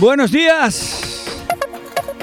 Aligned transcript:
Buenos 0.00 0.32
días. 0.32 1.26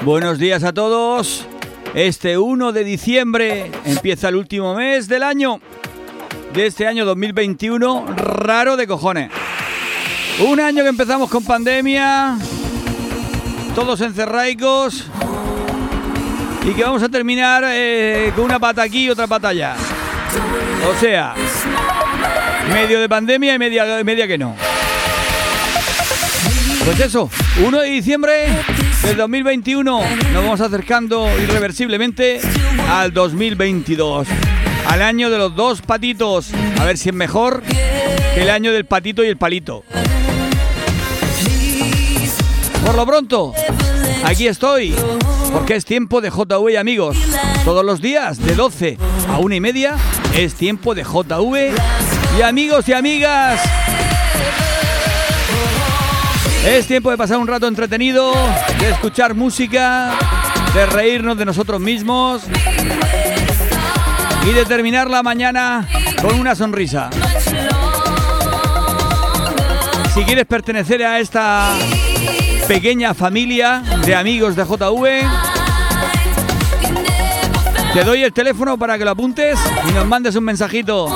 Buenos 0.02 0.40
días 0.40 0.64
a 0.64 0.72
todos. 0.72 1.46
Este 1.94 2.36
1 2.36 2.72
de 2.72 2.82
diciembre 2.82 3.70
empieza 3.84 4.30
el 4.30 4.34
último 4.34 4.74
mes 4.74 5.06
del 5.06 5.22
año. 5.22 5.60
De 6.52 6.66
este 6.66 6.88
año 6.88 7.04
2021, 7.04 8.04
raro 8.16 8.76
de 8.76 8.88
cojones. 8.88 9.30
Un 10.44 10.58
año 10.58 10.82
que 10.82 10.88
empezamos 10.88 11.30
con 11.30 11.44
pandemia, 11.44 12.36
todos 13.76 14.00
encerraicos 14.00 15.04
y 16.64 16.72
que 16.72 16.82
vamos 16.82 17.04
a 17.04 17.08
terminar 17.08 17.62
eh, 17.64 18.32
con 18.34 18.44
una 18.46 18.58
pata 18.58 18.82
aquí 18.82 19.04
y 19.04 19.10
otra 19.10 19.28
pata 19.28 19.50
allá. 19.50 19.76
O 20.90 20.98
sea, 20.98 21.32
medio 22.72 23.00
de 23.00 23.08
pandemia 23.08 23.54
y 23.54 23.58
media, 23.60 24.02
media 24.02 24.26
que 24.26 24.36
no. 24.36 24.56
Pues 26.88 27.00
eso, 27.00 27.28
1 27.62 27.80
de 27.80 27.90
diciembre 27.90 28.46
del 29.02 29.18
2021 29.18 30.00
nos 30.32 30.34
vamos 30.34 30.58
acercando 30.62 31.28
irreversiblemente 31.38 32.40
al 32.88 33.12
2022. 33.12 34.26
Al 34.86 35.02
año 35.02 35.28
de 35.28 35.36
los 35.36 35.54
dos 35.54 35.82
patitos. 35.82 36.48
A 36.80 36.86
ver 36.86 36.96
si 36.96 37.10
es 37.10 37.14
mejor 37.14 37.62
que 37.62 38.40
el 38.40 38.48
año 38.48 38.72
del 38.72 38.86
patito 38.86 39.22
y 39.22 39.26
el 39.26 39.36
palito. 39.36 39.84
Por 42.86 42.94
lo 42.94 43.04
pronto, 43.04 43.52
aquí 44.24 44.46
estoy. 44.46 44.94
Porque 45.52 45.76
es 45.76 45.84
tiempo 45.84 46.22
de 46.22 46.30
JV 46.30 46.78
amigos. 46.78 47.18
Todos 47.66 47.84
los 47.84 48.00
días, 48.00 48.38
de 48.38 48.54
12 48.54 48.96
a 49.28 49.36
1 49.36 49.54
y 49.54 49.60
media, 49.60 49.94
es 50.34 50.54
tiempo 50.54 50.94
de 50.94 51.02
JV 51.02 51.74
y 52.38 52.42
amigos 52.42 52.88
y 52.88 52.94
amigas. 52.94 53.60
Es 56.64 56.86
tiempo 56.86 57.10
de 57.10 57.16
pasar 57.16 57.38
un 57.38 57.46
rato 57.46 57.66
entretenido, 57.66 58.32
de 58.78 58.90
escuchar 58.90 59.34
música, 59.34 60.12
de 60.74 60.86
reírnos 60.86 61.38
de 61.38 61.44
nosotros 61.44 61.80
mismos 61.80 62.42
y 64.46 64.52
de 64.52 64.64
terminar 64.64 65.08
la 65.08 65.22
mañana 65.22 65.88
con 66.20 66.38
una 66.38 66.54
sonrisa. 66.54 67.10
Si 70.14 70.24
quieres 70.24 70.46
pertenecer 70.46 71.04
a 71.04 71.20
esta 71.20 71.74
pequeña 72.66 73.14
familia 73.14 73.82
de 74.04 74.14
amigos 74.14 74.56
de 74.56 74.64
JV, 74.64 75.26
te 77.94 78.04
doy 78.04 78.24
el 78.24 78.32
teléfono 78.32 78.76
para 78.76 78.98
que 78.98 79.04
lo 79.04 79.12
apuntes 79.12 79.58
y 79.88 79.92
nos 79.92 80.06
mandes 80.06 80.34
un 80.36 80.44
mensajito. 80.44 81.14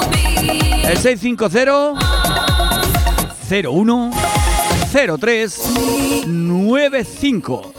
El 0.84 0.98
650 0.98 1.94
01 3.50 4.31
0395. 4.92 7.72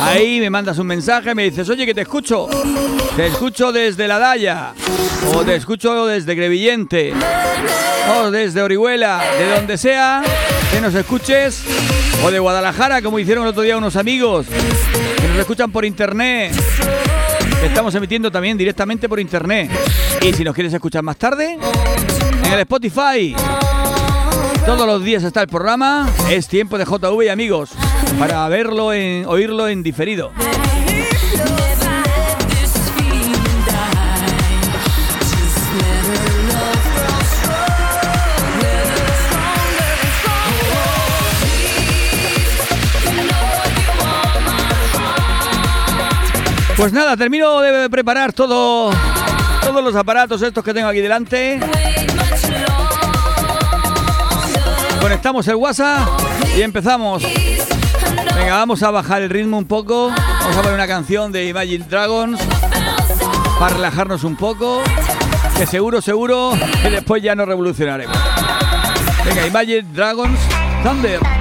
Ahí 0.00 0.38
me 0.38 0.50
mandas 0.50 0.78
un 0.78 0.86
mensaje, 0.86 1.34
me 1.34 1.42
dices, 1.44 1.68
oye, 1.68 1.84
que 1.84 1.94
te 1.94 2.02
escucho. 2.02 2.46
Te 3.16 3.26
escucho 3.26 3.72
desde 3.72 4.06
La 4.06 4.20
Daya, 4.20 4.72
o 5.34 5.44
te 5.44 5.56
escucho 5.56 6.06
desde 6.06 6.36
Grevillente, 6.36 7.12
o 8.16 8.30
desde 8.30 8.62
Orihuela, 8.62 9.20
de 9.36 9.56
donde 9.56 9.76
sea 9.76 10.22
que 10.70 10.80
nos 10.80 10.94
escuches, 10.94 11.64
o 12.24 12.30
de 12.30 12.38
Guadalajara, 12.38 13.02
como 13.02 13.18
hicieron 13.18 13.42
el 13.44 13.50
otro 13.50 13.62
día 13.62 13.76
unos 13.76 13.96
amigos, 13.96 14.46
que 14.46 15.28
nos 15.28 15.38
escuchan 15.38 15.72
por 15.72 15.84
internet. 15.84 16.54
Estamos 17.64 17.92
emitiendo 17.96 18.30
también 18.30 18.56
directamente 18.56 19.08
por 19.08 19.18
internet. 19.18 19.68
Y 20.22 20.32
si 20.32 20.44
nos 20.44 20.54
quieres 20.54 20.72
escuchar 20.72 21.02
más 21.02 21.16
tarde, 21.16 21.58
en 22.44 22.52
el 22.52 22.60
Spotify 22.60 23.34
todos 24.66 24.84
los 24.84 25.04
días 25.04 25.22
está 25.22 25.42
el 25.42 25.48
programa. 25.48 26.08
Es 26.28 26.48
tiempo 26.48 26.76
de 26.76 26.84
JV 26.84 27.24
y 27.24 27.28
amigos 27.28 27.70
para 28.18 28.48
verlo 28.48 28.92
en, 28.92 29.24
oírlo 29.26 29.68
en 29.68 29.84
diferido. 29.84 30.32
Pues 46.76 46.92
nada, 46.92 47.16
termino 47.16 47.60
de 47.60 47.88
preparar 47.88 48.32
todo, 48.32 48.90
todos 49.62 49.82
los 49.82 49.94
aparatos 49.94 50.42
estos 50.42 50.62
que 50.62 50.74
tengo 50.74 50.88
aquí 50.88 51.00
delante 51.00 51.60
conectamos 55.06 55.46
el 55.46 55.54
WhatsApp 55.54 56.00
y 56.56 56.62
empezamos. 56.62 57.22
Venga, 57.22 58.54
vamos 58.54 58.82
a 58.82 58.90
bajar 58.90 59.22
el 59.22 59.30
ritmo 59.30 59.56
un 59.56 59.64
poco. 59.64 60.08
Vamos 60.08 60.56
a 60.56 60.62
poner 60.62 60.74
una 60.74 60.88
canción 60.88 61.30
de 61.30 61.46
Imagine 61.46 61.84
Dragons 61.88 62.40
para 63.60 63.76
relajarnos 63.76 64.24
un 64.24 64.34
poco. 64.34 64.82
Que 65.56 65.64
seguro, 65.64 66.02
seguro 66.02 66.54
que 66.82 66.90
después 66.90 67.22
ya 67.22 67.36
nos 67.36 67.46
revolucionaremos. 67.46 68.16
Venga, 69.24 69.46
Imagine 69.46 69.82
Dragons, 69.92 70.40
Thunder. 70.82 71.35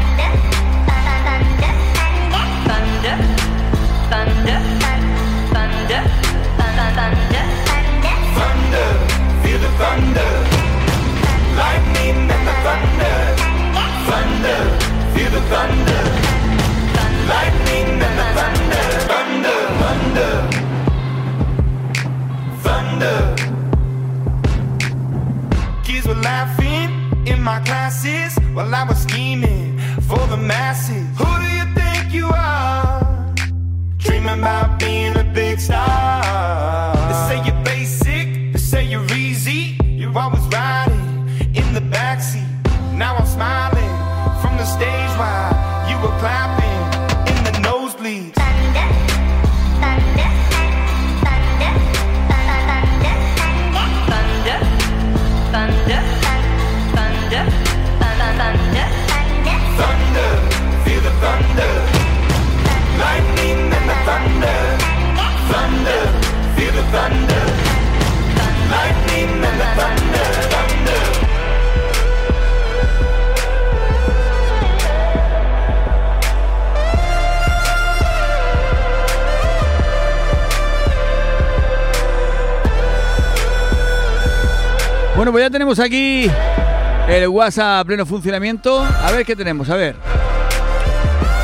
WhatsApp 87.36 87.82
a 87.82 87.86
pleno 87.86 88.06
funcionamiento. 88.06 88.82
A 88.82 89.12
ver 89.12 89.26
qué 89.26 89.36
tenemos, 89.36 89.70
a 89.70 89.76
ver. 89.76 89.98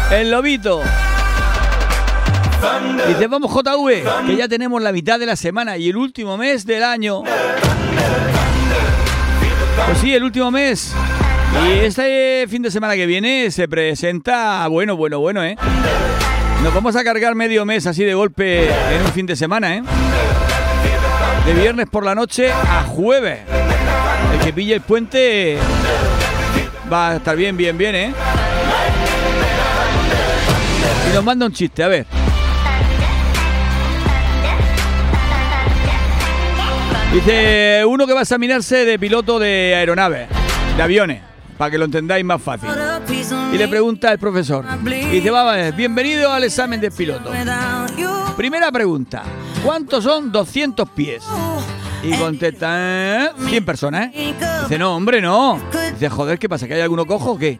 El 0.10 0.32
lobito. 0.32 0.82
Dice, 3.08 3.28
vamos 3.28 3.52
JV, 3.52 4.04
que 4.26 4.36
ya 4.38 4.48
tenemos 4.48 4.82
la 4.82 4.94
mitad 4.94 5.20
de 5.20 5.26
la 5.26 5.36
semana 5.36 5.76
y 5.78 5.90
el 5.90 5.98
último 5.98 6.38
mes 6.38 6.66
del 6.66 6.84
año. 6.84 7.24
Pues 9.86 9.98
sí, 10.00 10.14
el 10.14 10.24
último 10.24 10.50
mes. 10.50 10.94
Y 11.66 11.80
este 11.80 12.46
fin 12.48 12.62
de 12.62 12.72
semana 12.72 12.96
que 12.96 13.06
viene 13.06 13.52
se 13.52 13.68
presenta, 13.68 14.66
bueno, 14.68 14.96
bueno, 14.96 15.20
bueno, 15.20 15.44
¿eh? 15.44 15.58
Nos 16.64 16.74
vamos 16.74 16.96
a 16.96 17.04
cargar 17.04 17.36
medio 17.36 17.66
mes 17.66 17.86
así 17.86 18.06
de 18.06 18.14
golpe 18.14 18.70
en 18.70 19.02
un 19.04 19.12
fin 19.12 19.26
de 19.26 19.36
semana, 19.36 19.76
¿eh? 19.76 19.84
De 21.46 21.54
viernes 21.54 21.88
por 21.90 22.06
la 22.06 22.16
noche 22.16 22.50
a 22.50 22.84
jueves. 22.84 23.40
Que 24.44 24.54
pille 24.54 24.76
el 24.76 24.82
puente 24.82 25.58
va 26.92 27.10
a 27.10 27.16
estar 27.18 27.36
bien, 27.36 27.56
bien, 27.56 27.78
bien, 27.78 27.96
¿eh? 27.96 28.14
Y 31.10 31.14
nos 31.14 31.24
manda 31.24 31.46
un 31.46 31.54
chiste, 31.54 31.84
a 31.84 31.88
ver. 31.88 32.06
Dice 37.14 37.84
uno 37.86 38.08
que 38.08 38.14
va 38.14 38.20
a 38.20 38.24
examinarse 38.24 38.86
de 38.86 38.98
piloto 38.98 39.38
de 39.38 39.76
aeronaves, 39.76 40.30
de 40.78 40.82
aviones, 40.82 41.22
para 41.58 41.70
que 41.70 41.78
lo 41.78 41.86
entendáis 41.86 42.24
más 42.24 42.42
fácil. 42.42 42.70
Y 43.54 43.58
le 43.58 43.68
pregunta 43.68 44.10
al 44.10 44.18
profesor. 44.18 44.66
Dice, 45.12 45.30
vamos, 45.30 45.76
bienvenido 45.76 46.32
al 46.32 46.46
examen 46.46 46.80
de 46.80 46.90
piloto. 46.90 47.32
Primera 48.38 48.72
pregunta, 48.72 49.24
¿cuántos 49.64 50.06
son 50.06 50.32
200 50.32 50.90
pies? 50.92 51.24
Y 52.03 52.18
contesta, 52.18 53.33
100 53.38 53.53
¿eh? 53.53 53.62
personas, 53.62 54.09
¿eh? 54.13 54.33
Dice, 54.63 54.80
no, 54.80 54.95
hombre, 54.95 55.21
no. 55.21 55.59
Dice, 55.94 56.09
joder, 56.09 56.39
¿qué 56.39 56.50
pasa? 56.50 56.68
¿Que 56.68 56.74
hay 56.74 56.81
alguno 56.81 57.06
cojo 57.06 57.33
o 57.33 57.38
qué? 57.38 57.59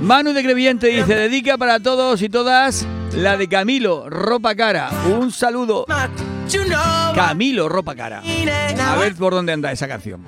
Manu 0.00 0.32
de 0.32 0.42
Creviente 0.42 0.86
dice, 0.86 1.14
dedica 1.14 1.58
para 1.58 1.80
todos 1.80 2.22
y 2.22 2.28
todas 2.28 2.86
la 3.12 3.36
de 3.36 3.48
Camilo, 3.48 4.08
ropa 4.08 4.54
cara. 4.54 4.90
Un 5.06 5.32
saludo. 5.32 5.84
Camilo, 7.14 7.68
ropa 7.68 7.96
cara. 7.96 8.22
A 8.86 8.96
ver 8.96 9.14
por 9.16 9.34
dónde 9.34 9.52
anda 9.52 9.72
esa 9.72 9.88
canción. 9.88 10.20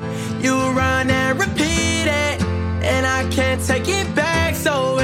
So 4.63 4.99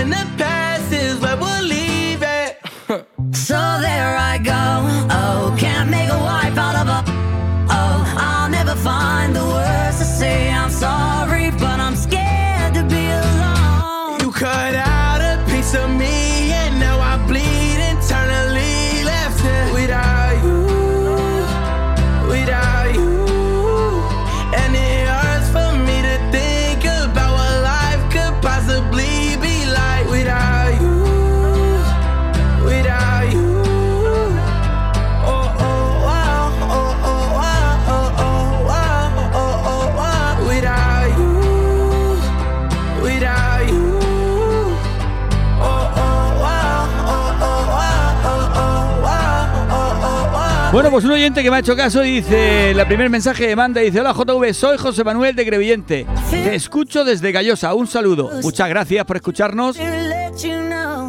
Bueno, 50.71 50.91
pues 50.91 51.05
un 51.05 51.13
oyente 51.13 51.43
que 51.43 51.51
me 51.51 51.57
ha 51.57 51.61
hecho 51.61 51.75
caso 51.75 52.03
dice, 52.03 52.75
la 52.75 52.87
primer 52.87 53.09
mensaje 53.09 53.47
de 53.47 53.57
manda 53.57 53.81
dice, 53.81 54.01
hola 54.01 54.13
JV, 54.13 54.53
soy 54.53 54.77
José 54.77 55.03
Manuel 55.03 55.35
de 55.35 55.47
Crevillente, 55.47 56.07
te 56.31 56.55
escucho 56.55 57.05
desde 57.05 57.33
Gallosa, 57.33 57.73
un 57.73 57.87
saludo, 57.87 58.31
muchas 58.43 58.69
gracias 58.69 59.05
por 59.07 59.17
escucharnos 59.17 59.79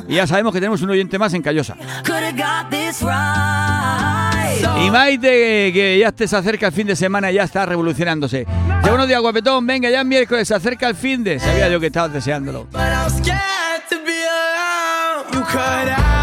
y 0.08 0.16
ya 0.16 0.26
sabemos 0.26 0.54
que 0.54 0.60
tenemos 0.60 0.82
un 0.82 0.90
oyente 0.92 1.20
más 1.20 1.34
en 1.34 1.42
Callosa. 1.42 1.76
Y 4.82 4.90
Maite, 4.90 5.72
que 5.74 5.98
ya 6.00 6.14
se 6.28 6.36
acerca 6.36 6.68
el 6.68 6.74
fin 6.74 6.88
de 6.88 6.96
semana 6.96 7.30
ya 7.30 7.44
está 7.44 7.66
revolucionándose. 7.66 8.46
Ya 8.84 8.90
buenos 8.90 9.08
días, 9.08 9.22
guapetón. 9.22 9.68
Venga, 9.68 9.90
ya 9.90 10.02
es 10.02 10.06
miércoles, 10.06 10.48
se 10.48 10.56
acerca 10.56 10.88
el 10.88 10.96
fin 10.96 11.24
de. 11.24 11.40
Sabía 11.40 11.70
yo 11.70 11.80
que 11.80 11.88
estabas 11.88 12.14
deseándolo. 12.14 12.68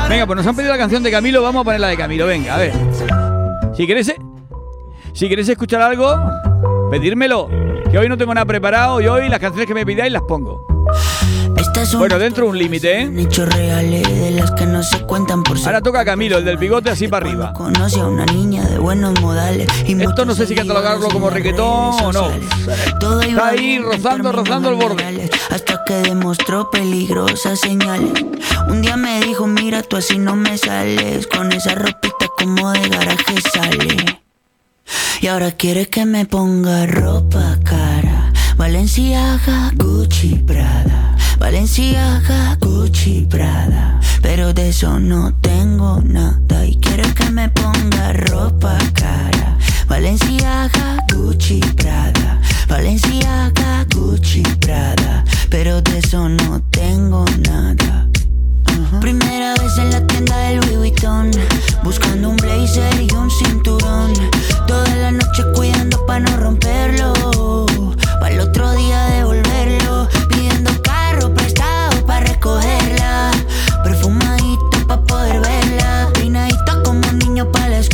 Venga, 0.08 0.26
pues 0.26 0.36
nos 0.36 0.46
han 0.46 0.56
pedido 0.56 0.72
la 0.72 0.78
canción 0.78 1.02
de 1.02 1.10
Camilo, 1.10 1.42
vamos 1.42 1.60
a 1.60 1.64
poner 1.64 1.80
la 1.80 1.88
de 1.88 1.96
Camilo. 1.96 2.26
Venga, 2.26 2.54
a 2.54 2.58
ver. 2.58 3.25
Si 3.76 3.86
queréis, 3.86 4.14
si 5.12 5.28
queréis 5.28 5.50
escuchar 5.50 5.82
algo, 5.82 6.08
pedírmelo. 6.90 7.48
Que 7.90 7.98
hoy 7.98 8.08
no 8.08 8.16
tengo 8.16 8.34
nada 8.34 8.44
preparado 8.44 9.00
y 9.00 9.08
hoy 9.08 9.28
las 9.28 9.40
canciones 9.40 9.66
que 9.66 9.74
me 9.74 9.86
pidáis 9.86 10.12
las 10.12 10.22
pongo. 10.22 10.66
Bueno, 11.98 12.18
dentro 12.18 12.44
de 12.44 12.50
un 12.50 12.58
límite, 12.58 13.02
¿eh? 13.02 13.28
Ahora 15.64 15.80
toca 15.80 16.04
Camilo, 16.04 16.38
el 16.38 16.44
del 16.44 16.56
bigote 16.56 16.90
así 16.90 17.06
para 17.06 17.26
arriba. 17.26 17.52
Conoce 17.52 18.00
a 18.00 18.06
una 18.06 18.24
niña 18.26 18.64
de 18.64 18.78
buenos 18.78 19.20
modales. 19.20 19.68
Y 19.86 20.00
Esto 20.02 20.24
no 20.24 20.34
sé 20.34 20.46
si 20.46 20.54
catalogarlo 20.54 21.08
como 21.08 21.30
reggaetón 21.30 22.04
o 22.04 22.12
no. 22.12 22.30
Está 22.30 23.48
ahí 23.48 23.78
rozando, 23.78 24.32
rozando 24.32 24.70
el 24.70 24.76
borde. 24.76 25.30
Hasta 25.50 25.84
que 25.84 25.94
demostró 25.94 26.70
peligrosas 26.70 27.60
señales. 27.60 28.24
Un 28.68 28.82
día 28.82 28.96
me 28.96 29.20
dijo, 29.20 29.46
mira, 29.46 29.82
tú 29.82 29.96
así 29.96 30.18
no 30.18 30.34
me 30.34 30.58
sales. 30.58 31.26
Con 31.26 31.52
esa 31.52 31.74
ropita 31.74 32.26
como 32.38 32.72
de 32.72 32.88
garaje 32.88 33.40
sale. 33.52 34.25
Y 35.20 35.28
ahora 35.28 35.52
quiere 35.52 35.88
que 35.88 36.04
me 36.06 36.26
ponga 36.26 36.86
ropa 36.86 37.58
cara. 37.64 38.32
Valenciaga, 38.56 39.72
Gucci, 39.74 40.36
Prada. 40.46 41.16
Valenciaga, 41.38 42.56
Gucci, 42.60 43.26
Prada. 43.28 44.00
Pero 44.22 44.52
de 44.52 44.70
eso 44.70 44.98
no 44.98 45.34
tengo 45.40 46.00
nada. 46.02 46.64
Y 46.66 46.76
quiere 46.76 47.12
que 47.14 47.30
me 47.30 47.48
ponga 47.48 48.12
ropa 48.12 48.78
cara. 48.94 49.58
Valenciaga, 49.88 51.04
Gucci, 51.14 51.60
Prada. 51.76 52.40
Valenciaga, 52.68 53.86
Gucci, 53.94 54.42
Prada. 54.60 55.24
Pero 55.50 55.80
de 55.82 55.98
eso 55.98 56.28
no 56.28 56.60
tengo 56.70 57.24
nada. 57.48 58.08
Primera 59.00 59.54
vez 59.54 59.78
en 59.78 59.90
la 59.90 60.06
tienda 60.06 60.36
del 60.38 60.60
Louis 60.60 60.76
Vuitton 60.76 61.30
Buscando 61.82 62.30
un 62.30 62.36
blazer 62.36 63.02
y 63.02 63.12
un 63.14 63.30
cinturón. 63.30 64.12
Toda 64.66 64.94
la 64.96 65.12
noche 65.12 65.42
cuidando 65.54 66.04
pa' 66.06 66.20
no 66.20 66.36
romperlo 66.36 67.65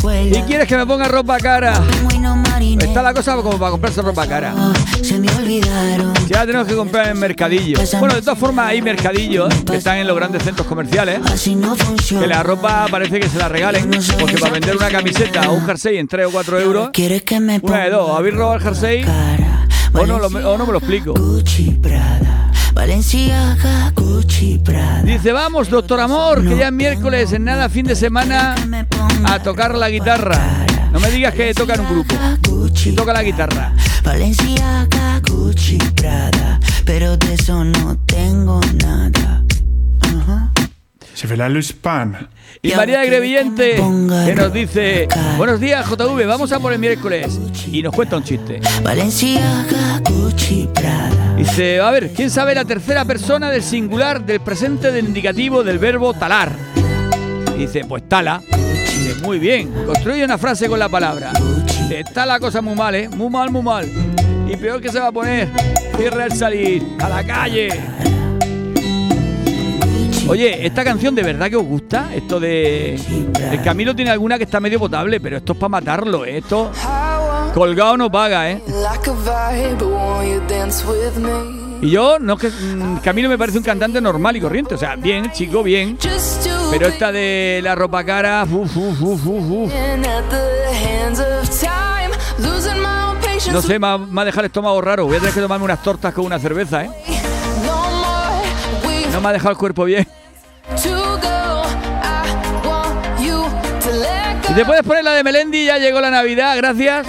escuela 0.03 0.37
¿Y 0.37 0.41
quieres 0.43 0.67
que 0.67 0.77
me 0.77 0.85
ponga 0.85 1.07
ropa 1.07 1.37
cara? 1.37 1.81
Está 2.79 3.01
la 3.01 3.13
cosa 3.13 3.35
como 3.37 3.57
para 3.57 3.71
comprarse 3.71 4.01
ropa 4.01 4.27
cara. 4.27 4.53
Se 5.01 5.17
me 5.19 5.27
olvidaron 5.35 6.13
Ya 6.27 6.45
tenemos 6.45 6.67
que 6.67 6.75
comprar 6.75 7.09
en 7.09 7.19
mercadillo. 7.19 7.77
Bueno, 7.99 8.15
de 8.15 8.21
todas 8.21 8.37
formas 8.39 8.67
hay 8.69 8.81
mercadillos 8.81 9.53
que 9.65 9.77
están 9.77 9.97
en 9.97 10.07
los 10.07 10.15
grandes 10.15 10.43
centros 10.43 10.67
comerciales. 10.67 11.19
Que 12.19 12.27
la 12.27 12.43
ropa 12.43 12.87
parece 12.89 13.19
que 13.19 13.29
se 13.29 13.37
la 13.37 13.49
regalen. 13.49 13.89
Porque 14.19 14.37
para 14.37 14.53
vender 14.53 14.75
una 14.77 14.89
camiseta 14.89 15.49
o 15.49 15.53
un 15.53 15.65
jersey 15.65 15.97
en 15.97 16.07
3 16.07 16.27
o 16.27 16.31
4 16.31 16.59
euros, 16.59 16.89
una 17.61 17.83
de 17.83 17.89
dos. 17.89 18.17
Habéis 18.17 18.35
robado 18.35 18.55
el 18.55 18.61
jersey 18.61 19.05
o 19.93 20.05
no, 20.05 20.19
lo- 20.19 20.27
o 20.51 20.57
no 20.57 20.65
me 20.65 20.71
lo 20.71 20.77
explico. 20.79 21.13
Gucci 21.13 21.71
Prada, 21.81 22.42
Valenciaga, 22.73 23.91
Gucci 23.95 24.57
Prada. 24.57 25.03
Dice, 25.03 25.31
vamos, 25.31 25.69
doctor 25.69 25.99
Amor, 25.99 26.43
que 26.47 26.57
ya 26.57 26.67
es 26.67 26.73
miércoles, 26.73 27.31
en 27.33 27.45
nada, 27.45 27.69
fin 27.69 27.85
de 27.85 27.95
semana, 27.95 28.55
a 29.25 29.39
tocar 29.39 29.75
la 29.75 29.89
guitarra. 29.89 30.65
No 30.91 30.99
me 30.99 31.09
digas 31.09 31.33
que 31.33 31.53
toca 31.53 31.75
en 31.75 31.81
un 31.81 31.89
grupo. 31.89 32.15
Y 32.85 32.91
toca 32.91 33.13
la 33.13 33.23
guitarra. 33.23 33.73
Valenciaga, 34.03 35.21
Gucci 35.27 35.77
Prada, 35.95 36.59
pero 36.85 37.15
de 37.17 37.33
eso 37.35 37.63
no 37.63 37.97
tengo 38.05 38.59
nada. 38.83 39.43
Je 41.15 41.27
vais 41.27 41.37
la 41.37 41.47
Luspan. 41.47 42.27
Y 42.61 42.71
María 42.73 43.01
de 43.01 43.07
Grevillente, 43.07 43.75
que 43.75 44.35
nos 44.35 44.51
dice, 44.51 45.07
buenos 45.37 45.59
días 45.59 45.85
JV, 45.85 46.25
vamos 46.25 46.51
a 46.51 46.59
por 46.59 46.73
el 46.73 46.79
miércoles. 46.79 47.39
Y 47.71 47.83
nos 47.83 47.93
cuenta 47.93 48.17
un 48.17 48.23
chiste. 48.23 48.59
Valenciaga, 48.81 50.01
Gucci 50.09 50.67
Prada. 50.73 51.35
Dice, 51.35 51.79
a 51.79 51.91
ver, 51.91 52.13
¿quién 52.13 52.29
sabe 52.29 52.55
la 52.55 52.65
tercera 52.65 53.05
persona 53.05 53.51
del 53.51 53.63
singular 53.63 54.25
del 54.25 54.39
presente 54.39 54.91
del 54.91 55.05
indicativo 55.05 55.63
del 55.63 55.77
verbo 55.77 56.13
talar? 56.13 56.51
Dice, 57.57 57.85
pues 57.85 58.07
tala. 58.07 58.41
Dice, 58.49 59.15
muy 59.21 59.39
bien, 59.39 59.71
construye 59.85 60.23
una 60.23 60.37
frase 60.37 60.67
con 60.67 60.79
la 60.79 60.89
palabra. 60.89 61.31
Dice, 61.65 61.99
está 61.99 62.25
la 62.25 62.39
cosa 62.39 62.61
muy 62.61 62.75
mal, 62.75 62.95
¿eh? 62.95 63.09
Muy 63.09 63.29
mal, 63.29 63.51
muy 63.51 63.61
mal. 63.61 63.87
Y 64.47 64.55
peor 64.55 64.81
que 64.81 64.89
se 64.89 64.99
va 64.99 65.07
a 65.07 65.11
poner, 65.11 65.49
cierra 65.97 66.25
el 66.25 66.31
salir, 66.31 66.83
a 66.99 67.09
la 67.09 67.23
calle. 67.23 67.69
Oye, 70.27 70.65
¿esta 70.65 70.83
canción 70.83 71.13
de 71.15 71.23
verdad 71.23 71.49
que 71.49 71.57
os 71.57 71.65
gusta? 71.65 72.13
Esto 72.15 72.39
de... 72.39 72.95
El 73.51 73.61
Camilo 73.61 73.95
tiene 73.95 74.11
alguna 74.11 74.37
que 74.37 74.45
está 74.45 74.59
medio 74.59 74.79
potable, 74.79 75.19
pero 75.19 75.37
esto 75.37 75.53
es 75.53 75.59
para 75.59 75.69
matarlo, 75.69 76.25
¿eh? 76.25 76.37
Esto 76.37 76.71
colgado 77.53 77.97
no 77.97 78.11
paga, 78.11 78.49
¿eh? 78.49 78.61
Like 78.67 79.09
a 79.09 79.13
vibe, 79.13 79.83
won't 79.85 80.27
you 80.27 80.41
dance 80.47 80.83
with 80.85 81.17
me? 81.17 81.63
Y 81.85 81.91
yo, 81.91 82.17
no 82.17 82.35
es 82.35 82.39
que 82.39 82.49
mm, 82.49 82.99
Camilo 82.99 83.27
me 83.27 83.37
parece 83.37 83.57
un 83.57 83.63
cantante 83.63 83.99
normal 83.99 84.37
y 84.37 84.41
corriente, 84.41 84.75
o 84.75 84.77
sea, 84.77 84.95
bien, 84.95 85.29
chico, 85.33 85.61
bien. 85.61 85.97
Pero 86.71 86.87
esta 86.87 87.11
de 87.11 87.59
la 87.61 87.75
ropa 87.75 88.05
cara, 88.05 88.45
uf, 88.49 88.77
uf, 88.77 89.01
uf, 89.01 89.73
no 93.51 93.61
sé, 93.61 93.77
me 93.77 93.87
ha, 93.87 93.97
me 93.97 94.21
ha 94.21 94.25
dejado 94.25 94.41
el 94.41 94.45
estómago 94.47 94.81
raro. 94.81 95.05
Voy 95.05 95.17
a 95.17 95.19
tener 95.19 95.33
que 95.33 95.41
tomarme 95.41 95.65
unas 95.65 95.83
tortas 95.83 96.13
con 96.13 96.25
una 96.25 96.39
cerveza, 96.39 96.85
¿eh? 96.85 96.89
No 99.13 99.21
me 99.21 99.29
ha 99.29 99.33
dejado 99.33 99.51
el 99.51 99.57
cuerpo 99.57 99.85
bien. 99.85 100.07
Y 104.49 104.53
te 104.55 104.65
puedes 104.65 104.83
poner 104.83 105.03
la 105.03 105.13
de 105.13 105.23
Melendi, 105.23 105.65
ya 105.65 105.77
llegó 105.77 106.01
la 106.01 106.11
Navidad, 106.11 106.57
gracias. 106.57 107.07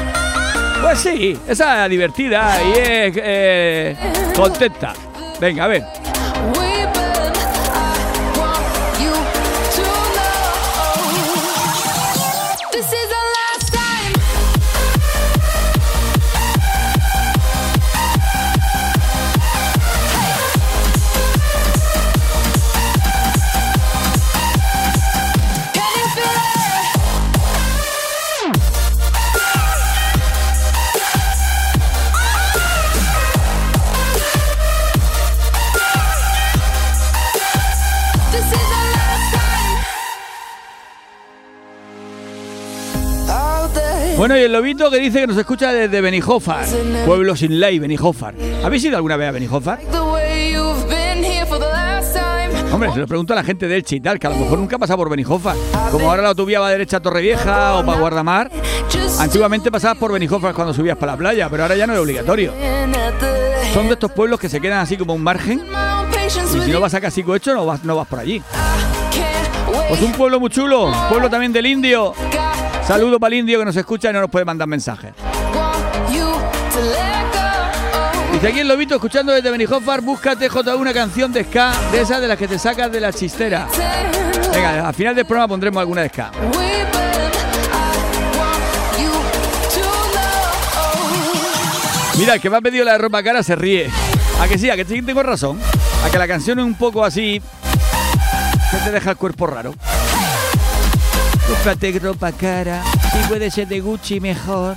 Pues 0.82 0.98
sí, 0.98 1.38
esa 1.48 1.84
es 1.84 1.90
divertida 1.90 2.58
y 2.62 2.72
es 2.78 3.14
eh, 3.16 3.96
contenta. 4.36 4.92
Venga, 5.40 5.64
a 5.64 5.68
ver. 5.68 6.03
Bueno, 44.24 44.38
y 44.38 44.42
el 44.44 44.52
lobito 44.52 44.90
que 44.90 45.00
dice 45.00 45.20
que 45.20 45.26
nos 45.26 45.36
escucha 45.36 45.70
desde 45.70 46.00
Benijofar, 46.00 46.64
pueblo 47.04 47.36
sin 47.36 47.60
ley, 47.60 47.78
Benijofar. 47.78 48.34
¿Habéis 48.64 48.82
ido 48.82 48.96
alguna 48.96 49.18
vez 49.18 49.28
a 49.28 49.32
Benijofar? 49.32 49.80
Hombre, 52.72 52.90
se 52.94 53.00
lo 53.00 53.06
pregunto 53.06 53.34
a 53.34 53.36
la 53.36 53.44
gente 53.44 53.68
del 53.68 53.80
Elche 53.80 53.96
y 53.96 54.00
tal, 54.00 54.18
que 54.18 54.26
a 54.26 54.30
lo 54.30 54.36
mejor 54.36 54.60
nunca 54.60 54.76
ha 54.76 54.78
pasado 54.78 54.96
por 54.96 55.10
Benijofar. 55.10 55.54
Como 55.90 56.08
ahora 56.08 56.22
la 56.22 56.30
autovía 56.30 56.58
va 56.58 56.70
derecha 56.70 56.96
a 56.96 57.00
Torrevieja 57.00 57.74
o 57.76 57.84
para 57.84 58.00
Guardamar. 58.00 58.50
Antiguamente 59.20 59.70
pasabas 59.70 59.98
por 59.98 60.10
Benijofar 60.10 60.54
cuando 60.54 60.72
subías 60.72 60.96
para 60.96 61.12
la 61.12 61.18
playa, 61.18 61.50
pero 61.50 61.64
ahora 61.64 61.76
ya 61.76 61.86
no 61.86 61.92
es 61.92 61.98
obligatorio. 61.98 62.54
Son 63.74 63.88
de 63.88 63.92
estos 63.92 64.10
pueblos 64.10 64.40
que 64.40 64.48
se 64.48 64.58
quedan 64.58 64.78
así 64.78 64.96
como 64.96 65.12
un 65.12 65.22
margen 65.22 65.66
y 66.56 66.60
si 66.62 66.70
no 66.70 66.80
vas 66.80 66.94
a 66.94 67.00
Casico 67.02 67.36
Hecho 67.36 67.52
no 67.52 67.66
vas, 67.66 67.84
no 67.84 67.94
vas 67.94 68.08
por 68.08 68.20
allí. 68.20 68.42
Pues 69.86 70.00
un 70.00 70.12
pueblo 70.12 70.40
muy 70.40 70.48
chulo, 70.48 70.90
pueblo 71.10 71.28
también 71.28 71.52
del 71.52 71.66
indio. 71.66 72.14
Got 72.86 72.98
Saludo 72.98 73.18
para 73.18 73.34
el 73.34 73.40
indio 73.40 73.58
que 73.58 73.64
nos 73.64 73.76
escucha 73.76 74.10
y 74.10 74.12
no 74.12 74.20
nos 74.20 74.30
puede 74.30 74.44
mandar 74.44 74.68
mensajes. 74.68 75.14
Dice 78.32 78.48
aquí 78.48 78.60
el 78.60 78.68
lobito 78.68 78.96
escuchando 78.96 79.32
desde 79.32 79.50
Benijofar, 79.50 80.02
búscate 80.02 80.48
J 80.50 80.76
una 80.76 80.92
canción 80.92 81.32
de 81.32 81.44
ska, 81.44 81.72
de 81.92 82.02
esas 82.02 82.20
de 82.20 82.28
las 82.28 82.36
que 82.36 82.46
te 82.46 82.58
sacas 82.58 82.92
de 82.92 83.00
la 83.00 83.10
chistera. 83.10 83.68
Venga, 84.52 84.86
al 84.86 84.94
final 84.94 85.14
del 85.14 85.24
programa 85.24 85.48
pondremos 85.48 85.80
alguna 85.80 86.02
de 86.02 86.08
ska. 86.10 86.30
Mira, 92.18 92.34
el 92.34 92.40
que 92.40 92.50
me 92.50 92.56
ha 92.58 92.60
pedido 92.60 92.84
la 92.84 92.92
de 92.92 92.98
ropa 92.98 93.22
cara 93.22 93.42
se 93.42 93.56
ríe. 93.56 93.90
A 94.40 94.46
que 94.46 94.58
sí, 94.58 94.68
a 94.68 94.76
que 94.76 94.84
sí 94.84 95.00
tengo 95.00 95.22
razón. 95.22 95.58
A 96.04 96.10
que 96.10 96.18
la 96.18 96.28
canción 96.28 96.58
es 96.58 96.64
un 96.64 96.74
poco 96.74 97.02
así. 97.04 97.40
Que 98.70 98.76
te 98.84 98.92
deja 98.92 99.12
el 99.12 99.16
cuerpo 99.16 99.46
raro. 99.46 99.74
Búscate 101.48 101.98
ropa 101.98 102.32
cara. 102.32 102.82
Si 103.12 103.18
puede 103.28 103.50
ser 103.50 103.68
de 103.68 103.80
Gucci 103.80 104.18
mejor. 104.20 104.76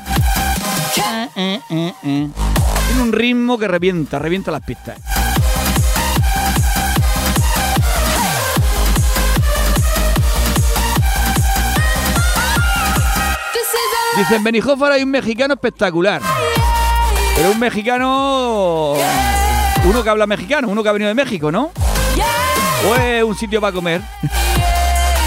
Tiene 1.33 3.01
un 3.01 3.11
ritmo 3.11 3.57
que 3.57 3.67
revienta, 3.67 4.19
revienta 4.19 4.51
las 4.51 4.61
pistas. 4.61 4.97
This 13.53 13.61
is 13.61 13.93
our 14.15 14.17
Dice, 14.17 14.35
en 14.35 14.43
Benijofar 14.43 14.91
hay 14.91 15.03
un 15.03 15.11
mexicano 15.11 15.53
espectacular. 15.53 16.21
Pero 17.35 17.51
un 17.51 17.59
mexicano... 17.59 18.95
Uno 19.85 20.03
que 20.03 20.09
habla 20.09 20.27
mexicano, 20.27 20.67
uno 20.67 20.83
que 20.83 20.89
ha 20.89 20.91
venido 20.91 21.07
de 21.07 21.15
México, 21.15 21.51
¿no? 21.51 21.71
¿O 22.89 22.95
es 22.95 23.23
un 23.23 23.35
sitio 23.37 23.61
para 23.61 23.73
comer? 23.73 24.01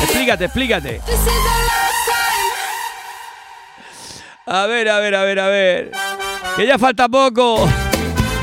Explícate, 0.02 0.45
explícate. 0.45 1.00
A 4.47 4.66
ver, 4.66 4.88
a 4.88 4.99
ver, 4.99 5.14
a 5.14 5.23
ver, 5.23 5.38
a 5.38 5.49
ver. 5.49 5.92
Que 6.57 6.66
ya 6.66 6.78
falta 6.78 7.09
poco. 7.09 7.69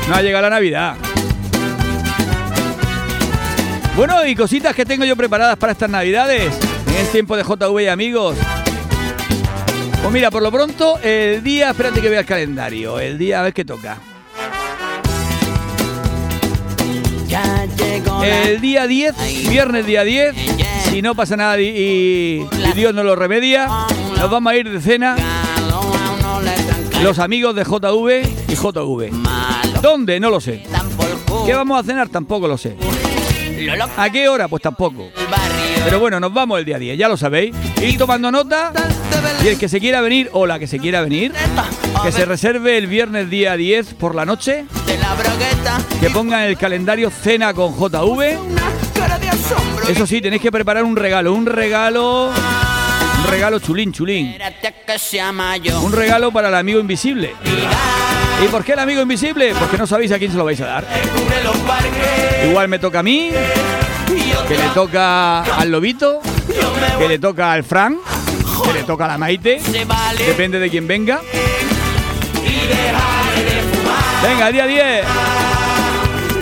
No 0.08 0.14
ha 0.14 0.22
llegado 0.22 0.42
la 0.42 0.50
Navidad. 0.50 0.96
Bueno, 3.94 4.24
y 4.24 4.34
cositas 4.34 4.74
que 4.74 4.86
tengo 4.86 5.04
yo 5.04 5.16
preparadas 5.16 5.56
para 5.56 5.72
estas 5.72 5.90
Navidades. 5.90 6.54
En 6.88 6.96
el 6.96 7.08
tiempo 7.08 7.36
de 7.36 7.42
JV 7.42 7.82
y 7.82 7.88
amigos. 7.88 8.36
Pues 10.00 10.12
mira, 10.12 10.30
por 10.30 10.42
lo 10.42 10.50
pronto, 10.50 10.98
el 11.02 11.42
día, 11.42 11.70
espérate 11.70 12.00
que 12.00 12.08
vea 12.08 12.20
el 12.20 12.26
calendario. 12.26 12.98
El 13.00 13.18
día, 13.18 13.40
a 13.40 13.42
ver 13.42 13.52
qué 13.52 13.64
toca. 13.64 13.98
El 18.22 18.60
día 18.60 18.86
10, 18.86 19.48
viernes 19.48 19.84
día 19.84 20.04
10, 20.04 20.34
si 20.90 21.02
no 21.02 21.14
pasa 21.14 21.36
nada 21.36 21.60
y, 21.60 22.46
Dios 22.74 22.94
no 22.94 23.02
lo 23.02 23.16
remedia, 23.16 23.68
nos 24.16 24.30
vamos 24.30 24.52
a 24.52 24.56
ir 24.56 24.70
de 24.70 24.80
cena 24.80 25.16
a 26.96 27.02
los 27.02 27.18
amigos 27.18 27.54
de 27.54 27.64
JV 27.64 28.28
y 28.48 28.54
JV. 28.54 29.10
¿Dónde? 29.80 30.18
No 30.20 30.30
lo 30.30 30.40
sé. 30.40 30.64
¿Qué 31.46 31.54
vamos 31.54 31.80
a 31.80 31.82
cenar? 31.82 32.08
Tampoco 32.08 32.48
lo 32.48 32.58
sé. 32.58 32.76
¿A 33.96 34.10
qué 34.10 34.28
hora? 34.28 34.48
Pues 34.48 34.62
tampoco. 34.62 35.08
Pero 35.84 36.00
bueno, 36.00 36.20
nos 36.20 36.32
vamos 36.32 36.58
el 36.58 36.64
día 36.64 36.78
10, 36.78 36.98
ya 36.98 37.08
lo 37.08 37.16
sabéis. 37.16 37.54
Ir 37.82 37.96
tomando 37.98 38.30
nota 38.30 38.72
y 39.42 39.48
el 39.48 39.58
que 39.58 39.68
se 39.68 39.80
quiera 39.80 40.00
venir 40.00 40.28
o 40.32 40.46
la 40.46 40.58
que 40.58 40.66
se 40.66 40.78
quiera 40.78 41.00
venir, 41.02 41.32
que 42.02 42.12
se 42.12 42.24
reserve 42.24 42.76
el 42.78 42.86
viernes 42.86 43.30
día 43.30 43.56
10 43.56 43.94
por 43.94 44.14
la 44.14 44.24
noche, 44.24 44.66
que 46.00 46.10
ponga 46.10 46.44
en 46.44 46.50
el 46.50 46.58
calendario 46.58 47.10
cena 47.10 47.54
con 47.54 47.74
JV. 47.74 48.87
Eso 49.88 50.06
sí, 50.06 50.20
tenéis 50.20 50.42
que 50.42 50.52
preparar 50.52 50.84
un 50.84 50.96
regalo, 50.96 51.32
un 51.32 51.46
regalo, 51.46 52.28
un 52.28 53.30
regalo 53.30 53.58
chulín, 53.58 53.92
chulín. 53.92 54.36
Un 55.80 55.92
regalo 55.92 56.30
para 56.30 56.48
el 56.48 56.54
amigo 56.54 56.78
invisible. 56.80 57.34
¿Y 58.44 58.48
por 58.48 58.64
qué 58.64 58.72
el 58.74 58.78
amigo 58.78 59.00
invisible? 59.02 59.54
Porque 59.58 59.76
no 59.78 59.86
sabéis 59.86 60.12
a 60.12 60.18
quién 60.18 60.30
se 60.30 60.36
lo 60.36 60.44
vais 60.44 60.60
a 60.60 60.66
dar. 60.66 60.86
Igual 62.48 62.68
me 62.68 62.78
toca 62.78 63.00
a 63.00 63.02
mí, 63.02 63.30
que 64.46 64.56
le 64.56 64.68
toca 64.74 65.40
al 65.42 65.70
lobito, 65.70 66.20
que 66.98 67.08
le 67.08 67.18
toca 67.18 67.52
al 67.52 67.64
Fran, 67.64 67.98
que 68.64 68.72
le 68.72 68.84
toca 68.84 69.06
a 69.06 69.08
la 69.08 69.18
Maite, 69.18 69.58
Se 69.60 69.84
vale. 69.84 70.24
depende 70.24 70.58
de 70.58 70.70
quién 70.70 70.86
venga. 70.86 71.20
Venga, 74.22 74.50
día 74.52 74.66
10. 74.66 75.04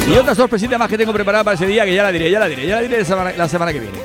Y 0.08 0.16
otra 0.16 0.34
sorpresita 0.34 0.78
más 0.78 0.88
que 0.88 0.96
tengo 0.96 1.12
preparada 1.12 1.42
para 1.42 1.54
ese 1.56 1.66
día, 1.66 1.84
que 1.84 1.94
ya 1.94 2.04
la 2.04 2.12
diré, 2.12 2.30
ya 2.30 2.38
la 2.38 2.46
diré, 2.46 2.66
ya 2.66 2.76
la 2.76 2.82
diré 2.82 2.98
la 2.98 3.04
semana, 3.04 3.32
la 3.36 3.48
semana 3.48 3.72
que 3.72 3.80
viene. 3.80 3.98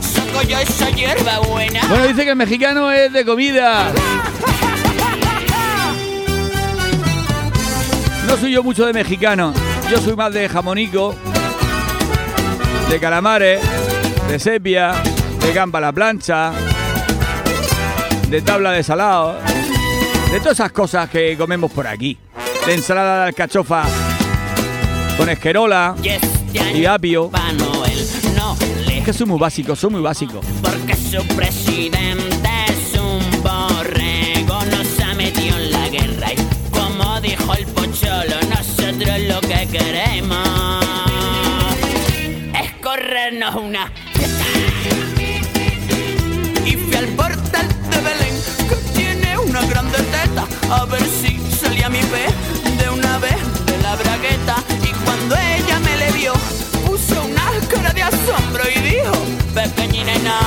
Saco 0.00 0.42
yo 0.42 0.58
esa 0.58 0.90
hierba 0.90 1.38
buena. 1.40 1.80
Bueno, 1.88 2.06
dice 2.06 2.24
que 2.24 2.30
el 2.30 2.36
mexicano 2.36 2.90
es 2.92 3.12
de 3.12 3.24
comida. 3.24 3.90
No 8.26 8.36
soy 8.36 8.52
yo 8.52 8.62
mucho 8.62 8.84
de 8.86 8.92
mexicano. 8.92 9.54
Yo 9.90 9.98
soy 9.98 10.14
más 10.14 10.32
de 10.32 10.48
jamonico, 10.48 11.14
de 12.88 13.00
calamares, 13.00 13.60
de 14.28 14.38
sepia, 14.38 14.94
de 15.40 15.52
gamba 15.52 15.78
a 15.78 15.82
la 15.82 15.92
plancha, 15.92 16.52
de 18.28 18.40
tabla 18.40 18.72
de 18.72 18.82
salado, 18.82 19.38
de 20.32 20.38
todas 20.38 20.52
esas 20.54 20.72
cosas 20.72 21.08
que 21.10 21.36
comemos 21.36 21.70
por 21.72 21.86
aquí. 21.86 22.18
De 22.66 22.74
ensalada 22.74 23.22
de 23.22 23.28
alcachofa 23.28 23.84
con 25.16 25.28
esquerola 25.28 25.94
Yes, 26.02 26.20
y 26.74 26.84
apio. 26.86 27.30
No 27.58 27.82
Es 28.90 29.04
que 29.04 29.12
soy 29.12 29.26
muy 29.26 29.38
básico, 29.38 29.74
soy 29.76 29.90
muy 29.90 30.00
básico. 30.00 30.40
porque 30.62 30.94
su 30.94 31.22
presidente 31.34 32.48
es 32.68 32.98
un 33.00 33.42
borrego, 33.42 34.64
nos 34.66 35.00
ha 35.00 35.14
metido 35.14 35.56
en 35.58 35.72
la 35.72 35.88
guerra 35.88 36.32
y 36.32 36.36
como 36.70 37.20
dijo 37.20 37.54
el 37.54 37.66
pocholo, 37.66 38.36
nosotros 38.48 39.18
lo 39.28 39.40
que 39.40 39.68
queremos 39.70 40.84
es 42.62 42.72
corrernos 42.82 43.54
una 43.56 43.92
a 50.72 50.84
ver 50.86 51.02
si 51.02 51.38
salía 51.60 51.88
mi 51.88 52.00
pez 52.00 52.32
de 52.78 52.90
una 52.90 53.18
vez 53.18 53.36
de 53.66 53.78
la 53.82 53.94
bragueta. 53.96 54.56
Y 54.82 54.90
cuando 55.04 55.36
ella 55.36 55.78
me 55.80 55.96
le 55.96 56.12
vio, 56.12 56.32
puso 56.86 57.22
una 57.24 57.46
cara 57.68 57.92
de 57.92 58.02
asombro 58.02 58.64
y 58.74 58.80
dijo, 58.80 59.12
pequeña 59.54 60.04
nena, 60.04 60.38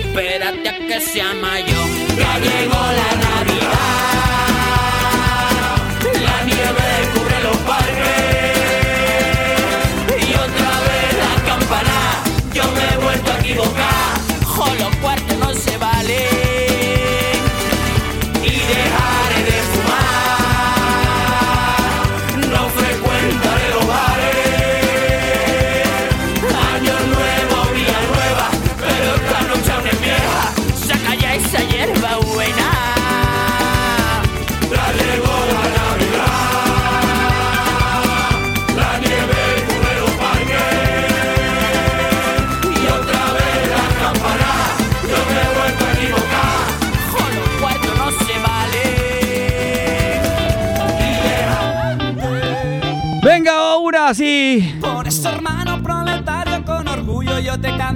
espérate 0.00 0.68
a 0.68 0.76
que 0.88 1.00
sea 1.00 1.34
mayo, 1.34 1.80
ya 2.18 2.38
llegó 2.38 2.80
la 3.00 3.33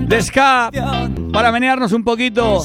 de 0.08 0.22
ska 0.22 0.70
para 1.32 1.52
menearnos 1.52 1.92
un 1.92 2.02
poquito. 2.02 2.62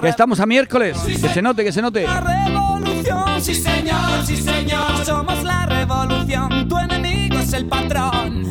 Que 0.00 0.08
estamos 0.08 0.40
a 0.40 0.46
miércoles. 0.46 0.98
Que 0.98 1.28
se 1.28 1.40
note, 1.40 1.64
que 1.64 1.72
se 1.72 1.80
note. 1.80 2.02
La 2.02 2.20
revolución, 2.20 3.40
sí 3.40 3.54
señor, 3.54 4.26
sí 4.26 4.36
señor. 4.36 5.04
Somos 5.04 5.42
la 5.44 5.66
revolución, 5.66 6.68
tu 6.68 6.78
enemigo 6.78 7.38
es 7.38 7.52
el 7.52 7.66
patrón. 7.66 8.50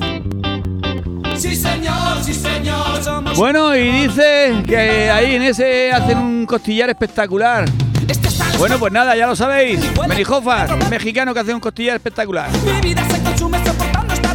Sí 1.36 1.56
señor, 1.56 2.24
sí 2.24 2.34
señor. 2.34 3.04
Somos 3.04 3.38
Bueno, 3.38 3.76
y 3.76 3.92
dice 3.92 4.64
que 4.66 5.10
ahí 5.10 5.36
en 5.36 5.42
ese 5.42 5.92
hacen 5.92 6.18
un 6.18 6.46
costillar 6.46 6.90
espectacular. 6.90 7.66
Este 8.08 8.30
Bueno, 8.58 8.78
pues 8.80 8.94
nada, 8.94 9.16
ya 9.16 9.28
lo 9.28 9.36
sabéis. 9.36 9.80
Menijofas, 10.08 10.72
un 10.72 10.90
mexicano 10.90 11.34
que 11.34 11.40
hace 11.42 11.54
un 11.54 11.60
costillar 11.60 11.96
espectacular. 11.96 12.50
Mi 12.64 12.82
vida 12.82 13.04
se 13.10 13.22
consume 13.22 13.66
soportando 13.66 14.14
esta 14.14 14.33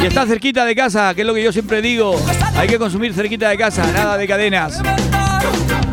Y 0.00 0.06
está 0.06 0.26
cerquita 0.26 0.64
de 0.64 0.76
casa, 0.76 1.12
que 1.14 1.22
es 1.22 1.26
lo 1.26 1.34
que 1.34 1.42
yo 1.42 1.52
siempre 1.52 1.82
digo. 1.82 2.20
Hay 2.56 2.68
que 2.68 2.78
consumir 2.78 3.12
cerquita 3.12 3.48
de 3.48 3.58
casa, 3.58 3.84
nada 3.92 4.16
de 4.16 4.28
cadenas. 4.28 4.80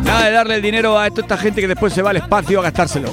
Nada 0.04 0.24
de 0.26 0.30
darle 0.30 0.54
el 0.56 0.62
dinero 0.62 0.98
a 0.98 1.10
toda 1.10 1.22
esta 1.22 1.36
gente 1.36 1.60
que 1.60 1.68
después 1.68 1.92
se 1.92 2.02
va 2.02 2.10
al 2.10 2.16
espacio 2.16 2.60
a 2.60 2.62
gastárselo. 2.62 3.12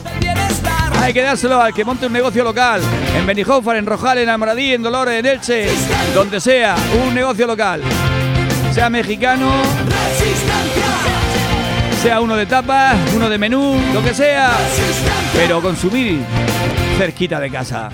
Hay 1.02 1.12
que 1.12 1.22
dárselo 1.22 1.60
al 1.60 1.74
que 1.74 1.84
monte 1.84 2.06
un 2.06 2.14
negocio 2.14 2.44
local. 2.44 2.80
En 3.18 3.26
Benijofar, 3.26 3.76
en 3.76 3.86
Rojal, 3.86 4.20
en 4.20 4.30
Almoradí, 4.30 4.74
en 4.74 4.84
Dolores, 4.84 5.20
en 5.20 5.26
Elche. 5.26 5.68
Donde 6.14 6.40
sea, 6.40 6.76
un 7.06 7.14
negocio 7.14 7.48
local. 7.48 7.82
Sea 8.72 8.90
mexicano, 8.90 9.52
sea 12.02 12.22
uno 12.22 12.36
de 12.36 12.46
tapas, 12.46 12.96
uno 13.16 13.30
de 13.30 13.38
menú, 13.38 13.80
lo 13.94 14.04
que 14.04 14.14
sea. 14.14 14.52
Pero 15.34 15.62
consumir 15.62 16.22
cerquita 16.98 17.40
de 17.40 17.50
casa. 17.50 17.90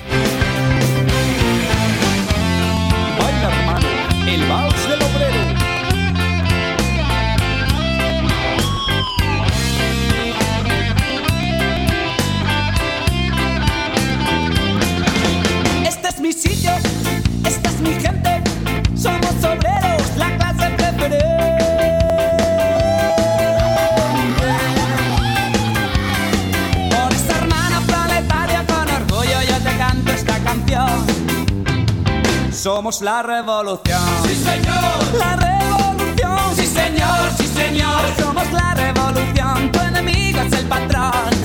Somos 32.89 33.01
la 33.01 33.21
revolución. 33.21 34.01
Sí, 34.23 34.33
señor. 34.33 35.19
La 35.19 35.35
revolución. 35.35 36.55
Sí, 36.55 36.65
señor, 36.65 37.31
sí, 37.37 37.45
señor. 37.45 38.01
Somos 38.19 38.51
la 38.51 38.73
revolución. 38.73 39.71
Tu 39.71 39.79
enemigo 39.79 40.39
es 40.41 40.53
el 40.53 40.65
patrón. 40.65 41.38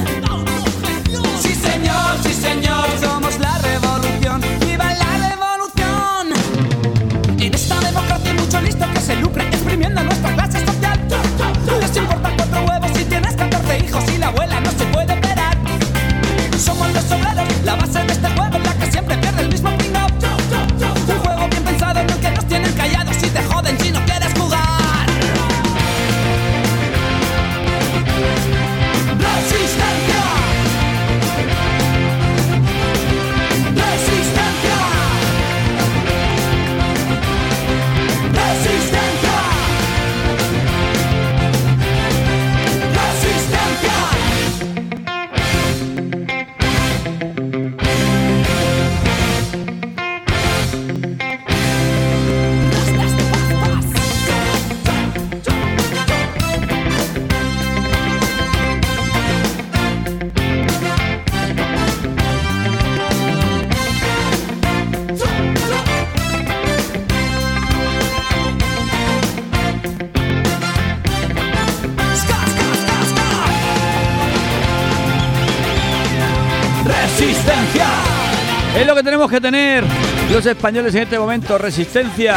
Que 79.34 79.40
tener 79.40 79.82
los 80.30 80.46
españoles 80.46 80.94
en 80.94 81.02
este 81.02 81.18
momento. 81.18 81.58
Resistencia. 81.58 82.36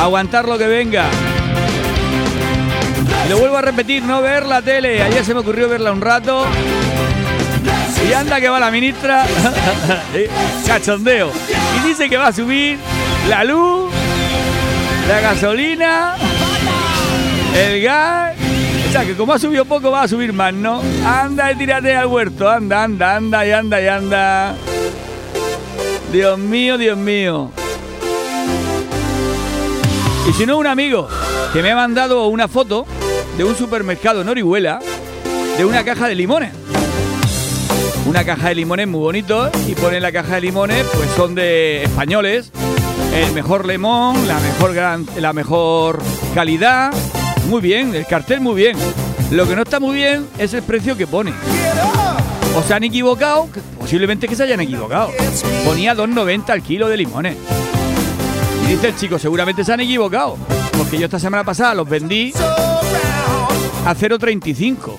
Aguantar 0.00 0.48
lo 0.48 0.58
que 0.58 0.66
venga. 0.66 1.04
Lo 3.30 3.38
vuelvo 3.38 3.58
a 3.58 3.62
repetir, 3.62 4.02
no 4.02 4.20
ver 4.20 4.44
la 4.46 4.60
tele. 4.60 5.00
Ayer 5.02 5.24
se 5.24 5.34
me 5.34 5.40
ocurrió 5.40 5.68
verla 5.68 5.92
un 5.92 6.00
rato. 6.00 6.44
Y 8.08 8.12
anda 8.12 8.40
que 8.40 8.48
va 8.48 8.58
la 8.58 8.72
ministra. 8.72 9.24
Cachondeo. 10.66 11.30
Y 11.76 11.86
dice 11.86 12.08
que 12.08 12.16
va 12.16 12.28
a 12.28 12.32
subir 12.32 12.76
la 13.28 13.44
luz, 13.44 13.92
la 15.06 15.20
gasolina, 15.20 16.16
el 17.54 17.82
gas. 17.82 18.34
O 18.88 18.92
sea, 18.92 19.04
que 19.04 19.14
como 19.14 19.32
ha 19.32 19.38
subido 19.38 19.64
poco, 19.64 19.92
va 19.92 20.02
a 20.02 20.08
subir 20.08 20.32
más, 20.32 20.52
¿no? 20.52 20.82
Anda 21.06 21.52
y 21.52 21.54
tírate 21.54 21.94
al 21.94 22.06
huerto. 22.06 22.50
Anda, 22.50 22.82
anda, 22.82 23.14
anda 23.14 23.46
y 23.46 23.52
anda 23.52 23.80
y 23.80 23.86
anda. 23.86 24.56
Dios 26.12 26.38
mío, 26.38 26.76
Dios 26.76 26.98
mío. 26.98 27.50
Y 30.28 30.32
si 30.34 30.44
no, 30.44 30.58
un 30.58 30.66
amigo 30.66 31.08
que 31.54 31.62
me 31.62 31.70
ha 31.70 31.74
mandado 31.74 32.26
una 32.26 32.48
foto 32.48 32.86
de 33.38 33.44
un 33.44 33.56
supermercado 33.56 34.20
en 34.20 34.28
Orihuela 34.28 34.80
de 35.56 35.64
una 35.64 35.82
caja 35.84 36.08
de 36.08 36.14
limones. 36.14 36.52
Una 38.04 38.24
caja 38.24 38.50
de 38.50 38.56
limones 38.56 38.88
muy 38.88 39.00
bonito 39.00 39.50
y 39.66 39.74
pone 39.74 39.96
en 39.96 40.02
la 40.02 40.12
caja 40.12 40.34
de 40.34 40.42
limones, 40.42 40.84
pues 40.92 41.08
son 41.16 41.34
de 41.34 41.84
españoles. 41.84 42.52
El 43.14 43.32
mejor 43.32 43.66
limón, 43.66 44.28
la 44.28 44.38
mejor, 44.38 44.74
gran, 44.74 45.06
la 45.16 45.32
mejor 45.32 45.98
calidad. 46.34 46.92
Muy 47.48 47.62
bien, 47.62 47.94
el 47.94 48.06
cartel 48.06 48.42
muy 48.42 48.54
bien. 48.54 48.76
Lo 49.30 49.48
que 49.48 49.56
no 49.56 49.62
está 49.62 49.80
muy 49.80 49.96
bien 49.96 50.28
es 50.36 50.52
el 50.52 50.62
precio 50.62 50.94
que 50.94 51.06
pone. 51.06 51.32
O 52.54 52.62
se 52.62 52.74
han 52.74 52.84
equivocado, 52.84 53.48
posiblemente 53.78 54.28
que 54.28 54.36
se 54.36 54.42
hayan 54.42 54.60
equivocado. 54.60 55.10
Ponía 55.64 55.94
2,90 55.94 56.50
al 56.50 56.62
kilo 56.62 56.88
de 56.88 56.98
limones. 56.98 57.36
Y 58.64 58.66
dice 58.72 58.88
el 58.88 58.96
chico, 58.96 59.18
seguramente 59.18 59.64
se 59.64 59.72
han 59.72 59.80
equivocado. 59.80 60.36
Porque 60.76 60.98
yo 60.98 61.06
esta 61.06 61.18
semana 61.18 61.44
pasada 61.44 61.74
los 61.74 61.88
vendí 61.88 62.32
a 63.86 63.94
0,35. 63.94 64.96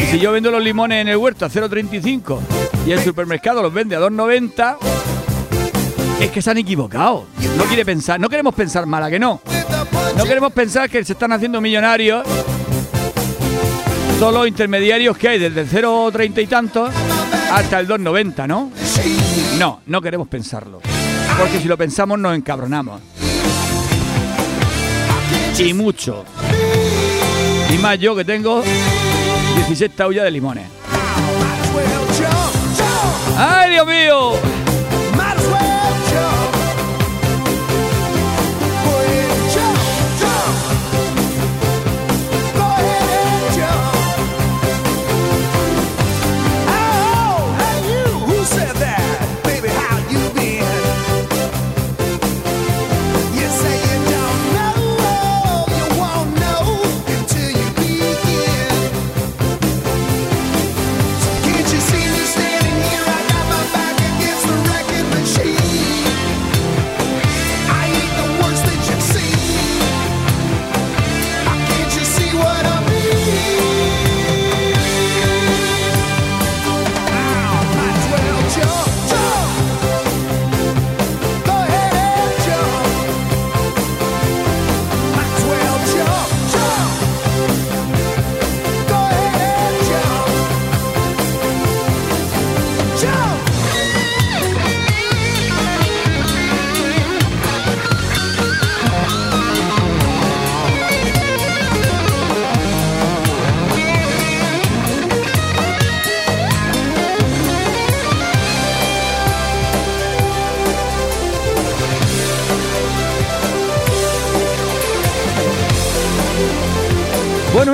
Y 0.00 0.06
si 0.06 0.18
yo 0.20 0.30
vendo 0.32 0.50
los 0.50 0.62
limones 0.62 1.02
en 1.02 1.08
el 1.08 1.16
huerto 1.16 1.44
a 1.46 1.50
0,35 1.50 2.38
y 2.86 2.92
el 2.92 3.00
supermercado 3.00 3.62
los 3.62 3.72
vende 3.72 3.96
a 3.96 4.00
2,90, 4.00 4.76
es 6.20 6.30
que 6.30 6.40
se 6.40 6.50
han 6.50 6.58
equivocado. 6.58 7.26
No 7.56 7.64
quiere 7.64 7.84
pensar, 7.84 8.20
no 8.20 8.28
queremos 8.28 8.54
pensar 8.54 8.86
mal, 8.86 9.02
¿a 9.02 9.10
que 9.10 9.18
no? 9.18 9.40
No 10.16 10.24
queremos 10.24 10.52
pensar 10.52 10.88
que 10.88 11.04
se 11.04 11.14
están 11.14 11.32
haciendo 11.32 11.60
millonarios 11.60 12.24
todos 14.18 14.32
los 14.32 14.48
intermediarios 14.48 15.16
que 15.16 15.28
hay 15.28 15.38
desde 15.38 15.60
el 15.60 15.68
0,30 15.68 16.42
y 16.42 16.46
tantos 16.46 16.90
hasta 17.52 17.80
el 17.80 17.86
2,90, 17.86 18.46
¿no? 18.46 18.70
No, 19.58 19.80
no 19.86 20.00
queremos 20.00 20.28
pensarlo. 20.28 20.80
Porque 21.38 21.60
si 21.60 21.68
lo 21.68 21.76
pensamos 21.76 22.18
nos 22.18 22.34
encabronamos. 22.34 23.00
Y 25.58 25.72
mucho. 25.74 26.24
Y 27.72 27.78
más 27.78 27.98
yo 27.98 28.16
que 28.16 28.24
tengo 28.24 28.62
16 29.56 29.90
taullas 29.94 30.24
de 30.24 30.30
limones. 30.30 30.66
¡Ay, 33.36 33.70
Dios 33.72 33.86
mío! 33.86 34.65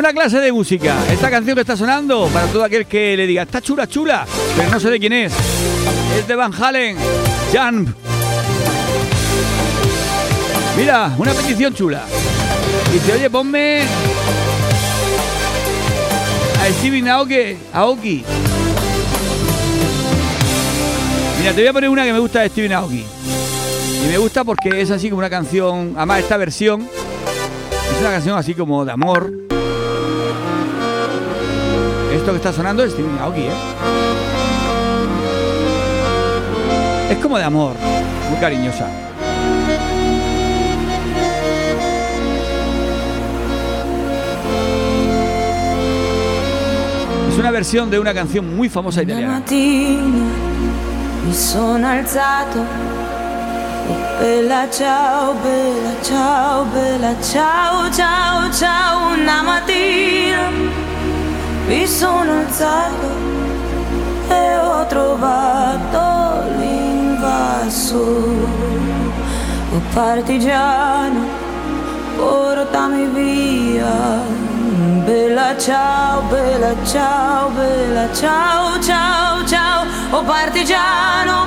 Una 0.03 0.13
clase 0.13 0.41
de 0.41 0.51
música. 0.51 0.97
Esta 1.13 1.31
canción 1.31 1.55
que 1.55 1.61
está 1.61 1.77
sonando, 1.77 2.27
para 2.33 2.49
todo 2.49 2.65
aquel 2.65 2.87
que 2.87 3.17
le 3.17 3.25
diga, 3.25 3.43
está 3.43 3.61
chula, 3.61 3.87
chula, 3.87 4.27
pero 4.57 4.69
no 4.69 4.81
sé 4.81 4.91
de 4.91 4.99
quién 4.99 5.13
es. 5.13 5.33
Es 6.19 6.27
de 6.27 6.35
Van 6.35 6.53
Halen, 6.53 6.97
Jump. 7.53 7.89
Mira, 10.77 11.15
una 11.17 11.33
petición 11.35 11.73
chula. 11.73 12.03
Dice, 12.93 13.13
oye, 13.13 13.31
ponme 13.31 13.83
a 16.61 16.73
Steven 16.81 17.09
Aoki. 17.09 17.57
Aoki. 17.73 18.25
Mira, 21.39 21.53
te 21.53 21.61
voy 21.61 21.69
a 21.69 21.73
poner 21.73 21.91
una 21.91 22.03
que 22.03 22.13
me 22.13 22.19
gusta 22.19 22.41
de 22.41 22.49
Steven 22.49 22.73
Aoki. 22.73 23.05
Y 24.05 24.09
me 24.09 24.19
gusta 24.19 24.43
porque 24.43 24.81
es 24.81 24.91
así 24.91 25.11
como 25.11 25.21
una 25.21 25.31
canción, 25.31 25.93
además 25.97 26.19
esta 26.19 26.37
versión 26.39 26.83
es 26.83 28.01
una 28.01 28.11
canción 28.11 28.37
así 28.37 28.53
como 28.55 28.85
de 28.85 28.91
amor. 28.91 29.52
Esto 32.23 32.31
que 32.31 32.37
está 32.37 32.53
sonando 32.53 32.85
es 32.85 32.93
Steven 32.93 33.19
Aoki, 33.19 33.41
¿eh? 33.41 33.51
Es 37.11 37.19
como 37.19 37.37
de 37.37 37.43
amor, 37.43 37.75
muy 38.31 38.39
cariñosa. 38.39 38.87
Es 47.29 47.39
una 47.39 47.51
versión 47.51 47.91
de 47.91 47.99
una 47.99 48.15
canción 48.15 48.55
muy 48.57 48.69
famosa 48.69 49.03
italiana. 49.03 49.41
mattina 49.41 50.31
mi 51.27 51.35
sono 51.35 51.89
alzato 51.89 52.65
e 54.21 54.25
bella 54.25 54.71
ciao, 54.71 55.35
bella 55.43 55.97
ciao, 56.05 56.67
bella 56.73 57.17
ciao, 57.21 57.91
ciao, 57.91 58.49
ciao. 58.53 59.13
Una 59.13 59.43
mattina 59.43 60.82
mi 61.67 61.87
sono 61.87 62.41
alzato 62.41 63.07
e 64.29 64.57
ho 64.59 64.87
trovato 64.87 66.49
l'invaso. 66.59 67.99
Oh 69.75 69.81
partigiano, 69.93 71.25
portami 72.17 73.07
via. 73.07 74.41
Bella 75.05 75.57
ciao, 75.59 76.23
bella 76.23 76.75
ciao, 76.85 77.49
bella 77.51 78.13
ciao, 78.13 78.81
ciao, 78.81 79.45
ciao. 79.47 79.85
Oh 80.11 80.23
partigiano, 80.23 81.47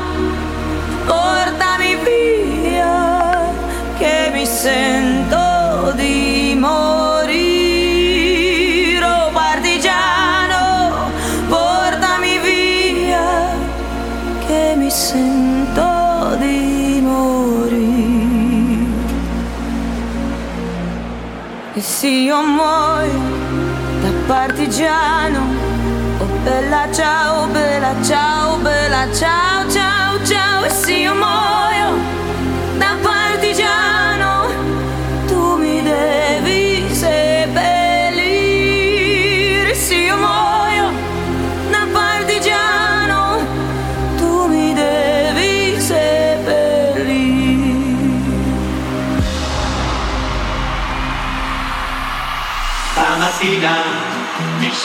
portami 1.05 1.95
via, 2.03 3.51
che 3.97 4.29
mi 4.33 4.45
sento 4.45 5.91
di 5.95 6.57
morire. 6.59 7.04
Se 21.95 22.07
io 22.09 22.41
muoio 22.43 23.21
da 24.01 24.11
partigiano, 24.27 25.39
oh 26.19 26.27
bella 26.43 26.91
ciao, 26.91 27.47
bella 27.47 27.95
ciao, 28.03 28.57
bella 28.57 29.07
ciao, 29.13 29.69
ciao. 29.69 29.74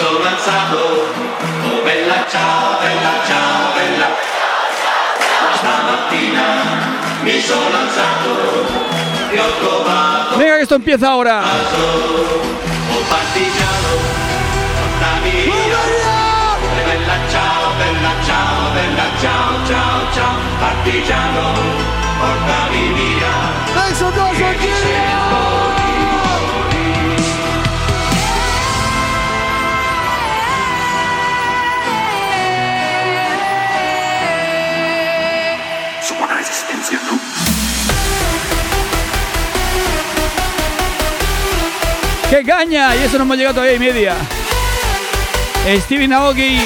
Mi 0.00 0.06
sono 0.06 0.24
alzato, 0.24 0.78
oh 0.78 1.82
bella 1.82 2.24
ciao, 2.26 2.78
bella 2.80 3.12
ciao, 3.26 3.72
bella. 3.74 4.08
Stamattina 5.56 6.42
mi 7.20 7.38
sono 7.38 7.76
alzato 7.76 8.64
e 9.30 9.38
ho 9.38 9.50
trovato 9.58 10.36
Venga, 10.38 10.56
que 10.56 10.62
esto 10.62 10.76
empieza 10.76 11.10
ahora. 11.10 11.42
partigiano, 13.10 13.92
portami. 14.80 15.52
Bella 16.86 17.18
ciao, 17.28 17.70
bella 17.76 18.14
ciao, 18.24 18.70
bella 18.72 19.06
ciao, 19.20 19.66
ciao, 19.66 20.12
ciao, 20.14 20.34
partigiano, 20.58 21.52
portami 22.18 22.92
via. 22.94 23.32
¡Qué 42.30 42.44
caña! 42.44 42.94
Y 42.94 43.02
eso 43.02 43.18
no 43.18 43.24
hemos 43.24 43.36
llegado 43.36 43.56
todavía 43.56 43.74
y 43.74 43.80
media. 43.80 44.14
Steven 45.80 46.12
Aoki. 46.12 46.60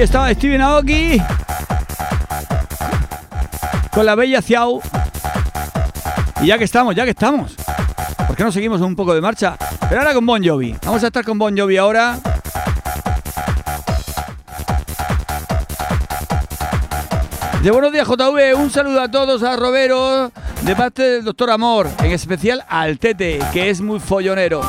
Ahí 0.00 0.04
estaba 0.04 0.32
Steven 0.32 0.62
Aoki. 0.62 1.22
Con 3.92 4.06
la 4.06 4.14
bella 4.14 4.40
Ciao. 4.40 4.80
Y 6.40 6.46
ya 6.46 6.56
que 6.56 6.64
estamos, 6.64 6.94
ya 6.94 7.04
que 7.04 7.10
estamos. 7.10 7.54
¿Por 8.26 8.34
qué 8.34 8.42
no 8.42 8.50
seguimos 8.50 8.80
un 8.80 8.96
poco 8.96 9.14
de 9.14 9.20
marcha? 9.20 9.58
Pero 9.90 10.00
ahora 10.00 10.14
con 10.14 10.24
Bon 10.24 10.42
Jovi. 10.42 10.74
Vamos 10.86 11.04
a 11.04 11.08
estar 11.08 11.22
con 11.22 11.38
Bon 11.38 11.54
Jovi 11.54 11.76
ahora. 11.76 12.18
De 17.62 17.70
buenos 17.70 17.92
días, 17.92 18.08
JV. 18.08 18.54
Un 18.56 18.70
saludo 18.70 19.02
a 19.02 19.10
todos, 19.10 19.42
a 19.42 19.54
Robero, 19.56 20.32
de 20.62 20.76
parte 20.76 21.02
del 21.02 21.24
doctor 21.24 21.50
Amor, 21.50 21.90
en 22.02 22.12
especial 22.12 22.64
al 22.70 22.98
Tete, 22.98 23.38
que 23.52 23.68
es 23.68 23.82
muy 23.82 24.00
follonero. 24.00 24.62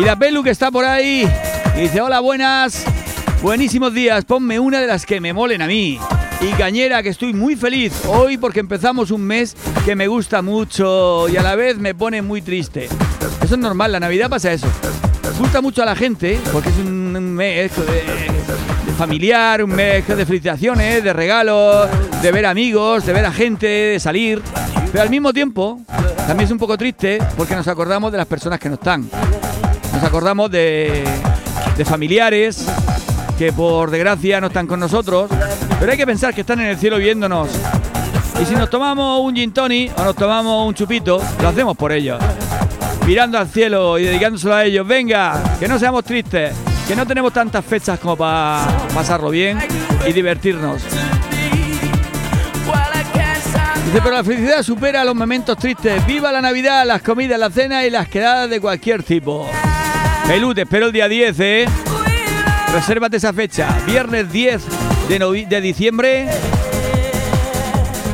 Y 0.00 0.02
la 0.02 0.16
Pelu 0.16 0.42
que 0.42 0.48
está 0.48 0.70
por 0.70 0.86
ahí. 0.86 1.28
Dice, 1.76 2.00
hola, 2.00 2.20
buenas. 2.20 2.86
Buenísimos 3.42 3.92
días. 3.92 4.24
Ponme 4.24 4.58
una 4.58 4.80
de 4.80 4.86
las 4.86 5.04
que 5.04 5.20
me 5.20 5.34
molen 5.34 5.60
a 5.60 5.66
mí. 5.66 5.98
Y 6.40 6.52
Cañera, 6.52 7.02
que 7.02 7.10
estoy 7.10 7.34
muy 7.34 7.54
feliz 7.54 7.92
hoy 8.06 8.38
porque 8.38 8.60
empezamos 8.60 9.10
un 9.10 9.20
mes 9.20 9.54
que 9.84 9.94
me 9.94 10.06
gusta 10.06 10.40
mucho 10.40 11.28
y 11.28 11.36
a 11.36 11.42
la 11.42 11.54
vez 11.54 11.76
me 11.76 11.94
pone 11.94 12.22
muy 12.22 12.40
triste. 12.40 12.88
Eso 13.42 13.54
es 13.56 13.58
normal, 13.58 13.92
la 13.92 14.00
Navidad 14.00 14.30
pasa 14.30 14.50
eso. 14.50 14.68
Gusta 15.38 15.60
mucho 15.60 15.82
a 15.82 15.84
la 15.84 15.94
gente 15.94 16.40
porque 16.50 16.70
es 16.70 16.78
un 16.78 17.34
mes 17.34 17.70
de 17.76 18.92
familiar, 18.96 19.62
un 19.62 19.70
mes 19.70 20.08
de 20.08 20.24
felicitaciones, 20.24 21.04
de 21.04 21.12
regalos, 21.12 21.90
de 22.22 22.32
ver 22.32 22.46
amigos, 22.46 23.04
de 23.04 23.12
ver 23.12 23.26
a 23.26 23.32
gente, 23.32 23.66
de 23.66 24.00
salir. 24.00 24.40
Pero 24.92 25.02
al 25.02 25.10
mismo 25.10 25.34
tiempo, 25.34 25.78
también 26.26 26.46
es 26.46 26.50
un 26.50 26.58
poco 26.58 26.78
triste 26.78 27.18
porque 27.36 27.54
nos 27.54 27.68
acordamos 27.68 28.10
de 28.10 28.16
las 28.16 28.26
personas 28.26 28.58
que 28.58 28.70
no 28.70 28.76
están. 28.76 29.10
Nos 29.92 30.04
acordamos 30.04 30.50
de, 30.50 31.04
familiares 31.84 32.66
que 33.38 33.52
por 33.52 33.90
desgracia 33.90 34.38
no 34.40 34.48
están 34.48 34.66
con 34.66 34.78
nosotros 34.78 35.30
Pero 35.78 35.92
hay 35.92 35.96
que 35.96 36.06
pensar 36.06 36.34
que 36.34 36.42
están 36.42 36.60
en 36.60 36.66
el 36.66 36.76
cielo 36.76 36.98
viéndonos. 36.98 37.48
Y 38.40 38.44
si 38.44 38.54
nos 38.54 38.68
tomamos 38.68 39.20
un 39.20 39.34
gin 39.34 39.52
tonic 39.52 39.98
o 39.98 40.04
nos 40.04 40.14
tomamos 40.14 40.66
un 40.66 40.74
chupito, 40.74 41.22
lo 41.40 41.48
hacemos 41.48 41.76
por 41.76 41.92
ellos. 41.92 42.22
Mirando 43.06 43.38
al 43.38 43.48
cielo 43.48 43.98
y 43.98 44.04
dedicándoselo 44.04 44.54
a 44.54 44.64
ellos. 44.64 44.86
Venga, 44.86 45.42
que 45.58 45.66
no 45.66 45.78
seamos 45.78 46.04
tristes, 46.04 46.54
que 46.86 46.94
no 46.94 47.06
tenemos 47.06 47.32
tantas 47.32 47.64
fechas 47.64 47.98
como 47.98 48.16
para 48.16 48.66
pasarlo 48.94 49.30
bien 49.30 49.58
y 50.06 50.12
divertirnos. 50.12 50.82
Dice, 53.90 54.02
pero 54.04 54.14
la 54.14 54.22
felicidad 54.22 54.62
supera 54.62 55.04
los 55.04 55.16
momentos 55.16 55.58
tristes. 55.58 56.06
Viva 56.06 56.30
la 56.30 56.40
Navidad, 56.40 56.86
las 56.86 57.02
comidas, 57.02 57.40
las 57.40 57.52
cenas 57.52 57.84
y 57.84 57.90
las 57.90 58.08
quedadas 58.08 58.48
de 58.48 58.60
cualquier 58.60 59.02
tipo. 59.02 59.50
Pelú, 60.30 60.54
te 60.54 60.62
espero 60.62 60.86
el 60.86 60.92
día 60.92 61.08
10, 61.08 61.40
¿eh? 61.40 61.66
Resérvate 62.72 63.16
esa 63.16 63.32
fecha. 63.32 63.76
Viernes 63.84 64.30
10 64.30 64.62
de, 65.08 65.46
de 65.48 65.60
diciembre 65.60 66.28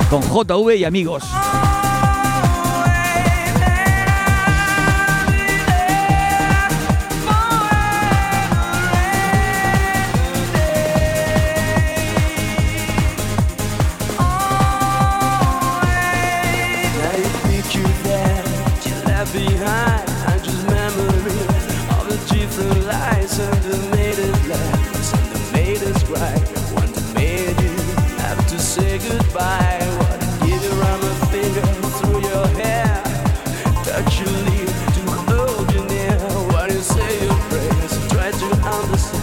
con 0.09 0.23
JV 0.23 0.77
y 0.77 0.85
amigos. 0.85 1.25
Understand. 38.67 39.16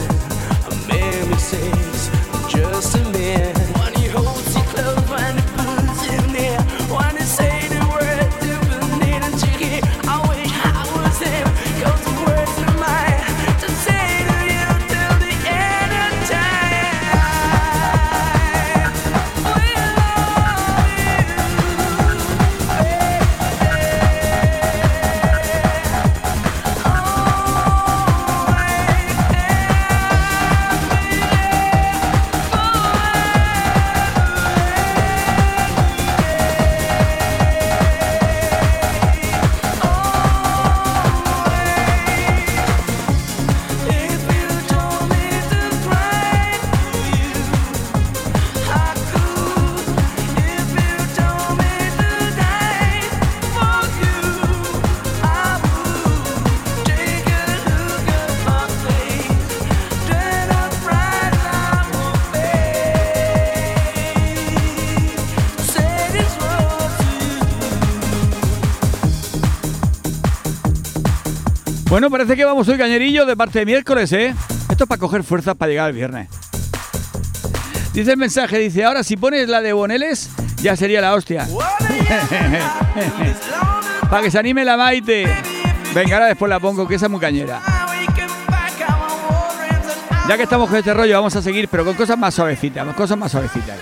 Bueno, 72.03 72.17
parece 72.17 72.35
que 72.35 72.43
vamos 72.43 72.67
hoy 72.67 72.77
cañerillo 72.77 73.25
de 73.25 73.37
parte 73.37 73.59
de 73.59 73.65
miércoles, 73.65 74.11
¿eh? 74.11 74.35
Esto 74.69 74.83
es 74.83 74.89
para 74.89 74.99
coger 74.99 75.23
fuerzas 75.23 75.55
para 75.55 75.69
llegar 75.69 75.85
al 75.85 75.93
viernes. 75.93 76.27
Dice 77.93 78.11
el 78.11 78.17
mensaje, 78.17 78.59
dice, 78.59 78.83
ahora 78.83 79.03
si 79.03 79.15
pones 79.15 79.47
la 79.47 79.61
de 79.61 79.71
Boneles, 79.71 80.29
ya 80.61 80.75
sería 80.75 80.99
la 80.99 81.13
hostia. 81.13 81.47
para 84.09 84.21
que 84.21 84.29
se 84.29 84.37
anime 84.37 84.65
la 84.65 84.75
Maite. 84.75 85.33
Venga, 85.95 86.15
ahora 86.17 86.27
después 86.27 86.49
la 86.49 86.59
pongo, 86.59 86.85
que 86.85 86.95
esa 86.95 87.05
es 87.05 87.09
muy 87.09 87.21
cañera. 87.21 87.61
Ya 90.27 90.35
que 90.35 90.43
estamos 90.43 90.67
con 90.67 90.77
este 90.77 90.93
rollo, 90.93 91.15
vamos 91.15 91.33
a 91.37 91.41
seguir, 91.41 91.69
pero 91.69 91.85
con 91.85 91.95
cosas 91.95 92.17
más 92.17 92.33
suavecitas, 92.33 92.83
con 92.83 92.95
cosas 92.95 93.17
más 93.17 93.31
suavecitas. 93.31 93.77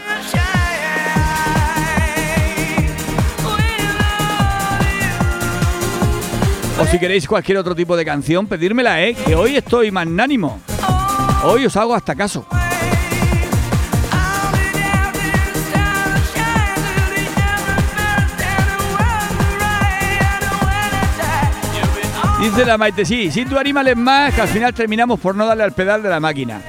O 6.81 6.87
si 6.87 6.97
queréis 6.97 7.27
cualquier 7.27 7.59
otro 7.59 7.75
tipo 7.75 7.95
de 7.95 8.03
canción, 8.03 8.47
pedírmela, 8.47 9.03
¿eh? 9.03 9.13
Que 9.13 9.35
hoy 9.35 9.55
estoy 9.55 9.91
magnánimo. 9.91 10.59
Hoy 11.43 11.63
os 11.67 11.77
hago 11.77 11.93
hasta 11.93 12.15
caso. 12.15 12.43
Dice 22.41 22.65
la 22.65 22.79
Maite, 22.79 23.05
sí, 23.05 23.29
si 23.29 23.45
tú 23.45 23.59
animales 23.59 23.95
más, 23.95 24.33
que 24.33 24.41
al 24.41 24.47
final 24.47 24.73
terminamos 24.73 25.19
por 25.19 25.35
no 25.35 25.45
darle 25.45 25.63
al 25.63 25.73
pedal 25.73 26.01
de 26.01 26.09
la 26.09 26.19
máquina. 26.19 26.61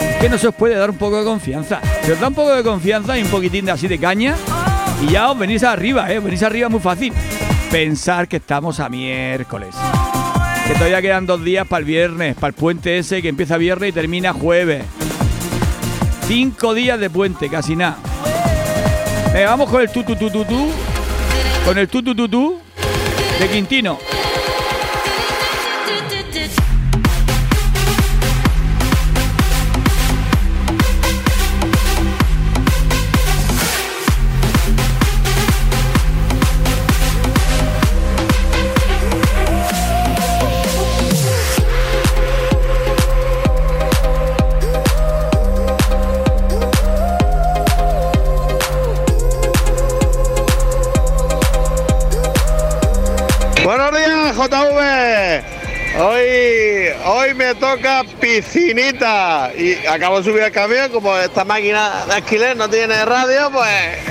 Es 0.00 0.16
que 0.20 0.28
no 0.28 0.38
se 0.38 0.46
os 0.46 0.54
puede 0.54 0.76
dar 0.76 0.90
un 0.90 0.96
poco 0.96 1.18
de 1.18 1.24
confianza. 1.24 1.80
Se 2.04 2.12
os 2.12 2.20
da 2.20 2.28
un 2.28 2.34
poco 2.34 2.54
de 2.54 2.62
confianza 2.62 3.18
y 3.18 3.24
un 3.24 3.30
poquitín 3.30 3.64
de 3.64 3.72
así 3.72 3.88
de 3.88 3.98
caña 3.98 4.36
y 5.02 5.10
ya 5.10 5.28
os 5.32 5.36
venís 5.36 5.64
arriba, 5.64 6.08
¿eh? 6.12 6.20
Venís 6.20 6.44
arriba 6.44 6.68
muy 6.68 6.78
fácil. 6.78 7.12
Pensar 7.70 8.26
que 8.26 8.38
estamos 8.38 8.80
a 8.80 8.88
miércoles. 8.88 9.74
Que 10.66 10.74
todavía 10.74 11.00
quedan 11.00 11.26
dos 11.26 11.44
días 11.44 11.66
para 11.68 11.78
el 11.80 11.84
viernes, 11.84 12.34
para 12.34 12.48
el 12.48 12.54
puente 12.54 12.98
ese 12.98 13.22
que 13.22 13.28
empieza 13.28 13.56
viernes 13.56 13.90
y 13.90 13.92
termina 13.92 14.32
jueves. 14.32 14.84
Cinco 16.26 16.74
días 16.74 16.98
de 16.98 17.10
puente, 17.10 17.48
casi 17.48 17.76
nada. 17.76 17.96
Vamos 19.46 19.70
con 19.70 19.82
el 19.82 19.90
tu 19.90 20.02
tu 20.02 20.16
tu 20.16 20.30
tu 20.30 20.44
tu. 20.44 20.68
Con 21.64 21.78
el 21.78 21.88
tu 21.88 22.02
tu 22.02 22.14
tu 22.14 22.28
tu 22.28 22.60
de 23.38 23.48
Quintino. 23.48 23.98
Hoy, 57.30 57.36
me 57.36 57.54
toca 57.54 58.02
piscinita 58.20 59.52
y 59.56 59.86
acabo 59.86 60.18
de 60.18 60.24
subir 60.24 60.42
al 60.42 60.50
camión. 60.50 60.90
Como 60.90 61.16
esta 61.16 61.44
máquina 61.44 62.04
de 62.06 62.14
alquiler 62.14 62.56
no 62.56 62.68
tiene 62.68 63.04
radio, 63.04 63.50
pues 63.52 63.68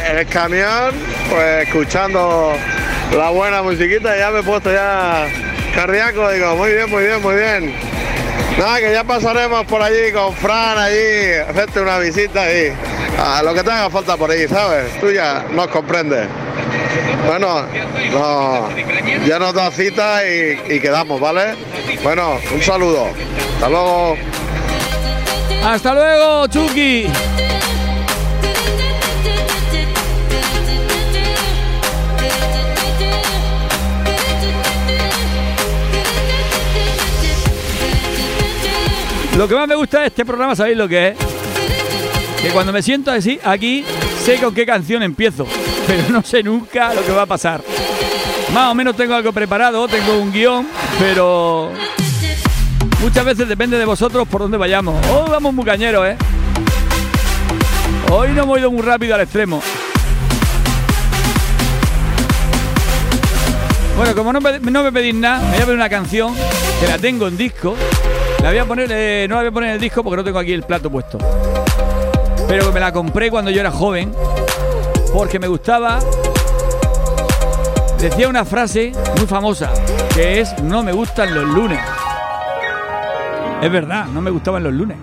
el 0.09 0.25
camión, 0.27 0.93
pues 1.29 1.67
escuchando 1.67 2.53
la 3.17 3.29
buena 3.31 3.61
musiquita, 3.61 4.17
ya 4.17 4.31
me 4.31 4.39
he 4.39 4.43
puesto 4.43 4.71
ya 4.71 5.27
cardíaco. 5.75 6.31
Digo, 6.31 6.55
muy 6.55 6.71
bien, 6.71 6.89
muy 6.89 7.03
bien, 7.03 7.21
muy 7.21 7.35
bien. 7.35 7.75
Nada, 8.57 8.79
que 8.79 8.93
ya 8.93 9.03
pasaremos 9.03 9.65
por 9.65 9.81
allí 9.81 10.13
con 10.13 10.33
Fran, 10.35 10.77
allí, 10.77 11.33
hacerte 11.49 11.81
una 11.81 11.99
visita 11.99 12.49
y 12.53 12.71
a 13.21 13.43
lo 13.43 13.53
que 13.53 13.63
te 13.63 13.71
haga 13.71 13.89
falta 13.89 14.15
por 14.15 14.31
ahí, 14.31 14.47
¿sabes? 14.47 14.97
Tú 15.01 15.11
ya 15.11 15.45
nos 15.51 15.67
comprendes. 15.67 16.25
Bueno, 17.25 17.65
no, 18.11 18.69
ya 19.25 19.39
nos 19.39 19.53
da 19.53 19.71
cita 19.71 20.21
y, 20.27 20.75
y 20.75 20.79
quedamos, 20.79 21.19
¿vale? 21.19 21.55
Bueno, 22.03 22.39
un 22.53 22.61
saludo. 22.61 23.07
Hasta 23.55 23.69
luego. 23.69 24.17
Hasta 25.63 25.93
luego, 25.93 26.47
Chucky. 26.47 27.07
Lo 39.37 39.47
que 39.47 39.55
más 39.55 39.67
me 39.67 39.75
gusta 39.75 40.01
de 40.01 40.07
este 40.07 40.25
programa, 40.25 40.55
¿sabéis 40.55 40.77
lo 40.77 40.87
que 40.87 41.09
es? 41.09 41.17
que 42.41 42.49
cuando 42.49 42.71
me 42.71 42.81
siento 42.81 43.11
así, 43.11 43.39
aquí, 43.43 43.83
sé 44.23 44.37
con 44.37 44.53
qué 44.53 44.65
canción 44.65 45.03
empiezo, 45.03 45.45
pero 45.89 46.03
no 46.09 46.21
sé 46.21 46.43
nunca 46.43 46.93
lo 46.93 47.03
que 47.03 47.11
va 47.11 47.23
a 47.23 47.25
pasar. 47.25 47.63
Más 48.53 48.71
o 48.71 48.75
menos 48.75 48.95
tengo 48.95 49.15
algo 49.15 49.33
preparado, 49.33 49.87
tengo 49.87 50.17
un 50.19 50.31
guion, 50.31 50.67
pero 50.99 51.71
muchas 53.01 53.25
veces 53.25 53.47
depende 53.47 53.77
de 53.79 53.85
vosotros 53.85 54.27
por 54.27 54.41
dónde 54.41 54.57
vayamos. 54.57 54.95
Hoy 55.07 55.31
vamos 55.31 55.51
muy 55.51 55.65
cañeros, 55.65 56.05
¿eh? 56.07 56.15
Hoy 58.11 58.29
no 58.29 58.43
hemos 58.43 58.59
ido 58.59 58.71
muy 58.71 58.83
rápido 58.83 59.15
al 59.15 59.21
extremo. 59.21 59.61
Bueno, 63.97 64.15
como 64.15 64.31
no, 64.31 64.39
me- 64.39 64.91
pedís 64.91 65.15
nada, 65.15 65.39
me 65.39 65.47
voy 65.53 65.57
a 65.57 65.61
poner 65.61 65.75
una 65.75 65.89
canción 65.89 66.35
que 66.79 66.87
la 66.87 66.99
tengo 66.99 67.27
en 67.27 67.35
disco. 67.35 67.75
La 68.43 68.49
voy 68.49 68.59
a 68.59 68.65
poner, 68.65 68.89
eh, 68.91 69.25
no 69.27 69.35
la 69.35 69.41
voy 69.41 69.49
a 69.49 69.51
poner 69.51 69.69
en 69.71 69.75
el 69.75 69.81
disco 69.81 70.03
porque 70.03 70.17
no 70.17 70.23
tengo 70.23 70.37
aquí 70.39 70.53
el 70.53 70.63
plato 70.63 70.89
puesto. 70.91 71.17
Pero 72.47 72.71
me 72.71 72.79
la 72.79 72.91
compré 72.93 73.29
cuando 73.29 73.51
yo 73.51 73.59
era 73.59 73.71
joven 73.71 74.11
porque 75.13 75.39
me 75.39 75.47
gustaba. 75.47 75.99
Decía 77.99 78.29
una 78.29 78.45
frase 78.45 78.91
muy 79.17 79.27
famosa 79.27 79.71
que 80.13 80.39
es 80.39 80.61
no 80.63 80.83
me 80.83 80.91
gustan 80.91 81.33
los 81.33 81.45
lunes. 81.45 81.79
Es 83.61 83.71
verdad, 83.71 84.05
no 84.07 84.21
me 84.21 84.31
gustaban 84.31 84.63
los 84.63 84.73
lunes. 84.73 84.97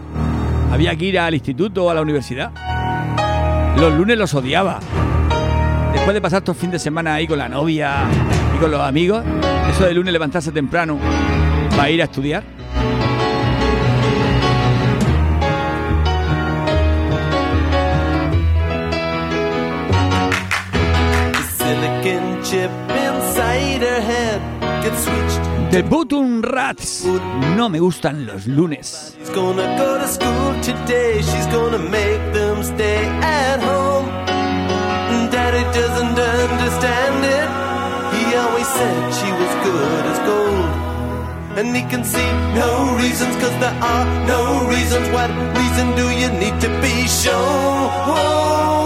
Había 0.73 0.97
que 0.97 1.05
ir 1.05 1.19
al 1.19 1.35
instituto 1.35 1.85
o 1.85 1.91
a 1.91 1.95
la 1.95 2.03
universidad. 2.03 2.51
Los 3.77 3.93
lunes 3.93 4.17
los 4.17 4.33
odiaba. 4.35 4.81
Después 5.93 6.15
de 6.15 6.21
pasar 6.21 6.43
todo 6.43 6.53
el 6.53 6.59
fin 6.59 6.71
de 6.71 6.79
semana 6.79 7.15
ahí 7.15 7.27
con 7.27 7.39
la 7.39 7.49
novia 7.49 8.05
y 8.55 8.59
con 8.59 8.71
los 8.71 8.81
amigos, 8.81 9.23
eso 9.71 9.85
de 9.85 9.95
lunes 9.95 10.13
levantarse 10.13 10.53
temprano 10.53 10.99
para 11.71 11.91
ir 11.91 12.01
a 12.01 12.05
estudiar. 12.05 12.43
Chip 22.51 22.71
inside 22.91 23.83
her 23.83 24.01
head 24.01 24.41
gets 24.83 25.03
switched. 25.05 25.43
The 25.73 25.83
Button 25.83 26.43
Rats. 26.43 27.05
No 27.57 27.69
me 27.69 27.79
gustan 27.79 28.27
los 28.27 28.47
lunes. 28.47 29.17
She's 29.19 29.31
gonna 29.31 29.67
go 29.77 29.99
to 29.99 30.07
school 30.07 30.51
today. 30.63 31.23
She's 31.23 31.49
gonna 31.57 31.79
make 31.79 32.23
them 32.33 32.63
stay 32.63 33.03
at 33.43 33.59
home. 33.71 34.07
Daddy 35.33 35.65
doesn't 35.79 36.19
understand 36.19 37.19
it. 37.39 37.49
He 38.15 38.23
always 38.43 38.69
said 38.79 38.99
she 39.19 39.31
was 39.41 39.53
good 39.67 40.05
as 40.13 40.19
gold. 40.31 40.71
And 41.59 41.75
he 41.75 41.83
can 41.93 42.05
see 42.05 42.31
no 42.63 42.71
reasons, 43.03 43.35
cause 43.43 43.57
there 43.63 43.79
are 43.93 44.07
no 44.35 44.43
reasons. 44.75 45.07
What 45.17 45.31
reason 45.59 45.87
do 46.01 46.07
you 46.21 46.29
need 46.43 46.57
to 46.65 46.71
be 46.85 46.95
shown? 47.09 48.86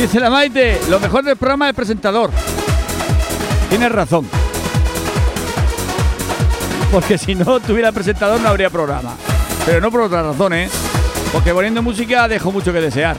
Dice 0.00 0.18
la 0.18 0.30
Maite, 0.30 0.80
lo 0.88 0.98
mejor 0.98 1.22
del 1.22 1.36
programa 1.36 1.68
es 1.68 1.74
presentador. 1.74 2.30
Tienes 3.68 3.92
razón. 3.92 4.26
Porque 6.90 7.18
si 7.18 7.34
no 7.34 7.60
tuviera 7.60 7.92
presentador 7.92 8.40
no 8.40 8.48
habría 8.48 8.70
programa. 8.70 9.12
Pero 9.66 9.82
no 9.82 9.90
por 9.90 10.00
otras 10.00 10.24
razones, 10.24 10.72
¿eh? 10.72 10.76
porque 11.34 11.52
poniendo 11.52 11.82
música 11.82 12.26
dejo 12.28 12.50
mucho 12.50 12.72
que 12.72 12.80
desear. 12.80 13.18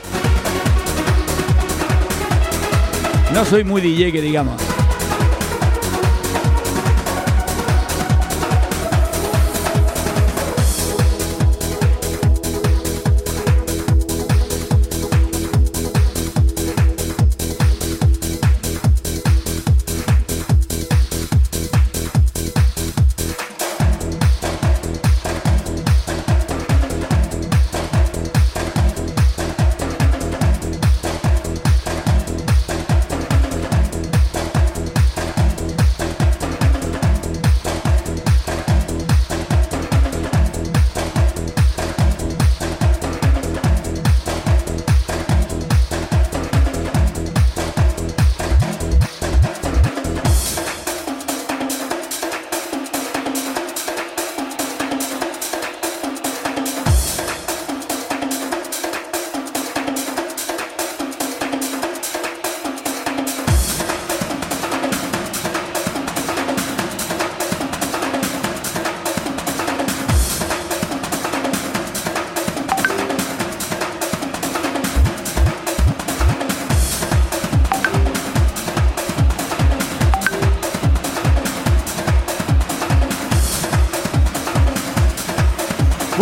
No 3.32 3.44
soy 3.44 3.62
muy 3.62 3.80
DJ 3.80 4.10
que 4.10 4.20
digamos. 4.20 4.60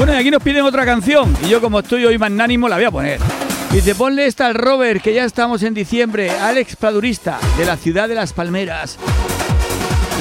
Bueno, 0.01 0.15
y 0.15 0.17
aquí 0.17 0.31
nos 0.31 0.43
piden 0.43 0.65
otra 0.65 0.87
canción. 0.87 1.37
Y 1.45 1.51
yo, 1.51 1.61
como 1.61 1.81
estoy 1.81 2.07
hoy 2.07 2.17
magnánimo, 2.17 2.71
la 2.71 2.77
voy 2.77 2.87
a 2.87 2.91
poner. 2.91 3.21
Dice, 3.71 3.95
ponle 3.95 4.25
esta 4.25 4.47
al 4.47 4.55
Robert, 4.55 5.03
que 5.03 5.13
ya 5.13 5.27
estamos 5.27 5.63
en 5.63 5.75
diciembre. 5.75 6.31
Alex 6.31 6.77
Padurista, 6.77 7.39
de 7.59 7.67
la 7.67 7.77
ciudad 7.77 8.09
de 8.09 8.15
Las 8.15 8.33
Palmeras. 8.33 8.97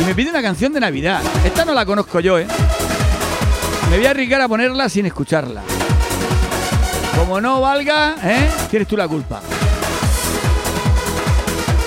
Y 0.01 0.03
me 0.03 0.13
pide 0.13 0.31
una 0.31 0.41
canción 0.41 0.73
de 0.73 0.81
Navidad. 0.81 1.21
Esta 1.45 1.63
no 1.63 1.73
la 1.73 1.85
conozco 1.85 2.19
yo, 2.19 2.37
¿eh? 2.37 2.45
Me 3.89 3.95
voy 3.95 4.05
a 4.05 4.09
arriesgar 4.09 4.41
a 4.41 4.49
ponerla 4.49 4.89
sin 4.89 5.05
escucharla. 5.05 5.61
Como 7.17 7.39
no 7.39 7.61
valga, 7.61 8.17
¿eh? 8.21 8.49
tienes 8.69 8.85
tú 8.85 8.97
la 8.97 9.07
culpa. 9.07 9.39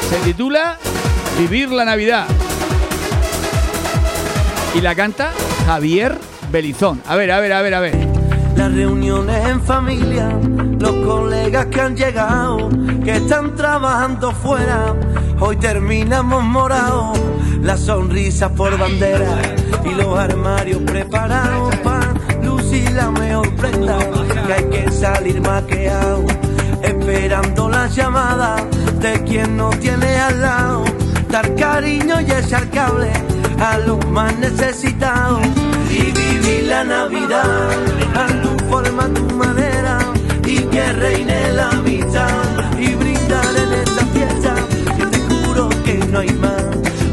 Se 0.09 0.17
titula 0.21 0.79
Vivir 1.39 1.71
la 1.71 1.85
Navidad. 1.85 2.25
Y 4.75 4.81
la 4.81 4.95
canta 4.95 5.35
Javier 5.67 6.32
Belizón. 6.53 7.01
A 7.07 7.17
ver, 7.17 7.31
a 7.33 7.41
ver, 7.41 7.53
a 7.55 7.63
ver, 7.63 7.75
a 7.75 7.81
ver. 7.81 7.97
Las 8.57 8.73
reuniones 8.75 9.49
en 9.49 9.63
familia, 9.63 10.29
los 10.79 10.93
colegas 11.07 11.67
que 11.67 11.81
han 11.81 11.97
llegado, 11.97 12.69
que 13.03 13.17
están 13.17 13.57
trabajando 13.57 14.33
fuera, 14.33 14.95
hoy 15.41 15.57
terminamos 15.57 16.45
morados, 16.45 17.19
las 17.63 17.81
sonrisas 17.81 18.53
por 18.53 18.77
bandera 18.77 19.41
y 19.83 19.95
los 19.95 20.19
armarios 20.19 20.83
preparados 20.83 21.75
para 21.77 22.13
lucir 22.43 22.93
la 22.93 23.11
mejor 23.11 23.51
prenda, 23.57 23.99
que 24.47 24.53
hay 24.53 24.65
que 24.65 24.91
salir 24.91 25.41
maqueado, 25.41 26.27
esperando 26.83 27.71
la 27.71 27.87
llamada 27.87 28.57
de 29.01 29.25
quien 29.25 29.57
no 29.57 29.71
tiene 29.71 30.17
al 30.17 30.43
lado, 30.43 30.85
dar 31.31 31.55
cariño 31.55 32.21
y 32.21 32.31
echar 32.31 32.69
cable 32.69 33.11
a 33.59 33.79
los 33.79 34.07
más 34.09 34.37
necesitados 34.39 35.62
y 35.93 36.11
vivir 36.11 36.65
la 36.69 36.85
Navidad. 36.85 37.71
A 38.15 38.27
tu 38.43 38.51
forma, 38.71 39.05
tu 39.09 39.25
manera 39.37 39.99
y 40.47 40.57
que 40.73 40.93
reine 40.93 41.53
la 41.53 41.71
amistad. 41.71 42.29
Y 42.79 42.95
brindar 42.95 43.55
en 43.65 43.73
esta 43.85 44.05
fiesta 44.07 44.55
que 44.97 45.07
te 45.07 45.19
juro 45.29 45.69
que 45.85 45.95
no 46.11 46.19
hay 46.21 46.33
más 46.35 46.63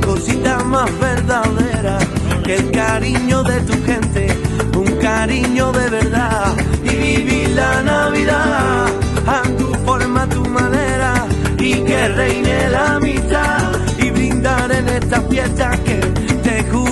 cosita 0.05 0.63
más 0.63 0.89
verdadera 0.99 1.97
que 2.43 2.55
el 2.55 2.71
cariño 2.71 3.43
de 3.43 3.59
tu 3.61 3.73
gente, 3.85 4.27
un 4.75 4.91
cariño 4.97 5.71
de 5.71 5.89
verdad. 5.89 6.55
Y 6.83 6.95
vivir 6.95 7.49
la 7.49 7.81
Navidad 7.83 8.87
a 9.27 9.41
tu 9.57 9.67
forma, 9.85 10.27
tu 10.27 10.43
manera 10.45 11.25
y 11.59 11.73
que 11.83 12.07
reine 12.09 12.69
la 12.69 12.95
amistad. 12.95 13.71
Y 13.97 14.09
brindar 14.11 14.71
en 14.71 14.87
esta 14.89 15.21
fiesta 15.21 15.71
que 15.85 15.99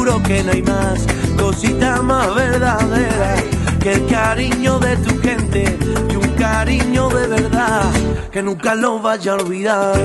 juro 0.07 0.23
que 0.23 0.43
no 0.43 0.51
hay 0.51 0.61
más 0.61 1.05
cosita 1.37 2.01
más 2.01 2.33
verdadera 2.33 3.35
que 3.79 3.93
el 3.93 4.05
cariño 4.07 4.79
de 4.79 4.95
tu 4.97 5.21
gente 5.21 5.77
y 6.09 6.15
un 6.15 6.29
cariño 6.35 7.09
de 7.09 7.27
verdad 7.27 7.83
que 8.31 8.41
nunca 8.41 8.75
lo 8.75 8.99
vaya 8.99 9.33
a 9.33 9.35
olvidar. 9.35 9.99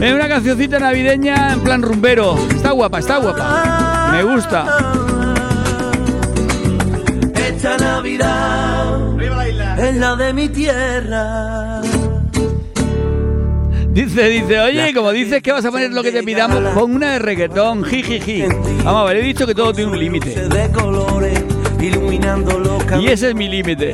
Es 0.00 0.12
una 0.12 0.28
cancioncita 0.28 0.78
navideña 0.78 1.52
en 1.52 1.60
plan 1.60 1.82
rumbero. 1.82 2.36
Está 2.50 2.72
guapa, 2.72 2.98
está 2.98 3.18
guapa. 3.18 4.10
Me 4.12 4.22
gusta. 4.24 4.64
Esta 7.34 7.76
Navidad 7.78 9.78
es 9.78 9.96
la 9.96 10.16
de 10.16 10.32
mi 10.32 10.48
tierra. 10.48 11.80
Dice, 13.94 14.28
dice, 14.28 14.58
oye, 14.60 14.92
como 14.92 15.12
dices 15.12 15.40
que 15.40 15.52
vas 15.52 15.64
a 15.64 15.70
poner 15.70 15.92
lo 15.92 16.02
que 16.02 16.10
te 16.10 16.22
pidamos, 16.24 16.58
pon 16.74 16.94
una 16.96 17.12
de 17.12 17.18
reggaetón, 17.20 17.84
jijiji. 17.84 18.42
Vamos 18.82 19.02
a 19.02 19.04
ver, 19.04 19.18
he 19.18 19.22
dicho 19.22 19.46
que 19.46 19.54
todo 19.54 19.72
tiene 19.72 19.92
un 19.92 19.98
límite. 19.98 20.34
Y 23.00 23.06
ese 23.08 23.28
es 23.28 23.34
mi 23.36 23.48
límite. 23.48 23.92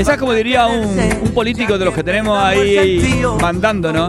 Esa 0.00 0.14
es 0.14 0.18
como 0.18 0.32
diría 0.32 0.66
un, 0.66 0.96
un 1.24 1.30
político 1.34 1.76
de 1.76 1.84
los 1.84 1.94
que 1.94 2.02
tenemos 2.02 2.38
ahí 2.42 2.98
mandando, 3.40 3.92
¿no? 3.92 4.08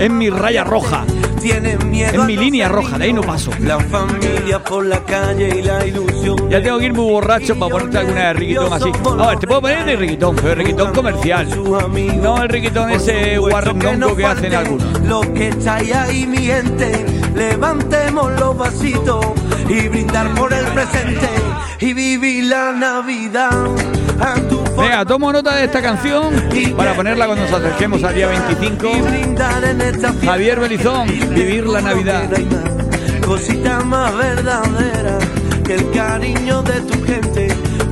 Es 0.00 0.10
mi 0.10 0.30
raya 0.30 0.62
roja. 0.62 1.04
Tienen 1.48 1.90
miedo 1.90 2.12
Es 2.12 2.18
a 2.18 2.24
mi 2.26 2.36
línea 2.36 2.68
roja, 2.68 2.98
de 2.98 3.06
ahí 3.06 3.12
no 3.14 3.22
paso. 3.22 3.50
La 3.60 3.80
familia 3.80 4.62
por 4.62 4.84
la 4.84 5.02
calle 5.02 5.48
y 5.58 5.62
la 5.62 5.86
ilusión. 5.86 6.50
Ya 6.50 6.62
tengo 6.62 6.78
que 6.78 6.84
ir 6.84 6.92
muy 6.92 7.10
borracho 7.10 7.58
para 7.58 7.72
ponerte 7.72 7.96
alguna 7.96 8.26
de 8.26 8.32
riquitón 8.34 8.70
así. 8.70 8.92
A 9.18 9.26
ver, 9.28 9.38
te 9.38 9.46
puedo 9.46 9.62
poner 9.62 9.86
de 9.86 9.96
riquitón, 9.96 10.36
pero 10.36 10.48
de 10.48 10.54
riquitón 10.56 10.92
comercial. 10.92 11.48
No 12.22 12.42
el 12.42 12.50
riquitón 12.50 12.90
ese 12.90 13.38
guarrondongo 13.38 14.14
que 14.14 14.26
hacen 14.26 14.54
algunos. 14.54 15.00
Los 15.00 15.26
que 15.28 15.48
estáis 15.48 15.94
ahí, 15.94 16.26
mi 16.26 16.36
gente, 16.36 17.06
levantemos 17.34 18.30
los 18.38 18.54
vasitos 18.54 19.24
y 19.68 19.88
brindar 19.88 20.34
por 20.34 20.52
el 20.52 20.64
presente 20.66 21.28
y 21.80 21.92
vivir 21.92 22.44
la 22.44 22.72
Navidad 22.72 23.50
a 24.20 24.34
tu 24.48 24.58
Venga, 24.80 25.04
tomo 25.04 25.32
nota 25.32 25.56
de 25.56 25.64
esta 25.64 25.82
canción 25.82 26.32
para 26.76 26.94
ponerla 26.94 27.26
cuando 27.26 27.44
nos 27.44 27.52
acerquemos 27.52 28.02
al 28.04 28.14
día 28.14 28.28
25. 28.28 28.88
brindar 29.02 29.64
en 29.64 29.80
esta 29.80 30.12
fiesta. 30.12 30.30
Javier 30.30 30.60
Belizón, 30.60 31.06
vivir 31.34 31.66
la 31.66 31.80
Navidad. 31.80 32.24
Cosita 33.24 33.80
más 33.80 34.16
verdadera 34.16 35.18
que 35.64 35.74
el 35.74 35.90
cariño 35.90 36.62
de 36.62 36.80
tu 36.80 37.04
gente, 37.04 37.48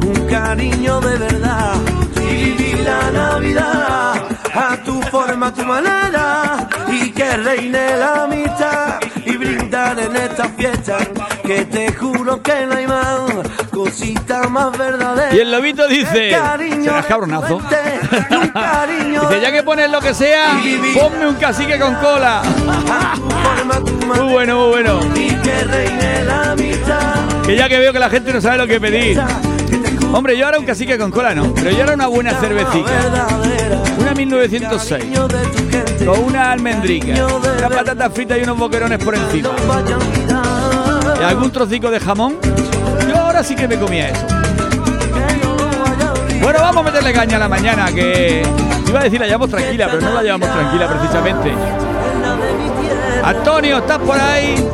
un 0.07 0.27
cariño 0.29 1.01
de 1.01 1.19
verdad. 1.19 1.75
Y 2.23 2.35
vivir 2.35 2.81
la 2.81 3.11
Navidad 3.11 4.25
a 4.55 4.77
tu 4.85 5.03
forma, 5.03 5.49
a 5.49 5.53
tu 5.53 5.65
manera, 5.65 6.69
y 6.89 7.11
que 7.11 7.37
reine 7.37 7.97
la 7.97 8.25
amistad. 8.25 9.01
Y 9.27 9.37
brindar 9.37 9.99
en 9.99 10.15
esta 10.15 10.49
fiesta, 10.51 10.99
que 11.45 11.65
te 11.65 11.93
juro 11.93 12.41
que 12.41 12.65
no 12.67 12.77
hay 12.77 12.87
más 12.87 13.21
cosita 13.73 14.49
más 14.49 14.77
verdadera. 14.79 15.35
Y 15.35 15.41
el 15.41 15.51
lobito 15.51 15.89
dice, 15.89 16.31
serás 16.83 17.07
cabronazo. 17.07 17.61
Dice, 17.61 19.41
ya 19.41 19.51
que 19.53 19.63
pones 19.65 19.91
lo 19.91 20.01
que 20.01 20.15
sea, 20.15 20.53
ponme 20.95 21.27
un 21.27 21.35
cacique 21.35 21.79
con 21.79 21.95
cola. 21.97 22.43
Muy 24.07 24.33
bueno, 24.33 24.61
muy 24.61 24.69
bueno. 24.69 25.01
Que 27.45 27.57
ya 27.57 27.69
que 27.69 27.79
veo 27.79 27.93
que 27.93 27.99
la 27.99 28.11
gente 28.11 28.33
no 28.33 28.41
sabe 28.41 28.59
lo 28.59 28.67
que 28.67 28.81
pedir. 28.81 29.21
Hombre, 30.13 30.37
yo 30.39 30.47
ahora 30.47 30.59
un 30.59 30.65
cacique 30.65 30.97
con 30.99 31.11
cola 31.11 31.35
no, 31.35 31.53
pero 31.55 31.71
yo 31.71 31.81
ahora 31.81 31.95
una 31.95 32.07
buena 32.07 32.33
cervecita. 32.35 32.91
Una 33.99 34.15
1906. 34.15 35.05
Con 36.07 36.25
una 36.25 36.53
almendrica, 36.53 37.27
una 37.59 37.69
patata 37.69 38.11
frita 38.11 38.39
y 38.39 38.43
unos 38.43 38.59
boquerones 38.59 39.03
por 39.03 39.15
encima. 39.15 39.51
Y 41.21 41.25
algún 41.25 41.51
trocico 41.51 41.91
de 41.91 42.01
jamón. 42.01 42.37
Yo 43.09 43.17
ahora 43.17 43.43
sí 43.43 43.55
que 43.55 43.69
me 43.69 43.77
comía 43.79 44.09
eso. 44.09 44.27
Bueno, 46.41 46.61
vamos 46.61 46.83
a 46.83 46.85
meterle 46.85 47.13
caña 47.13 47.37
a 47.37 47.41
la 47.41 47.49
mañana, 47.49 47.87
que 47.93 48.43
iba 48.89 49.01
a 49.01 49.03
decir 49.03 49.19
la 49.19 49.27
llevamos 49.27 49.51
tranquila, 49.51 49.89
pero 49.91 50.01
no 50.01 50.15
la 50.15 50.23
llevamos 50.23 50.49
tranquila 50.51 50.89
precisamente. 50.89 51.53
Antonio, 53.25 53.79
¿estás 53.79 53.99
por 53.99 54.21
ahí? 54.21 54.65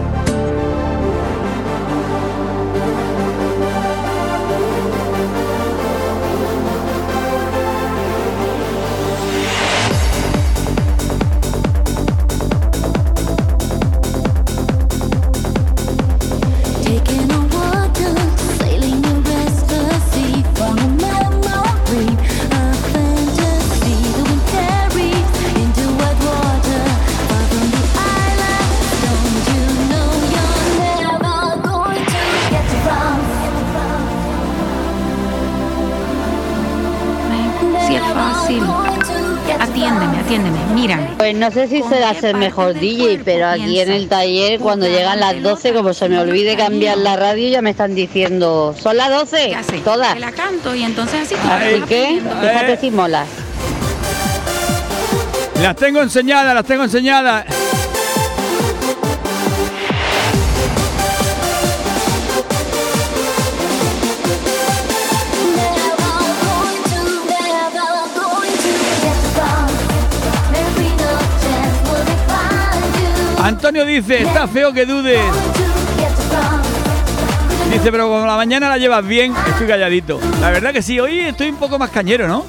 Pues 41.32 41.40
no 41.40 41.50
sé 41.50 41.66
si 41.66 41.82
será 41.82 42.12
ser 42.12 42.36
mejor 42.36 42.74
DJ, 42.74 43.22
pero 43.24 43.46
aquí 43.46 43.80
en 43.80 43.90
el 43.90 44.06
taller 44.06 44.60
cuando 44.60 44.86
llegan 44.86 45.18
las 45.18 45.42
12, 45.42 45.72
como 45.72 45.94
se 45.94 46.06
me 46.10 46.18
olvide 46.18 46.58
cambiar 46.58 46.98
la 46.98 47.16
radio, 47.16 47.48
ya 47.48 47.62
me 47.62 47.70
están 47.70 47.94
diciendo, 47.94 48.76
son 48.78 48.98
las 48.98 49.08
12, 49.08 49.56
todas. 49.82 50.20
La 50.20 50.30
canto 50.32 50.74
y 50.74 50.82
entonces 50.82 51.22
así. 51.22 51.34
Así 51.34 51.80
que, 51.88 52.20
fíjate 52.20 52.76
si 52.76 52.90
mola. 52.90 53.24
Las 55.62 55.74
tengo 55.76 56.02
enseñadas, 56.02 56.54
las 56.54 56.66
tengo 56.66 56.84
enseñadas. 56.84 57.46
Antonio 73.42 73.84
dice, 73.84 74.22
está 74.22 74.46
feo 74.46 74.72
que 74.72 74.86
dudes. 74.86 75.20
Dice, 77.72 77.90
pero 77.90 78.08
como 78.08 78.24
la 78.24 78.36
mañana 78.36 78.68
la 78.68 78.78
llevas 78.78 79.04
bien, 79.04 79.34
estoy 79.48 79.66
calladito. 79.66 80.20
La 80.40 80.50
verdad 80.50 80.72
que 80.72 80.80
sí, 80.80 81.00
hoy 81.00 81.20
estoy 81.20 81.48
un 81.48 81.56
poco 81.56 81.78
más 81.78 81.90
cañero, 81.90 82.28
¿no? 82.28 82.44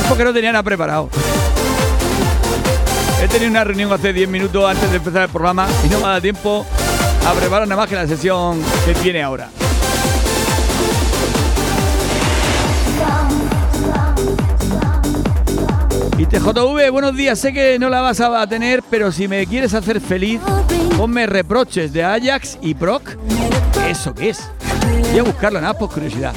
Es 0.00 0.08
porque 0.08 0.24
no 0.24 0.32
tenía 0.32 0.50
nada 0.50 0.64
preparado. 0.64 1.08
He 3.22 3.28
tenido 3.28 3.50
una 3.50 3.62
reunión 3.62 3.92
hace 3.92 4.12
10 4.12 4.28
minutos 4.28 4.68
antes 4.68 4.90
de 4.90 4.96
empezar 4.96 5.22
el 5.22 5.28
programa 5.28 5.68
y 5.84 5.88
no 5.88 5.98
me 5.98 6.06
ha 6.06 6.08
dado 6.08 6.20
tiempo 6.20 6.66
a 7.24 7.32
preparar 7.32 7.68
nada 7.68 7.80
más 7.80 7.88
que 7.88 7.94
la 7.94 8.08
sesión 8.08 8.60
que 8.84 8.94
tiene 8.94 9.22
ahora. 9.22 9.48
TJV, 16.32 16.90
buenos 16.90 17.14
días. 17.14 17.38
Sé 17.38 17.52
que 17.52 17.78
no 17.78 17.90
la 17.90 18.00
vas 18.00 18.18
a 18.18 18.46
tener, 18.46 18.82
pero 18.88 19.12
si 19.12 19.28
me 19.28 19.46
quieres 19.46 19.74
hacer 19.74 20.00
feliz, 20.00 20.40
ponme 20.96 21.26
reproches 21.26 21.92
de 21.92 22.02
Ajax 22.02 22.56
y 22.62 22.72
Proc. 22.72 23.02
¿Eso 23.86 24.14
qué 24.14 24.30
es? 24.30 24.48
Voy 25.10 25.18
a 25.18 25.24
buscarlo 25.24 25.60
nada 25.60 25.74
por 25.74 25.90
curiosidad. 25.90 26.32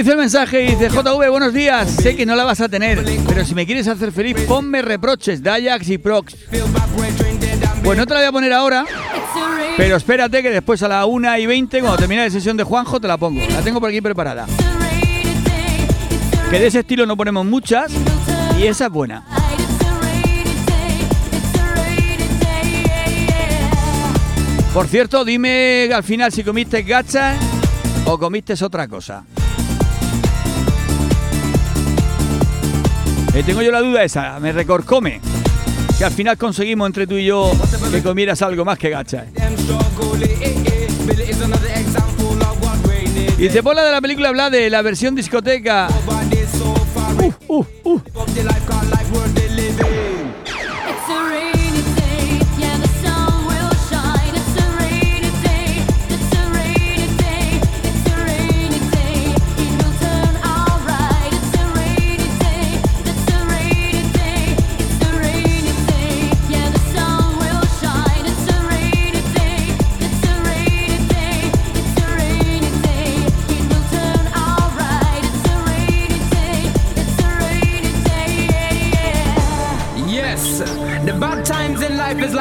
Dice 0.00 0.12
el 0.12 0.16
mensaje, 0.16 0.60
dice 0.60 0.88
JV, 0.88 1.28
buenos 1.28 1.52
días. 1.52 1.90
Sé 1.90 2.16
que 2.16 2.24
no 2.24 2.34
la 2.34 2.44
vas 2.44 2.62
a 2.62 2.70
tener, 2.70 3.04
pero 3.28 3.44
si 3.44 3.54
me 3.54 3.66
quieres 3.66 3.86
hacer 3.86 4.12
feliz, 4.12 4.34
ponme 4.48 4.80
reproches 4.80 5.42
de 5.42 5.50
Ajax 5.50 5.90
y 5.90 5.98
Prox. 5.98 6.36
Pues 7.84 7.98
no 7.98 8.06
te 8.06 8.14
la 8.14 8.20
voy 8.20 8.28
a 8.28 8.32
poner 8.32 8.50
ahora, 8.54 8.86
pero 9.76 9.96
espérate 9.96 10.42
que 10.42 10.48
después 10.48 10.82
a 10.82 10.88
la 10.88 11.04
1 11.04 11.36
y 11.36 11.44
20, 11.44 11.80
cuando 11.80 11.98
termine 11.98 12.24
la 12.24 12.30
sesión 12.30 12.56
de 12.56 12.64
Juanjo, 12.64 12.98
te 12.98 13.08
la 13.08 13.18
pongo. 13.18 13.42
La 13.50 13.60
tengo 13.60 13.78
por 13.78 13.90
aquí 13.90 14.00
preparada. 14.00 14.46
Que 16.50 16.58
de 16.58 16.66
ese 16.66 16.78
estilo 16.78 17.04
no 17.04 17.14
ponemos 17.14 17.44
muchas 17.44 17.92
y 18.58 18.66
esa 18.68 18.86
es 18.86 18.90
buena. 18.90 19.22
Por 24.72 24.88
cierto, 24.88 25.26
dime 25.26 25.90
al 25.92 26.04
final 26.04 26.32
si 26.32 26.42
comiste 26.42 26.84
gachas 26.84 27.36
o 28.06 28.18
comiste 28.18 28.54
otra 28.64 28.88
cosa. 28.88 29.24
Eh, 33.32 33.44
tengo 33.44 33.62
yo 33.62 33.70
la 33.70 33.80
duda 33.80 34.02
esa, 34.02 34.40
me 34.40 34.50
recorcome. 34.52 35.20
Que 35.96 36.04
al 36.04 36.12
final 36.12 36.36
conseguimos 36.36 36.86
entre 36.86 37.06
tú 37.06 37.14
y 37.14 37.26
yo 37.26 37.52
que 37.92 38.02
comieras 38.02 38.42
algo 38.42 38.64
más 38.64 38.78
que 38.78 38.90
gachas. 38.90 39.26
Y 43.38 43.48
te 43.48 43.62
pone 43.62 43.82
de 43.82 43.90
la 43.92 44.00
película 44.00 44.28
habla 44.30 44.50
de 44.50 44.68
la 44.68 44.82
versión 44.82 45.14
discoteca. 45.14 45.88
Uh, 47.18 47.32
uh, 47.48 47.64
uh. 47.84 48.00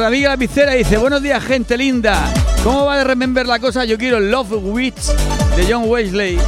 Nuestra 0.00 0.16
amiga 0.16 0.30
la 0.30 0.36
pizera 0.38 0.72
dice, 0.72 0.96
buenos 0.96 1.20
días 1.20 1.44
gente 1.44 1.76
linda. 1.76 2.32
¿Cómo 2.64 2.86
va 2.86 2.96
de 2.96 3.04
remember 3.04 3.44
la 3.46 3.58
cosa? 3.58 3.84
Yo 3.84 3.98
quiero 3.98 4.18
Love 4.18 4.52
Witch 4.52 5.12
de 5.56 5.66
John 5.70 5.84
Wesley. 5.86 6.38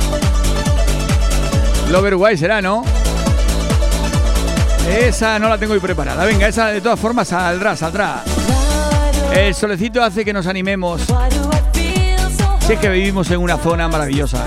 Lover 1.90 2.38
será, 2.38 2.62
¿no? 2.62 2.82
Esa 4.88 5.38
no 5.38 5.50
la 5.50 5.58
tengo 5.58 5.74
hoy 5.74 5.80
preparada. 5.80 6.24
Venga, 6.24 6.48
esa 6.48 6.68
de 6.68 6.80
todas 6.80 6.98
formas 6.98 7.28
saldrá, 7.28 7.76
saldrá. 7.76 8.24
El 9.34 9.54
solecito 9.54 10.02
hace 10.02 10.24
que 10.24 10.32
nos 10.32 10.46
animemos. 10.46 11.02
Si 12.66 12.72
es 12.72 12.78
que 12.78 12.88
vivimos 12.88 13.30
en 13.32 13.40
una 13.40 13.58
zona 13.58 13.86
maravillosa. 13.86 14.46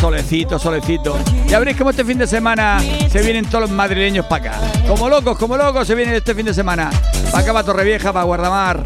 Solecito, 0.00 0.58
solecito. 0.58 1.18
Ya 1.48 1.58
veréis 1.58 1.76
cómo 1.76 1.90
este 1.90 2.04
fin 2.04 2.16
de 2.16 2.26
semana 2.26 2.80
se 3.10 3.20
vienen 3.20 3.44
todos 3.44 3.68
los 3.68 3.70
madrileños 3.70 4.24
para 4.24 4.52
acá. 4.52 4.60
Como 4.86 5.10
locos, 5.10 5.36
como 5.36 5.54
locos 5.58 5.86
se 5.86 5.94
vienen 5.94 6.14
este 6.14 6.34
fin 6.34 6.46
de 6.46 6.54
semana. 6.54 6.88
Para 7.30 7.38
acá, 7.38 7.52
para 7.52 7.64
Torrevieja, 7.64 8.12
para 8.12 8.24
Guardamar. 8.24 8.82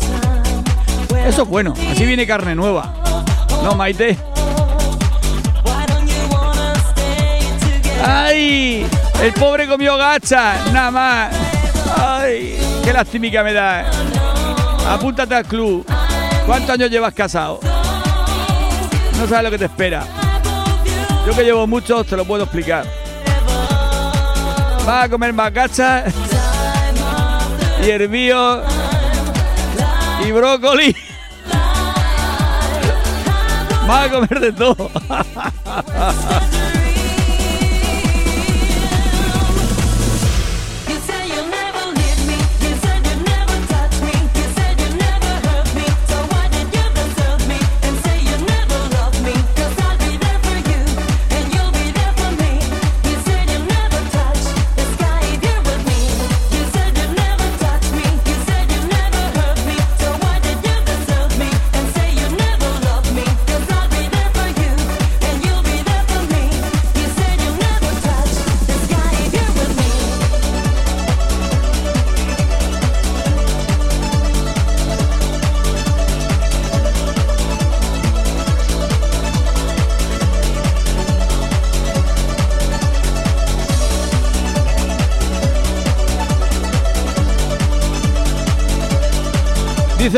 Eso 1.26 1.42
es 1.42 1.48
bueno. 1.48 1.74
Así 1.90 2.04
viene 2.04 2.26
carne 2.26 2.54
nueva. 2.54 2.92
¿No, 3.62 3.74
Maite? 3.74 4.18
¡Ay! 8.04 8.86
El 9.22 9.32
pobre 9.34 9.68
comió 9.68 9.96
gacha, 9.96 10.56
nada 10.72 10.90
más. 10.90 11.36
¡Ay! 11.96 12.58
¡Qué 12.82 12.92
lastimica 12.92 13.44
me 13.44 13.52
da! 13.52 13.88
Apúntate 14.88 15.34
al 15.34 15.44
club. 15.44 15.86
¿Cuántos 16.44 16.70
años 16.70 16.90
llevas 16.90 17.14
casado? 17.14 17.60
No 19.18 19.28
sabes 19.28 19.44
lo 19.44 19.50
que 19.50 19.58
te 19.58 19.66
espera. 19.66 20.04
Yo 21.24 21.32
que 21.36 21.44
llevo 21.44 21.66
muchos 21.68 22.04
te 22.06 22.16
lo 22.16 22.24
puedo 22.24 22.42
explicar. 22.42 22.84
Vas 24.84 25.04
a 25.04 25.08
comer 25.08 25.32
más 25.32 25.52
gacha 25.52 26.04
y 27.82 27.90
hervío 27.90 28.62
y 30.24 30.32
brócoli. 30.32 30.92
Vas 33.86 34.06
a 34.06 34.10
comer 34.10 34.40
de 34.40 34.52
todo. 34.52 34.90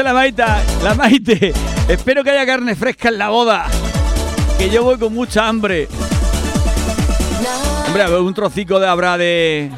La 0.02 0.12
Maita, 0.12 0.62
la 0.82 0.94
Maite, 0.94 1.52
espero 1.88 2.24
que 2.24 2.30
haya 2.30 2.44
carne 2.44 2.74
fresca 2.74 3.08
en 3.08 3.16
la 3.16 3.28
boda, 3.28 3.66
que 4.58 4.68
yo 4.68 4.82
voy 4.82 4.98
con 4.98 5.14
mucha 5.14 5.46
hambre. 5.48 5.88
Hombre, 7.86 8.02
a 8.02 8.08
ver, 8.08 8.20
un 8.20 8.34
trocico 8.34 8.80
de 8.80 8.88
habrá 8.88 9.16
de, 9.16 9.70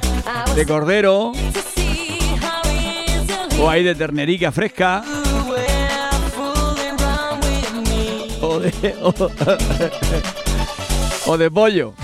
de 0.54 0.66
cordero, 0.66 1.32
o 3.60 3.70
hay 3.70 3.84
de 3.84 3.94
ternerica 3.94 4.50
fresca, 4.50 5.04
o 8.40 8.58
de, 8.58 8.94
o, 9.02 9.14
o 11.30 11.38
de 11.38 11.50
pollo. 11.50 11.94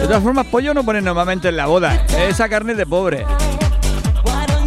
De 0.00 0.06
todas 0.06 0.22
formas, 0.22 0.46
pollo 0.46 0.74
no 0.74 0.82
ponen 0.84 1.04
normalmente 1.04 1.48
en 1.48 1.56
la 1.56 1.66
boda, 1.66 2.04
esa 2.28 2.48
carne 2.48 2.72
es 2.72 2.78
de 2.78 2.86
pobre. 2.86 3.24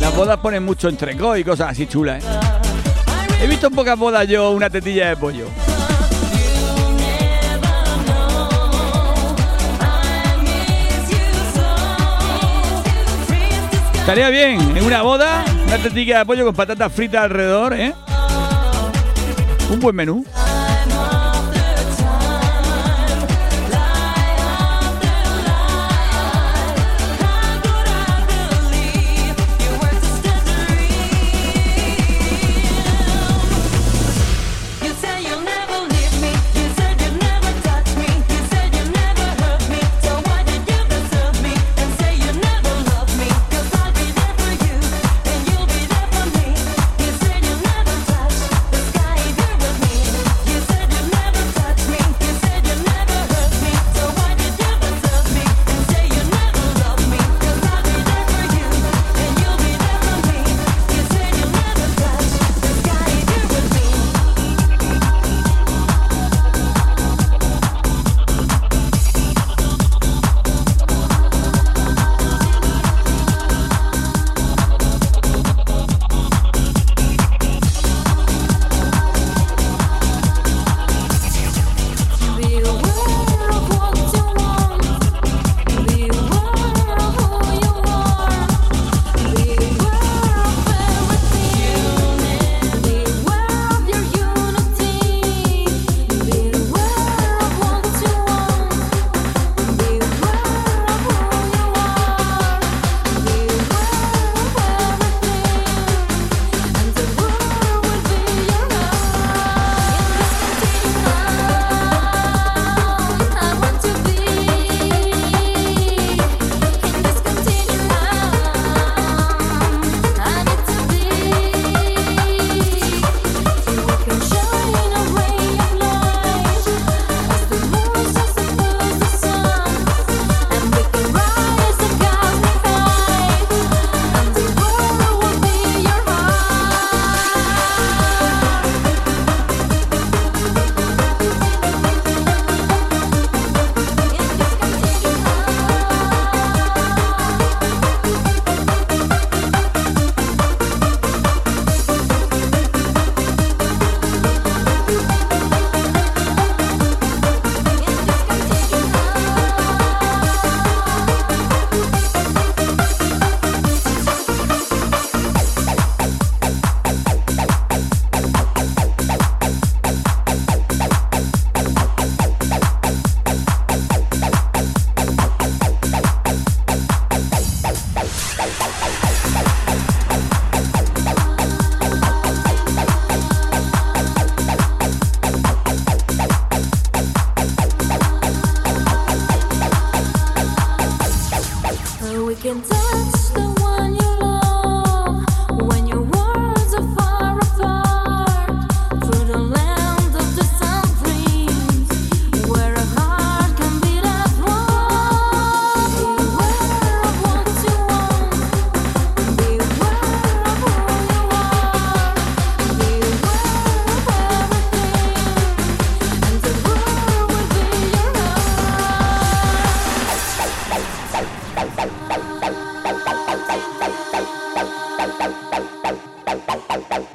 Las 0.04 0.14
bodas 0.18 0.38
ponen 0.40 0.64
mucho 0.64 0.90
entrecó 0.90 1.38
y 1.38 1.46
cosas 1.46 1.72
así 1.72 1.88
chulas, 1.88 2.22
¿eh? 2.22 2.28
He 3.42 3.48
visto 3.48 3.68
en 3.68 3.74
pocas 3.74 3.98
bodas 3.98 4.28
yo 4.28 4.52
una 4.52 4.70
tetilla 4.70 5.08
de 5.08 5.16
pollo. 5.16 5.48
Estaría 13.94 14.30
bien, 14.30 14.60
en 14.76 14.84
una 14.84 15.02
boda, 15.04 15.46
una 15.68 15.78
tetilla 15.78 16.20
de 16.20 16.26
pollo 16.26 16.44
con 16.48 16.54
patatas 16.54 16.92
fritas 16.92 17.24
alrededor, 17.24 17.74
¿eh? 17.74 17.94
Un 19.72 19.80
buen 19.80 19.96
menú. 19.96 20.26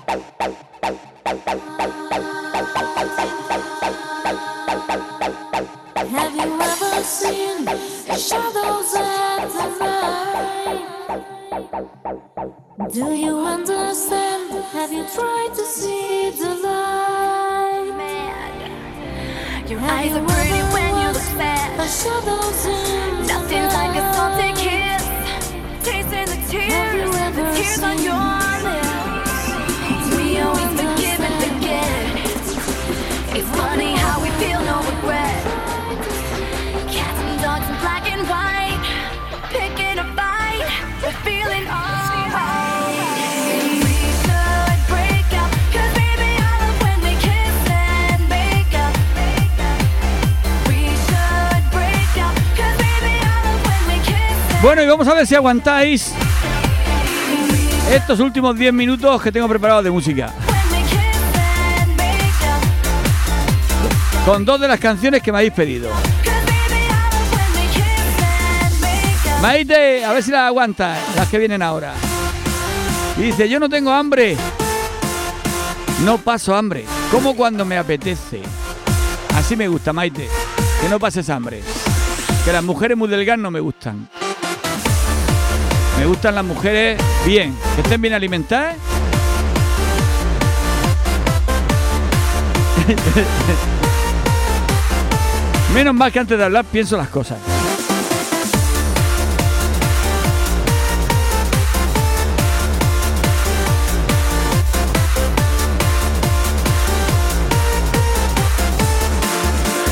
Bye. 0.07 0.69
Bueno, 54.79 54.93
y 54.93 54.97
vamos 54.97 55.09
a 55.09 55.15
ver 55.15 55.27
si 55.27 55.35
aguantáis 55.35 56.13
estos 57.91 58.21
últimos 58.21 58.57
10 58.57 58.73
minutos 58.73 59.21
que 59.21 59.33
tengo 59.33 59.49
preparados 59.49 59.83
de 59.83 59.91
música. 59.91 60.33
Con 64.25 64.45
dos 64.45 64.61
de 64.61 64.69
las 64.69 64.79
canciones 64.79 65.21
que 65.21 65.33
me 65.33 65.39
habéis 65.39 65.53
pedido. 65.53 65.91
Maite, 69.43 70.05
a 70.05 70.13
ver 70.13 70.23
si 70.23 70.31
las 70.31 70.43
aguantas, 70.43 70.97
las 71.17 71.27
que 71.27 71.39
vienen 71.39 71.61
ahora. 71.61 71.95
Y 73.17 73.23
dice, 73.23 73.49
yo 73.49 73.59
no 73.59 73.69
tengo 73.69 73.91
hambre. 73.91 74.37
No 76.05 76.19
paso 76.19 76.55
hambre, 76.55 76.85
como 77.11 77.35
cuando 77.35 77.65
me 77.65 77.79
apetece. 77.79 78.43
Así 79.35 79.57
me 79.57 79.67
gusta, 79.67 79.93
Maite. 79.93 80.29
Que 80.81 80.89
no 80.89 81.01
pases 81.01 81.29
hambre. 81.31 81.65
Que 82.45 82.53
las 82.53 82.63
mujeres 82.63 82.97
muy 82.97 83.09
delgadas 83.09 83.41
no 83.41 83.51
me 83.51 83.59
gustan. 83.59 84.09
Me 85.99 86.07
gustan 86.07 86.35
las 86.37 86.45
mujeres 86.45 87.03
bien, 87.27 87.59
que 87.75 87.81
estén 87.81 88.01
bien 88.01 88.15
alimentadas. 88.15 88.77
Menos 95.75 95.95
mal 95.95 96.13
que 96.13 96.21
antes 96.21 96.39
de 96.39 96.45
hablar 96.45 96.65
pienso 96.65 96.97
las 96.97 97.09
cosas. 97.09 97.39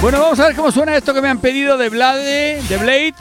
Bueno, 0.01 0.21
vamos 0.21 0.39
a 0.39 0.47
ver 0.47 0.55
cómo 0.55 0.71
suena 0.71 0.97
esto 0.97 1.13
que 1.13 1.21
me 1.21 1.29
han 1.29 1.39
pedido 1.39 1.77
de 1.77 1.89
Blade, 1.89 2.63
de 2.63 2.77
Blade. 2.77 3.15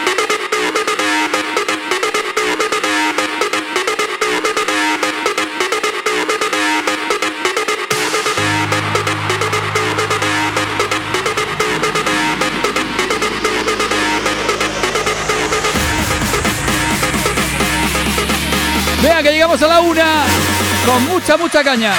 Con 20.93 21.07
mucha, 21.07 21.37
mucha 21.37 21.63
caña. 21.63 21.93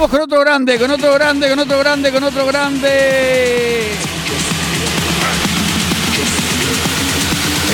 Vamos 0.00 0.16
con 0.16 0.22
otro 0.22 0.40
grande, 0.40 0.78
con 0.78 0.90
otro 0.90 1.12
grande, 1.12 1.50
con 1.50 1.58
otro 1.58 1.78
grande, 1.78 2.10
con 2.10 2.24
otro 2.24 2.46
grande. 2.46 3.90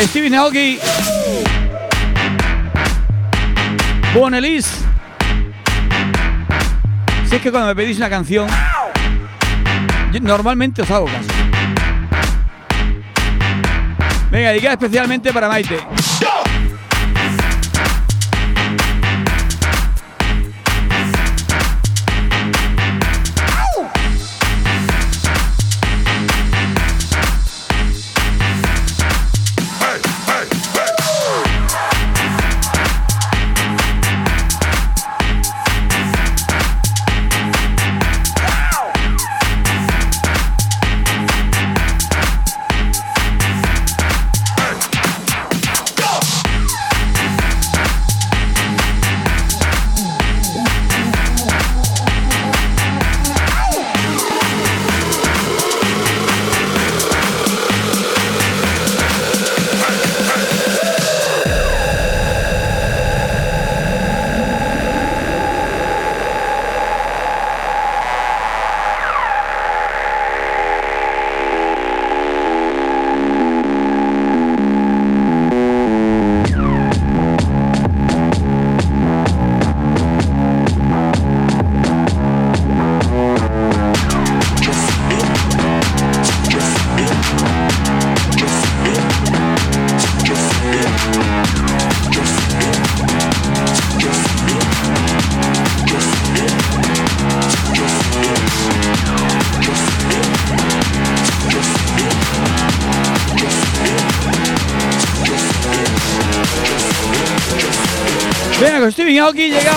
Stevie 0.09 0.37
Aoki. 0.37 0.79
Bonelis. 4.12 4.66
Si 7.29 7.37
es 7.37 7.43
que 7.43 7.51
cuando 7.53 7.68
me 7.68 7.77
pedís 7.77 7.97
una 7.99 8.11
canción, 8.11 8.49
normalmente 10.20 10.83
os 10.83 10.91
hago 10.91 11.07
caso. 11.07 11.29
Venga, 14.33 14.53
queda 14.55 14.72
especialmente 14.72 15.33
para 15.33 15.47
Maite. 15.47 15.79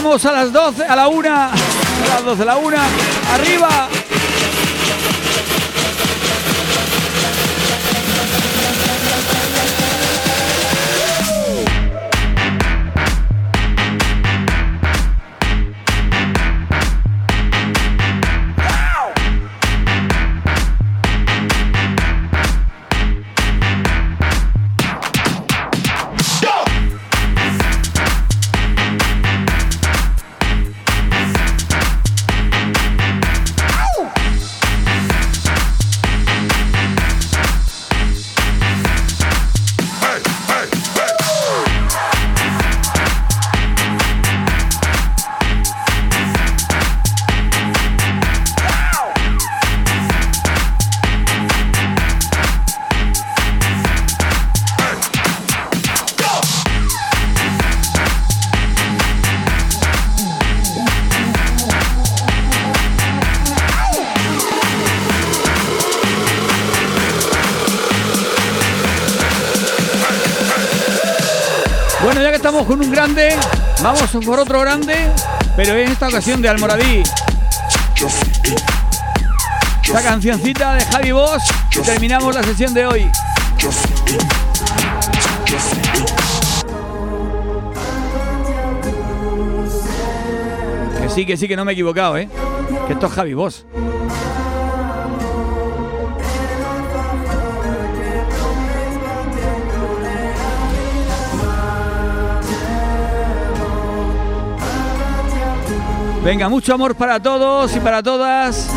Llegamos 0.10 0.26
a 0.26 0.32
las 0.32 0.52
12, 0.52 0.86
a 0.86 0.96
la 0.96 1.08
1, 1.08 1.30
a 1.30 1.52
las 2.10 2.26
12, 2.26 2.42
a 2.42 2.46
la 2.46 2.58
1, 2.58 2.78
arriba. 3.32 3.99
Vamos 73.94 74.24
por 74.24 74.40
otro 74.40 74.60
grande, 74.60 74.96
pero 75.56 75.74
en 75.76 75.92
esta 75.92 76.10
ocasión 76.10 76.42
de 76.44 76.50
Almoradí. 76.50 77.02
Esta 79.84 80.04
cancioncita 80.04 80.76
de 80.76 80.86
Javi 80.86 81.12
Boss 81.12 81.44
y 81.76 81.80
terminamos 81.80 82.36
la 82.36 82.44
sesión 82.44 82.74
de 82.76 82.86
hoy. 82.86 83.12
Que 91.02 91.10
sí, 91.10 91.26
que 91.26 91.38
sí, 91.38 91.48
que 91.48 91.56
no 91.56 91.66
me 91.66 91.72
he 91.72 91.74
equivocado, 91.74 92.16
¿eh? 92.18 92.30
Que 92.86 92.94
esto 92.94 93.08
es 93.08 93.12
Javi 93.12 93.34
Boss. 93.34 93.66
Venga, 106.24 106.50
mucho 106.50 106.74
amor 106.74 106.96
para 106.96 107.20
todos 107.22 107.74
y 107.76 107.80
para 107.80 108.04
todas. 108.04 108.70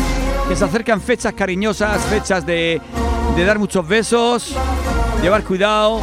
Que 0.47 0.55
se 0.55 0.63
acercan 0.63 1.01
fechas 1.01 1.33
cariñosas, 1.33 2.01
fechas 2.05 2.45
de, 2.45 2.81
de 3.35 3.45
dar 3.45 3.59
muchos 3.59 3.87
besos, 3.87 4.55
llevar 5.21 5.43
cuidado, 5.43 5.99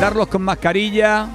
darlos 0.00 0.28
con 0.28 0.42
mascarilla. 0.42 1.28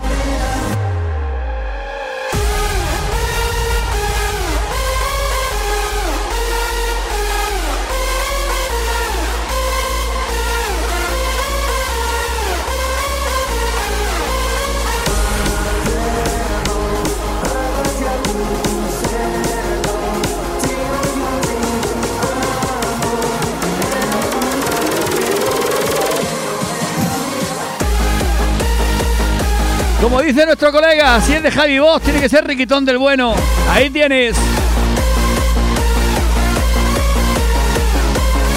Dice 30.28 30.46
nuestro 30.46 30.74
colega, 30.74 31.22
si 31.22 31.34
es 31.36 31.42
de 31.42 31.50
Javi 31.50 31.80
Boss, 31.80 32.02
tiene 32.02 32.20
que 32.20 32.28
ser 32.28 32.46
riquitón 32.46 32.84
del 32.84 32.98
bueno. 32.98 33.34
Ahí 33.72 33.90
tienes. 33.90 34.36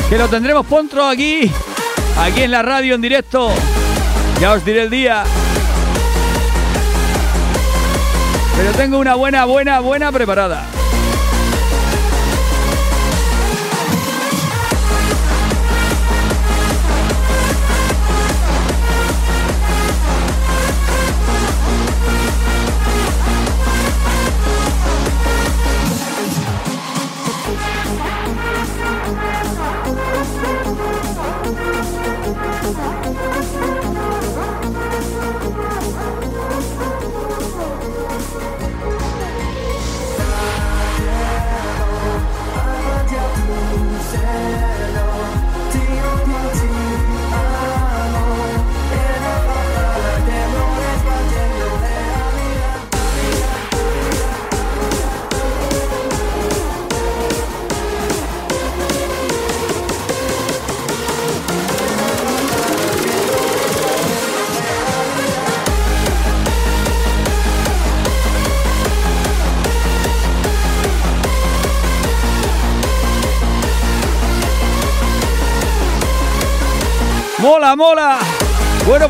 Que 0.08 0.18
lo 0.18 0.26
tendremos 0.28 0.66
pronto 0.66 1.06
aquí, 1.06 1.48
aquí 2.18 2.42
en 2.42 2.50
la 2.50 2.62
radio 2.62 2.96
en 2.96 3.00
directo. 3.00 3.52
Ya 4.40 4.52
os 4.52 4.64
diré 4.64 4.82
el 4.82 4.90
día. 4.90 5.22
Pero 8.56 8.72
tengo 8.72 8.98
una 8.98 9.14
buena, 9.14 9.44
buena, 9.44 9.78
buena 9.78 10.10
preparada. 10.10 10.79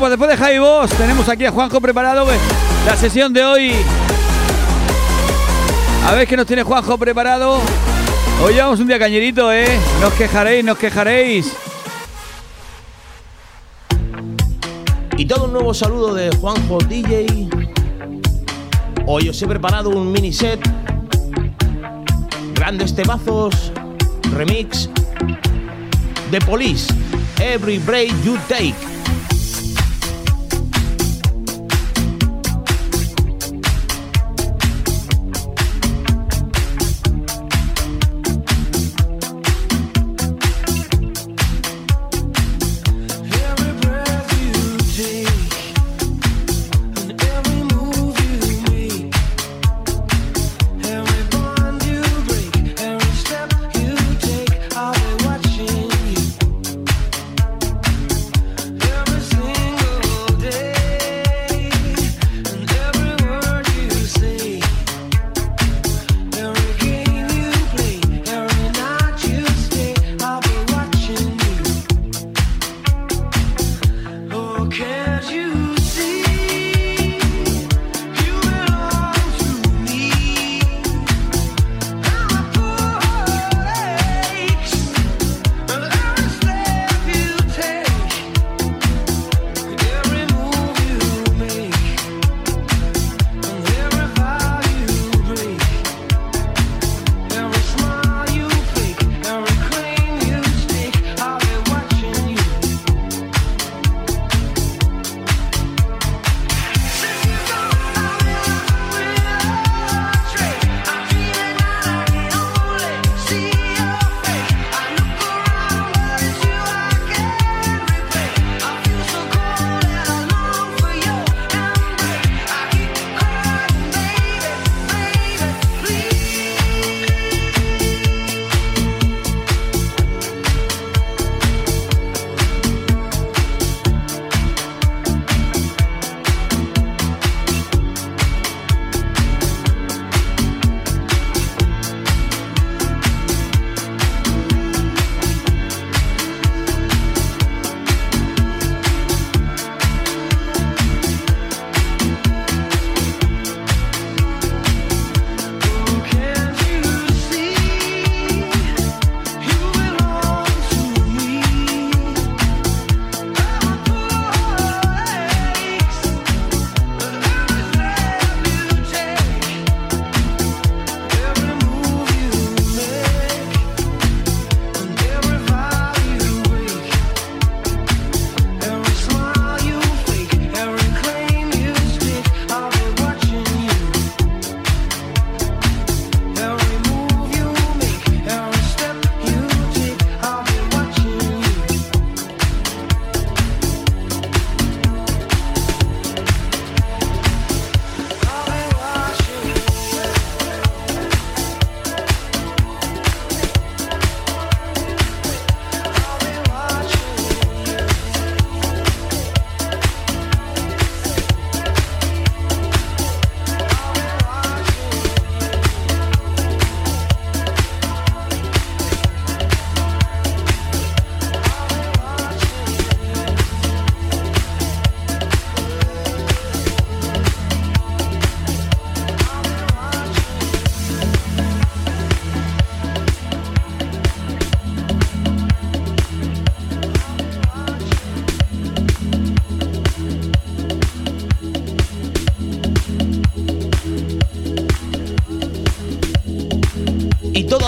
Pues 0.01 0.09
después 0.09 0.31
de 0.31 0.37
Javi 0.37 0.57
Boss, 0.57 0.89
tenemos 0.97 1.29
aquí 1.29 1.45
a 1.45 1.51
Juanjo 1.51 1.79
preparado 1.79 2.25
pues, 2.25 2.39
la 2.87 2.97
sesión 2.97 3.31
de 3.33 3.45
hoy. 3.45 3.71
A 6.07 6.13
ver 6.15 6.27
qué 6.27 6.35
nos 6.35 6.47
tiene 6.47 6.63
Juanjo 6.63 6.97
preparado. 6.97 7.59
Hoy 8.43 8.55
llevamos 8.55 8.79
un 8.79 8.87
día 8.87 8.97
cañerito, 8.97 9.53
¿eh? 9.53 9.67
No 9.99 10.07
os 10.07 10.13
quejaréis, 10.15 10.65
no 10.65 10.71
os 10.71 10.79
quejaréis. 10.79 11.53
Y 15.17 15.25
todo 15.27 15.45
un 15.45 15.53
nuevo 15.53 15.71
saludo 15.71 16.15
de 16.15 16.35
Juanjo 16.35 16.79
DJ. 16.79 17.47
Hoy 19.05 19.29
os 19.29 19.39
he 19.39 19.45
preparado 19.45 19.91
un 19.91 20.11
mini 20.11 20.33
set. 20.33 20.59
Grandes 22.55 22.95
temazos. 22.95 23.71
Remix. 24.33 24.89
De 26.31 26.41
Police. 26.41 26.91
Every 27.39 27.77
break 27.77 28.09
you 28.23 28.35
take. 28.47 28.90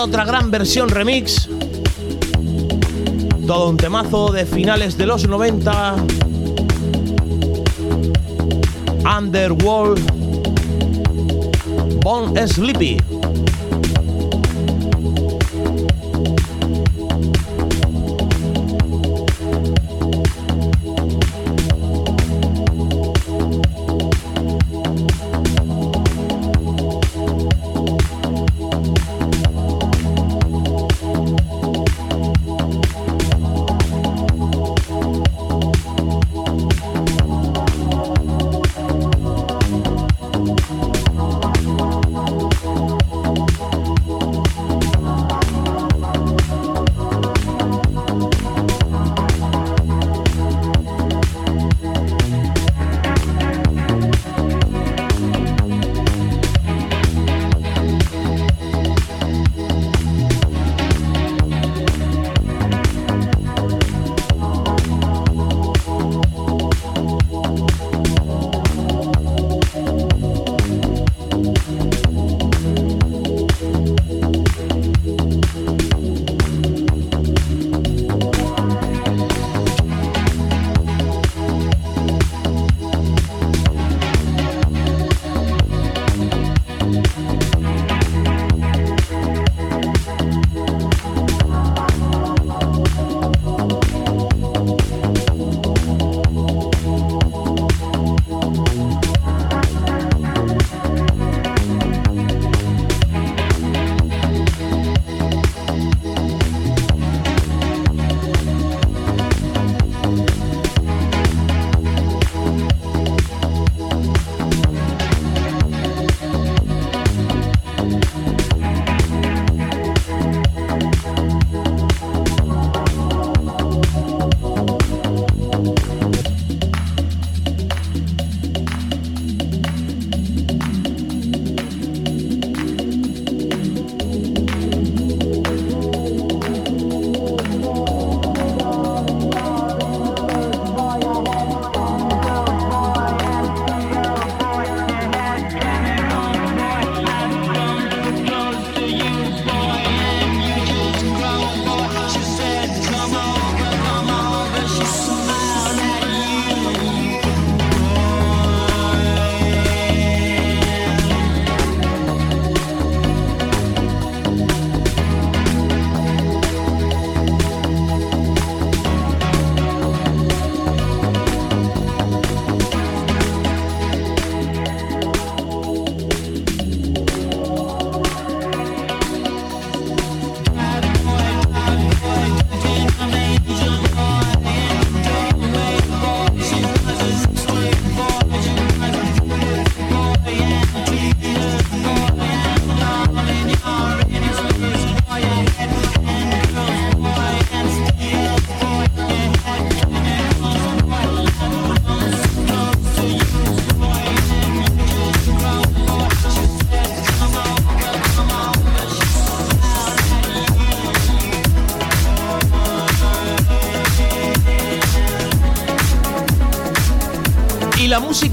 otra 0.04 0.26
gran 0.26 0.51
versión 0.51 0.89
remix. 0.89 1.47
Todo 3.47 3.70
un 3.70 3.78
temazo 3.78 4.34
de 4.34 4.45
finales 4.45 4.97
de 4.97 5.06
los 5.06 5.26
90. 5.26 5.95
Underworld. 9.18 10.01
Bon 12.01 12.36
Sleepy. 12.47 13.12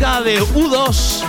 De 0.01 0.43
U2. 0.55 1.21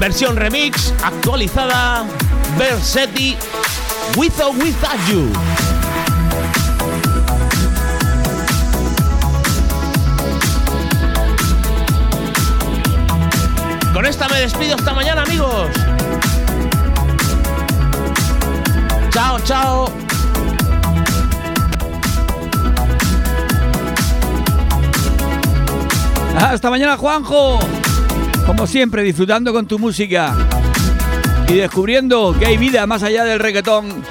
Versión 0.00 0.34
remix, 0.34 0.92
actualizada, 1.04 2.04
Versetti, 2.58 3.36
With 4.16 4.32
or 4.40 4.56
Without 4.56 4.98
You. 5.08 5.30
Con 13.92 14.04
esta 14.06 14.28
me 14.28 14.40
despido 14.40 14.74
hasta 14.74 14.92
mañana, 14.92 15.22
amigos. 15.22 15.68
Chao, 19.12 19.38
chao. 19.44 19.99
Hasta 26.38 26.70
mañana, 26.70 26.96
Juanjo. 26.96 27.58
Como 28.46 28.66
siempre, 28.66 29.02
disfrutando 29.02 29.52
con 29.52 29.66
tu 29.66 29.78
música 29.78 30.34
y 31.48 31.54
descubriendo 31.54 32.34
que 32.38 32.46
hay 32.46 32.56
vida 32.56 32.86
más 32.86 33.02
allá 33.02 33.24
del 33.24 33.38
reggaetón. 33.38 34.02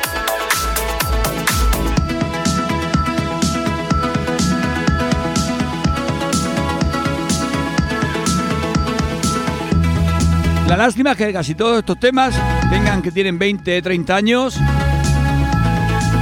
La 10.67 10.77
lástima 10.77 11.11
es 11.11 11.17
que 11.17 11.33
casi 11.33 11.55
todos 11.55 11.79
estos 11.79 11.99
temas 11.99 12.35
tengan 12.69 13.01
que 13.01 13.11
tienen 13.11 13.39
20, 13.39 13.81
30 13.81 14.15
años 14.15 14.57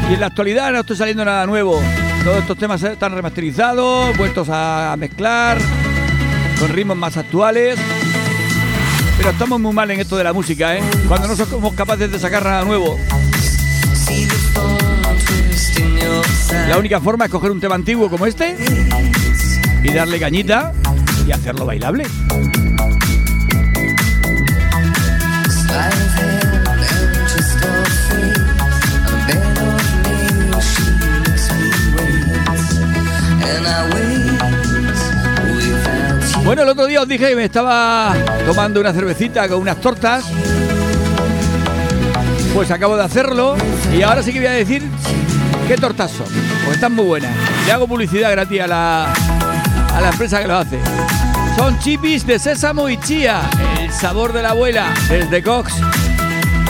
y 0.09 0.13
en 0.13 0.19
la 0.19 0.27
actualidad 0.27 0.71
no 0.71 0.79
está 0.79 0.95
saliendo 0.95 1.25
nada 1.25 1.45
nuevo. 1.45 1.81
Todos 2.23 2.39
estos 2.39 2.57
temas 2.57 2.81
están 2.81 3.13
remasterizados, 3.13 4.15
vueltos 4.17 4.47
a 4.49 4.95
mezclar 4.97 5.57
con 6.59 6.69
ritmos 6.69 6.97
más 6.97 7.17
actuales. 7.17 7.77
Pero 9.17 9.29
estamos 9.31 9.59
muy 9.59 9.73
mal 9.73 9.89
en 9.91 9.99
esto 9.99 10.17
de 10.17 10.23
la 10.23 10.34
música, 10.34 10.77
¿eh? 10.77 10.81
Cuando 11.07 11.27
no 11.27 11.35
somos 11.35 11.73
capaces 11.73 12.11
de 12.11 12.19
sacar 12.19 12.43
nada 12.43 12.63
nuevo. 12.63 12.97
La 16.67 16.77
única 16.77 17.01
forma 17.01 17.25
es 17.25 17.31
coger 17.31 17.51
un 17.51 17.59
tema 17.59 17.75
antiguo 17.75 18.09
como 18.09 18.25
este 18.25 18.55
y 19.84 19.91
darle 19.91 20.19
cañita 20.19 20.73
y 21.27 21.31
hacerlo 21.31 21.65
bailable. 21.65 22.05
Bueno, 36.47 36.63
el 36.63 36.69
otro 36.69 36.85
día 36.85 37.01
os 37.01 37.07
dije 37.09 37.27
que 37.27 37.35
me 37.35 37.43
estaba 37.43 38.15
tomando 38.45 38.79
una 38.79 38.93
cervecita 38.93 39.49
con 39.49 39.59
unas 39.59 39.81
tortas. 39.81 40.23
Pues 42.53 42.71
acabo 42.71 42.95
de 42.95 43.03
hacerlo 43.03 43.57
y 43.93 44.01
ahora 44.01 44.23
sí 44.23 44.31
que 44.31 44.39
voy 44.39 44.47
a 44.47 44.51
decir 44.51 44.81
qué 45.67 45.75
tortas 45.75 46.09
son. 46.09 46.27
Porque 46.63 46.75
están 46.75 46.93
muy 46.93 47.03
buenas. 47.03 47.31
Le 47.65 47.73
hago 47.73 47.85
publicidad 47.85 48.31
gratis 48.31 48.61
a 48.61 48.67
la, 48.67 49.13
a 49.93 49.99
la 49.99 50.09
empresa 50.09 50.41
que 50.41 50.47
lo 50.47 50.55
hace. 50.55 50.79
Son 51.57 51.77
chipis 51.79 52.25
de 52.25 52.39
sésamo 52.39 52.87
y 52.87 52.97
chía. 52.97 53.41
El 53.81 53.91
sabor 53.91 54.31
de 54.31 54.41
la 54.41 54.51
abuela 54.51 54.93
desde 55.09 55.43
Cox. 55.43 55.73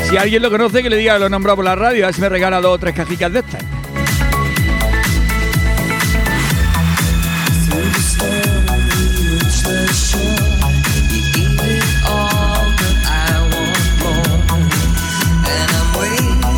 Si 0.09 0.17
alguien 0.17 0.41
lo 0.41 0.49
conoce, 0.49 0.81
que 0.81 0.89
le 0.89 0.97
diga 0.97 1.13
que 1.13 1.19
lo 1.19 1.27
he 1.27 1.29
nombrado 1.29 1.57
por 1.57 1.65
la 1.65 1.75
radio. 1.75 2.05
A 2.05 2.07
ver 2.07 2.15
si 2.15 2.21
me 2.21 2.29
regala 2.29 2.61
dos 2.61 2.73
o 2.73 2.79
tres 2.79 2.95
cajicas 2.95 3.31
de 3.31 3.39
estas. 3.41 3.76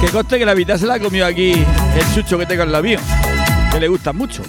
Que 0.10 0.14
conste 0.14 0.40
que 0.40 0.46
la 0.46 0.56
mitad 0.56 0.76
se 0.76 0.88
la 0.88 0.96
ha 0.96 1.00
comido 1.00 1.24
aquí 1.24 1.52
el 1.52 2.16
chucho 2.16 2.40
que 2.40 2.48
tengo 2.48 2.64
en 2.64 2.72
la 2.72 2.82
mío, 2.82 2.98
que 3.72 3.80
le 3.80 3.88
gusta 3.88 4.12
mucho. 4.12 4.42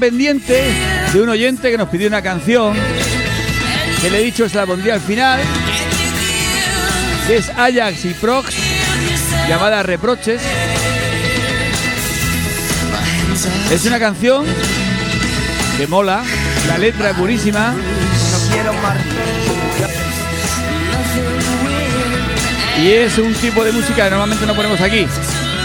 Pendiente 0.00 0.64
de 1.12 1.20
un 1.20 1.28
oyente 1.28 1.70
que 1.70 1.76
nos 1.76 1.88
pidió 1.88 2.08
una 2.08 2.22
canción 2.22 2.74
que 4.00 4.10
le 4.10 4.20
he 4.20 4.24
dicho 4.24 4.48
se 4.48 4.56
la 4.56 4.66
pondría 4.66 4.94
al 4.94 5.00
final, 5.00 5.38
que 7.26 7.36
es 7.36 7.50
Ajax 7.50 8.06
y 8.06 8.14
Prox, 8.14 8.54
llamada 9.48 9.82
Reproches. 9.82 10.40
Es 13.70 13.84
una 13.84 13.98
canción 13.98 14.44
que 15.76 15.86
mola, 15.86 16.22
la 16.66 16.78
letra 16.78 17.10
es 17.10 17.18
buenísima. 17.18 17.74
Y 22.78 22.88
es 22.88 23.18
un 23.18 23.34
tipo 23.34 23.62
de 23.62 23.72
música 23.72 24.04
que 24.04 24.10
normalmente 24.10 24.46
no 24.46 24.54
ponemos 24.54 24.80
aquí. 24.80 25.06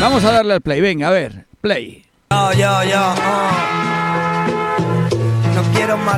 Vamos 0.02 0.24
a 0.26 0.32
darle 0.32 0.54
al 0.56 0.62
play, 0.62 0.82
venga, 0.82 1.08
a 1.08 1.12
ver, 1.12 1.46
play. 1.62 2.06
Yo, 2.32 2.52
yo, 2.54 2.84
yo, 2.84 3.16
oh. 3.16 3.95
Más. 5.88 6.18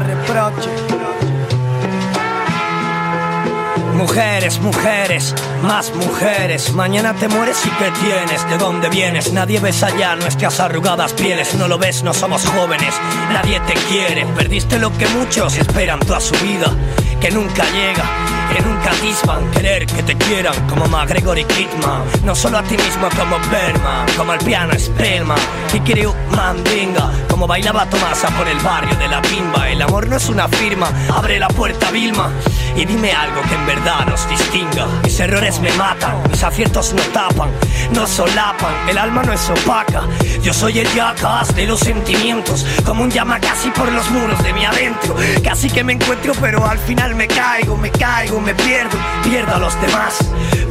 Mujeres, 3.96 4.60
mujeres, 4.62 5.36
más 5.62 5.94
mujeres. 5.94 6.72
Mañana 6.72 7.14
te 7.14 7.28
mueres 7.28 7.66
y 7.66 7.70
¿qué 7.72 7.92
tienes? 8.00 8.50
¿De 8.50 8.58
dónde 8.58 8.88
vienes? 8.90 9.34
Nadie 9.34 9.60
ves 9.60 9.84
allá 9.84 10.16
nuestras 10.16 10.62
arrugadas 10.62 11.12
pieles. 11.12 11.54
No 11.56 11.68
lo 11.68 11.78
ves, 11.78 12.02
no 12.02 12.14
somos 12.14 12.46
jóvenes. 12.46 12.96
Nadie 13.34 13.60
te 13.62 13.74
quiere. 13.74 14.26
Perdiste 14.38 14.80
lo 14.80 14.98
que 14.98 15.06
muchos 15.10 15.58
esperan 15.58 16.00
toda 16.00 16.22
su 16.22 16.36
vida. 16.36 16.74
Que 17.20 17.30
nunca 17.32 17.66
llega, 17.66 18.06
que 18.54 18.62
nunca 18.62 18.92
atisban. 18.92 19.52
Querer 19.52 19.86
que 19.86 20.04
te 20.04 20.16
quieran 20.16 20.56
como 20.68 20.88
McGregor 20.88 21.38
y 21.38 21.44
Kidman. 21.46 22.04
No 22.24 22.36
solo 22.36 22.58
a 22.58 22.64
ti 22.64 22.78
mismo 22.78 23.10
como 23.18 23.38
Berman. 23.50 24.06
Como 24.16 24.34
el 24.34 24.40
piano 24.40 24.74
Spellman. 24.78 25.40
Kikiriu 25.72 26.14
Mandinga. 26.36 27.12
Como 27.30 27.48
bailaba 27.48 27.86
Tomasa 27.86 28.30
por 28.30 28.48
el 28.48 28.60
barrio 28.60 28.96
de 28.98 29.08
la 29.08 29.22
Pimba. 29.22 29.70
El 29.70 29.82
amor 29.82 30.08
no 30.08 30.18
es 30.18 30.30
una 30.30 30.48
firma. 30.48 30.90
Abre 31.14 31.40
la 31.40 31.48
puerta, 31.50 31.92
Vilma. 31.92 32.32
Y 32.78 32.86
dime 32.86 33.12
algo 33.12 33.42
que 33.42 33.56
en 33.56 33.66
verdad 33.66 34.06
nos 34.06 34.30
distinga. 34.30 34.86
Mis 35.04 35.20
errores 35.20 35.60
me 35.60 35.72
matan, 35.74 36.22
mis 36.30 36.44
aciertos 36.44 36.94
no 36.94 37.02
tapan, 37.12 37.50
no 37.92 38.06
solapan, 38.06 38.74
el 38.88 38.98
alma 39.00 39.24
no 39.24 39.34
es 39.34 39.50
opaca. 39.50 40.04
Yo 40.44 40.54
soy 40.54 40.80
el 40.80 40.88
jackass 40.94 41.56
de 41.56 41.66
los 41.66 41.80
sentimientos, 41.80 42.66
como 42.86 43.04
un 43.04 43.10
llama 43.10 43.40
casi 43.40 43.70
por 43.72 43.92
los 43.92 44.10
muros 44.12 44.42
de 44.44 44.54
mi 44.54 44.64
adentro. 44.64 45.16
Casi 45.44 45.70
que 45.70 45.84
me 45.84 45.94
encuentro, 45.94 46.34
pero 46.40 46.66
al 46.66 46.78
final 46.78 47.16
me 47.16 47.28
caigo, 47.28 47.76
me 47.78 47.90
caigo, 47.90 48.40
me 48.40 48.54
pierdo, 48.54 48.98
pierdo 49.24 49.56
a 49.56 49.60
los 49.60 49.82
demás. 49.82 50.20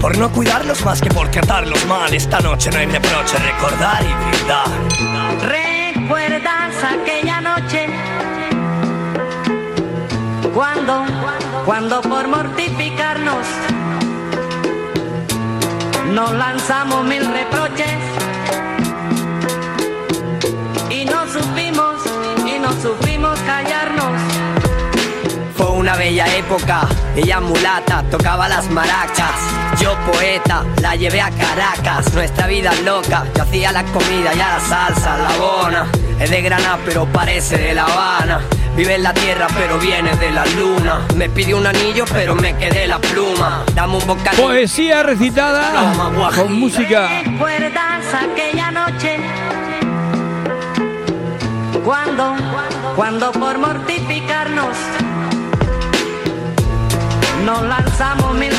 Por 0.00 0.16
no 0.16 0.30
cuidarlos 0.30 0.84
más 0.84 1.00
que 1.00 1.08
por 1.08 1.28
tratarlos 1.28 1.84
mal. 1.86 2.14
Esta 2.14 2.38
noche 2.40 2.70
no 2.70 2.78
hay 2.78 2.86
reproche, 2.86 3.36
recordar 3.38 4.02
y 4.02 4.30
brindar. 4.30 4.68
¿Recuerdas 5.42 6.74
aquella 6.84 7.40
noche 7.40 7.86
Cuando, 10.54 11.04
cuando 11.66 12.00
por 12.00 12.28
mortificarnos 12.28 13.44
nos 16.12 16.32
lanzamos 16.32 17.04
mil 17.04 17.26
reproches 17.26 17.98
y 20.90 21.04
no 21.04 21.26
supimos, 21.26 21.96
y 22.46 22.60
no 22.60 22.72
supimos 22.80 23.36
callarnos. 23.40 24.12
Fue 25.56 25.70
una 25.70 25.96
bella 25.96 26.32
época, 26.36 26.86
ella 27.16 27.40
mulata, 27.40 28.04
tocaba 28.12 28.48
las 28.48 28.70
maracas. 28.70 29.34
Yo 29.80 29.96
poeta, 30.12 30.64
la 30.80 30.94
llevé 30.94 31.20
a 31.20 31.30
Caracas, 31.30 32.14
nuestra 32.14 32.46
vida 32.46 32.72
loca. 32.84 33.24
Yo 33.34 33.42
hacía 33.42 33.72
la 33.72 33.82
comida 33.82 34.32
y 34.34 34.40
a 34.40 34.48
la 34.54 34.60
salsa, 34.60 35.18
la 35.18 35.36
bona. 35.36 35.86
Es 36.20 36.30
de 36.30 36.42
Granada 36.42 36.78
pero 36.86 37.06
parece 37.06 37.58
de 37.58 37.74
La 37.74 37.84
Habana. 37.84 38.40
Vive 38.76 38.96
en 38.96 39.02
la 39.02 39.14
tierra 39.14 39.46
pero 39.56 39.78
viene 39.78 40.14
de 40.16 40.30
la 40.30 40.44
luna. 40.44 41.00
Me 41.16 41.30
pidió 41.30 41.56
un 41.56 41.66
anillo 41.66 42.04
pero 42.12 42.34
me 42.34 42.54
quedé 42.58 42.86
la 42.86 42.98
pluma. 42.98 43.64
Dame 43.74 43.96
un 43.96 44.06
bocadillo. 44.06 44.42
Poesía 44.42 45.02
recitada 45.02 45.92
con 46.34 46.52
música. 46.52 47.08
¿Recuerdas 47.24 48.04
aquella 48.14 48.70
noche? 48.70 49.16
Cuando, 51.82 52.34
cuando 52.94 53.32
por 53.32 53.58
mortificarnos 53.58 54.76
nos 57.46 57.62
lanzamos 57.62 58.34
mil 58.34 58.52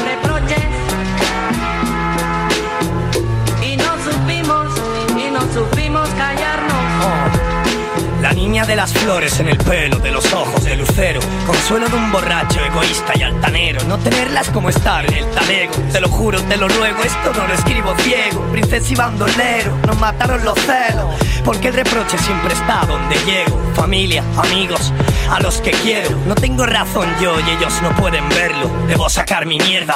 niña 8.38 8.68
de 8.68 8.76
las 8.76 8.94
flores 8.94 9.40
en 9.40 9.50
el 9.50 9.58
pelo, 9.58 9.98
de 9.98 10.12
los 10.12 10.32
ojos 10.32 10.64
de 10.64 10.76
lucero. 10.76 11.20
Consuelo 11.48 11.90
de 11.90 11.96
un 11.96 12.12
borracho 12.12 12.64
egoísta 12.64 13.14
y 13.16 13.24
altanero. 13.24 13.84
No 13.86 13.98
tenerlas 13.98 14.50
como 14.52 14.70
estar 14.70 15.04
en 15.08 15.14
el 15.16 15.26
talego. 15.32 15.74
Te 15.92 16.00
lo 16.00 16.08
juro, 16.08 16.40
te 16.44 16.56
lo 16.56 16.68
ruego, 16.68 17.02
esto 17.04 17.34
no 17.36 17.48
lo 17.48 17.54
escribo 17.56 17.96
ciego. 17.98 18.42
Princesa 18.52 18.94
y 18.94 18.96
bandolero, 18.96 19.76
nos 19.88 20.00
mataron 20.00 20.46
los 20.46 20.58
celos. 20.60 21.16
Porque 21.48 21.70
el 21.70 21.76
reproche 21.76 22.18
siempre 22.18 22.54
está 22.54 22.82
donde 22.86 23.16
llego. 23.26 23.58
Familia, 23.74 24.22
amigos, 24.36 24.92
a 25.32 25.40
los 25.40 25.62
que 25.62 25.72
quiero. 25.72 26.10
No 26.26 26.36
tengo 26.36 26.66
razón 26.66 27.08
yo 27.22 27.40
y 27.40 27.52
ellos 27.52 27.74
no 27.82 27.96
pueden 27.96 28.28
verlo. 28.28 28.70
Debo 28.86 29.10
sacar 29.10 29.46
mi 29.46 29.58
mierda, 29.58 29.96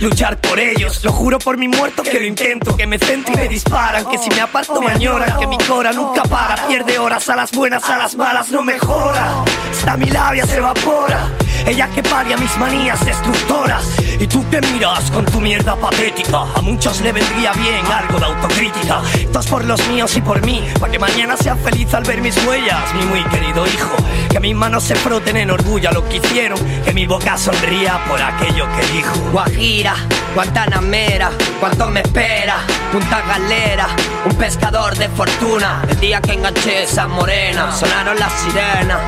luchar 0.00 0.38
por 0.38 0.60
ellos. 0.60 1.02
Lo 1.02 1.10
juro 1.10 1.40
por 1.40 1.58
mi 1.58 1.66
muerto 1.66 2.04
que 2.04 2.20
lo 2.20 2.24
intento. 2.24 2.76
Que 2.76 2.86
me 2.86 3.00
centro 3.00 3.34
y 3.34 3.36
me 3.36 3.48
disparan. 3.48 4.06
Que 4.06 4.16
si 4.16 4.30
me 4.30 4.42
aparto 4.42 4.80
me 4.80 4.92
añoran. 4.92 5.40
Que 5.40 5.48
mi 5.48 5.58
cora 5.58 5.92
nunca 5.92 6.22
para. 6.22 6.68
Pierde 6.68 7.00
horas 7.00 7.28
a 7.28 7.34
las 7.34 7.50
buenas, 7.50 7.82
a 7.90 7.98
las 7.98 8.14
malas 8.14 8.50
no 8.50 8.62
mejora. 8.62 9.42
Hasta 9.72 9.96
mi 9.96 10.06
labia 10.06 10.46
se 10.46 10.58
evapora. 10.58 11.32
Ella 11.66 11.88
que 11.88 12.04
paria 12.04 12.36
mis 12.36 12.56
manías 12.58 13.04
destructoras. 13.04 13.84
Y 14.22 14.28
tú 14.28 14.44
te 14.44 14.60
miras 14.60 15.10
con 15.10 15.24
tu 15.24 15.40
mierda 15.40 15.74
patética. 15.74 16.42
A 16.54 16.60
muchos 16.62 17.00
le 17.00 17.10
vendría 17.10 17.52
bien 17.54 17.84
algo 17.86 18.20
de 18.20 18.26
autocrítica. 18.26 19.02
Todos 19.32 19.48
por 19.48 19.64
los 19.64 19.84
míos 19.88 20.16
y 20.16 20.20
por 20.20 20.40
mí. 20.46 20.62
Para 20.78 20.92
que 20.92 20.98
mañana 21.00 21.36
sea 21.36 21.56
feliz 21.56 21.92
al 21.92 22.04
ver 22.04 22.20
mis 22.20 22.36
huellas, 22.46 22.94
mi 22.94 23.04
muy 23.06 23.24
querido 23.24 23.66
hijo. 23.66 23.96
Que 24.30 24.38
mis 24.38 24.54
manos 24.54 24.84
se 24.84 24.94
froten 24.94 25.38
en 25.38 25.50
orgullo 25.50 25.88
a 25.88 25.92
lo 25.92 26.08
que 26.08 26.18
hicieron. 26.18 26.56
Que 26.84 26.92
mi 26.92 27.04
boca 27.04 27.36
sonría 27.36 27.98
por 28.08 28.22
aquello 28.22 28.68
que 28.76 28.92
dijo. 28.92 29.12
Guajira, 29.32 29.96
Guantanamera, 30.34 31.30
cuánto 31.60 31.88
me 31.88 32.00
espera, 32.00 32.56
Punta 32.90 33.22
Galera, 33.26 33.86
un 34.24 34.34
pescador 34.36 34.96
de 34.96 35.08
fortuna. 35.10 35.82
El 35.88 36.00
día 36.00 36.22
que 36.22 36.32
enganché 36.32 36.84
esa 36.84 37.06
morena, 37.06 37.70
sonaron 37.72 38.18
las 38.18 38.32
sirenas, 38.40 39.00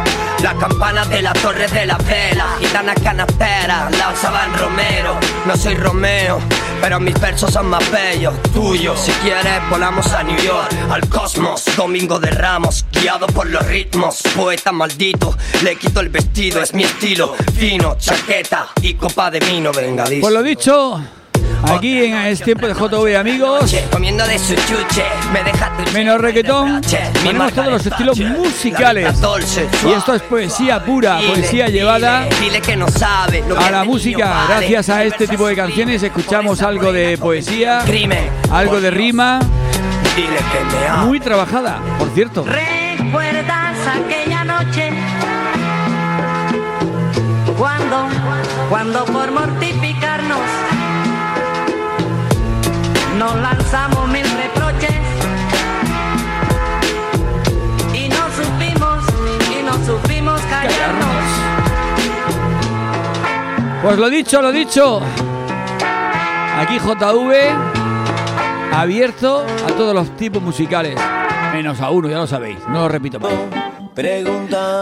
las 0.45 0.55
campanas 0.57 1.09
de 1.09 1.23
la 1.23 1.33
torre 1.33 1.67
de 1.69 1.87
la 1.87 1.97
vela, 1.97 2.59
gitanas 2.61 2.97
canasteras, 3.03 3.91
lanzaban 3.97 4.53
Romero. 4.53 5.19
No 5.47 5.57
soy 5.57 5.75
Romeo, 5.75 6.39
pero 6.83 7.01
mis 7.01 7.19
versos 7.19 7.51
son 7.51 7.71
más 7.71 7.91
bellos, 7.91 8.35
tuyos. 8.53 9.01
Si 9.01 9.11
quieres, 9.23 9.63
volamos 9.71 10.13
a 10.13 10.23
New 10.23 10.37
York, 10.37 10.71
al 10.91 11.09
cosmos. 11.09 11.65
Domingo 11.79 12.21
de 12.21 12.31
Ramos, 12.31 12.85
guiado 12.93 13.27
por 13.29 13.47
los 13.47 13.67
ritmos. 13.67 14.21
Poeta 14.37 14.71
maldito, 14.71 15.35
le 15.63 15.77
quito 15.77 16.01
el 16.01 16.11
vestido, 16.11 16.63
es 16.63 16.75
mi 16.75 16.83
estilo. 16.83 17.35
Fino, 17.57 17.97
chaqueta 17.99 18.69
y 18.83 18.93
copa 18.95 19.31
de 19.31 19.41
vino, 19.41 19.73
venga, 19.73 20.05
dice. 20.05 20.21
Por 20.21 20.33
lo 20.33 20.43
dicho, 20.43 21.01
aquí 21.71 22.05
en 22.05 22.15
Es 22.15 22.41
Tiempo 22.41 22.67
de 22.67 22.75
JV, 22.75 23.17
amigos. 23.17 23.75
Comiendo 23.91 24.27
de 24.27 24.39
su 24.39 24.55
chuche, 24.55 25.05
me 25.33 25.43
deja 25.43 25.73
tu 25.77 25.93
Menos 25.93 26.21
reggaetón, 26.21 26.81
tenemos 27.23 27.53
todos 27.53 27.73
los 27.73 27.87
estilos 27.87 28.19
musicales. 28.19 29.19
Y 29.87 29.93
esto 29.93 30.15
es 30.15 30.23
poesía 30.23 30.85
pura, 30.85 31.19
poesía 31.27 31.69
llevada 31.69 32.23
a 32.23 33.71
la 33.71 33.83
el 33.83 33.89
música. 33.89 34.47
Gracias 34.49 34.89
a 34.89 35.05
este 35.05 35.27
tipo 35.27 35.47
de 35.47 35.57
canciones 35.57 36.03
escuchamos 36.03 36.63
algo 36.63 36.93
de 36.93 37.19
poesía, 37.19 37.85
algo 38.51 38.81
de 38.81 38.91
rima, 38.91 39.41
muy 41.05 41.21
trabajada, 41.21 41.81
por 41.99 42.11
cierto. 42.11 42.45
¿Recuerdas 42.45 43.77
aquella 43.87 44.45
noche? 44.45 44.91
Cuando, 47.57 48.09
cuando 48.69 49.05
por 49.05 49.31
mortificarnos 49.31 50.41
nos 53.19 53.37
lanzamos 53.37 54.09
mil 54.09 54.25
reproches 54.25 55.01
y 57.95 58.09
no 58.09 58.31
supimos, 58.31 59.05
y 59.51 59.63
no 59.63 59.73
supimos 59.85 60.41
callarnos. 60.43 61.25
Pues 63.83 63.99
lo 63.99 64.11
dicho, 64.11 64.43
lo 64.43 64.51
dicho. 64.51 65.01
Aquí 66.59 66.79
JV 66.79 67.35
abierto 68.73 69.45
a 69.67 69.73
todos 69.73 69.95
los 69.95 70.17
tipos 70.17 70.43
musicales. 70.43 70.99
Menos 71.53 71.81
a 71.81 71.91
uno, 71.91 72.09
ya 72.09 72.19
lo 72.19 72.27
sabéis. 72.27 72.59
No 72.69 72.81
lo 72.81 72.89
repito 72.89 73.21
más. 73.21 73.33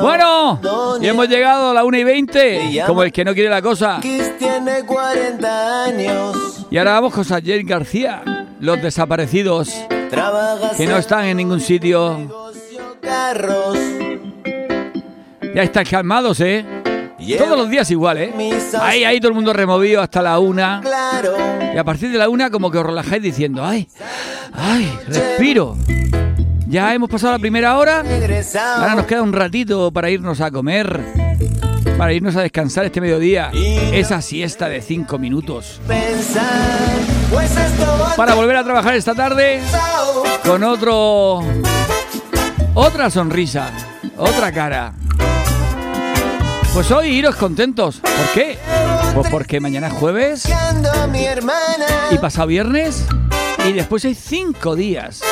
Bueno, 0.00 0.60
y 1.00 1.06
hemos 1.06 1.28
llegado 1.28 1.70
a 1.70 1.74
la 1.74 1.84
1 1.84 1.98
y 1.98 2.04
20, 2.04 2.82
como 2.86 3.02
el 3.02 3.12
que 3.12 3.24
no 3.24 3.34
quiere 3.34 3.50
la 3.50 3.60
cosa. 3.60 4.00
tiene 4.00 4.84
40 4.86 5.84
años. 5.84 6.66
Y 6.70 6.78
ahora 6.78 6.92
vamos 6.92 7.12
con 7.12 7.24
Sayer 7.24 7.62
García, 7.64 8.46
los 8.60 8.80
desaparecidos, 8.80 9.70
que 10.76 10.86
no 10.86 10.96
están 10.96 11.26
en 11.26 11.36
ningún 11.36 11.60
sitio. 11.60 12.52
Ya 15.54 15.62
están 15.62 15.84
calmados, 15.84 16.40
¿eh? 16.40 16.64
Todos 17.38 17.56
los 17.58 17.68
días 17.68 17.90
igual, 17.90 18.18
¿eh? 18.18 18.32
Ahí, 18.80 19.04
ahí 19.04 19.20
todo 19.20 19.28
el 19.28 19.34
mundo 19.34 19.52
removido 19.52 20.00
hasta 20.00 20.22
la 20.22 20.38
una. 20.38 20.80
Claro. 20.82 21.36
Y 21.74 21.78
a 21.78 21.84
partir 21.84 22.10
de 22.10 22.18
la 22.18 22.28
una 22.28 22.50
como 22.50 22.70
que 22.70 22.78
os 22.78 22.86
relajáis 22.86 23.22
diciendo, 23.22 23.64
ay, 23.64 23.86
ay, 24.54 24.98
respiro. 25.06 25.76
Ya 26.72 26.94
hemos 26.94 27.10
pasado 27.10 27.34
la 27.34 27.38
primera 27.38 27.76
hora. 27.76 27.98
Ahora 27.98 28.94
nos 28.94 29.04
queda 29.04 29.20
un 29.20 29.34
ratito 29.34 29.92
para 29.92 30.08
irnos 30.08 30.40
a 30.40 30.50
comer. 30.50 31.04
Para 31.98 32.14
irnos 32.14 32.34
a 32.34 32.40
descansar 32.40 32.86
este 32.86 32.98
mediodía. 32.98 33.50
Esa 33.52 34.22
siesta 34.22 34.70
de 34.70 34.80
cinco 34.80 35.18
minutos. 35.18 35.82
Pensar, 35.86 36.88
pues 37.30 37.50
Para 38.16 38.32
volver 38.32 38.56
a 38.56 38.64
trabajar 38.64 38.94
esta 38.94 39.14
tarde 39.14 39.60
con 40.46 40.64
otro. 40.64 41.40
Otra 42.72 43.10
sonrisa. 43.10 43.70
Otra 44.16 44.50
cara. 44.50 44.94
Pues 46.72 46.90
hoy 46.90 47.08
iros 47.08 47.36
contentos. 47.36 48.00
¿Por 48.00 48.32
qué? 48.32 48.56
Pues 49.14 49.28
porque 49.30 49.60
mañana 49.60 49.88
es 49.88 49.92
jueves 49.92 50.50
y 52.10 52.16
pasado 52.16 52.46
viernes 52.46 53.06
y 53.66 53.72
después 53.72 54.04
hay 54.04 54.14
cinco 54.14 54.74
días. 54.76 55.22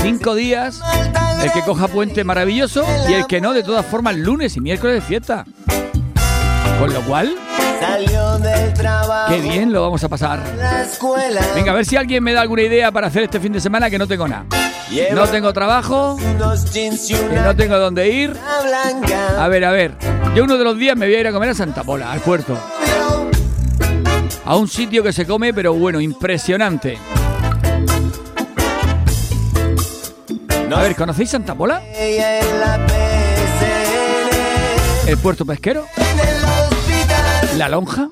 Cinco 0.00 0.34
días, 0.34 0.80
el 1.42 1.52
que 1.52 1.62
coja 1.62 1.88
puente 1.88 2.24
maravilloso 2.24 2.84
y 3.08 3.14
el 3.14 3.26
que 3.26 3.40
no, 3.40 3.52
de 3.52 3.62
todas 3.62 3.84
formas, 3.86 4.16
lunes 4.16 4.56
y 4.56 4.60
miércoles 4.60 4.96
de 4.96 5.00
fiesta. 5.00 5.44
Con 6.78 6.92
lo 6.92 7.02
cual, 7.02 7.34
Salió 7.80 8.38
del 8.38 8.74
trabajo. 8.74 9.32
qué 9.32 9.40
bien 9.40 9.72
lo 9.72 9.82
vamos 9.82 10.02
a 10.02 10.08
pasar. 10.08 10.40
La 10.56 10.82
escuela. 10.82 11.40
Venga, 11.54 11.72
a 11.72 11.74
ver 11.76 11.86
si 11.86 11.96
alguien 11.96 12.24
me 12.24 12.32
da 12.32 12.40
alguna 12.40 12.62
idea 12.62 12.90
para 12.90 13.06
hacer 13.06 13.22
este 13.22 13.38
fin 13.40 13.52
de 13.52 13.60
semana 13.60 13.88
que 13.88 13.98
no 13.98 14.06
tengo 14.06 14.26
nada. 14.26 14.46
No 15.12 15.26
tengo 15.28 15.52
trabajo, 15.52 16.16
no 16.38 17.56
tengo 17.56 17.78
dónde 17.78 18.08
ir. 18.08 18.36
A 19.38 19.48
ver, 19.48 19.64
a 19.64 19.70
ver. 19.70 19.94
Yo 20.34 20.44
uno 20.44 20.56
de 20.56 20.64
los 20.64 20.76
días 20.76 20.96
me 20.96 21.06
voy 21.06 21.14
a 21.14 21.20
ir 21.20 21.26
a 21.28 21.32
comer 21.32 21.50
a 21.50 21.54
Santa 21.54 21.84
Pola, 21.84 22.10
al 22.10 22.20
puerto. 22.20 22.58
A 24.44 24.56
un 24.56 24.66
sitio 24.66 25.02
que 25.02 25.12
se 25.12 25.26
come, 25.26 25.52
pero 25.52 25.74
bueno, 25.74 26.00
impresionante. 26.00 26.98
A 30.74 30.82
ver, 30.82 30.94
¿conocéis 30.96 31.30
Santa 31.30 31.54
Pola? 31.54 31.82
¿El 35.06 35.16
puerto 35.18 35.46
pesquero? 35.46 35.86
¿La 37.56 37.68
lonja? 37.68 38.08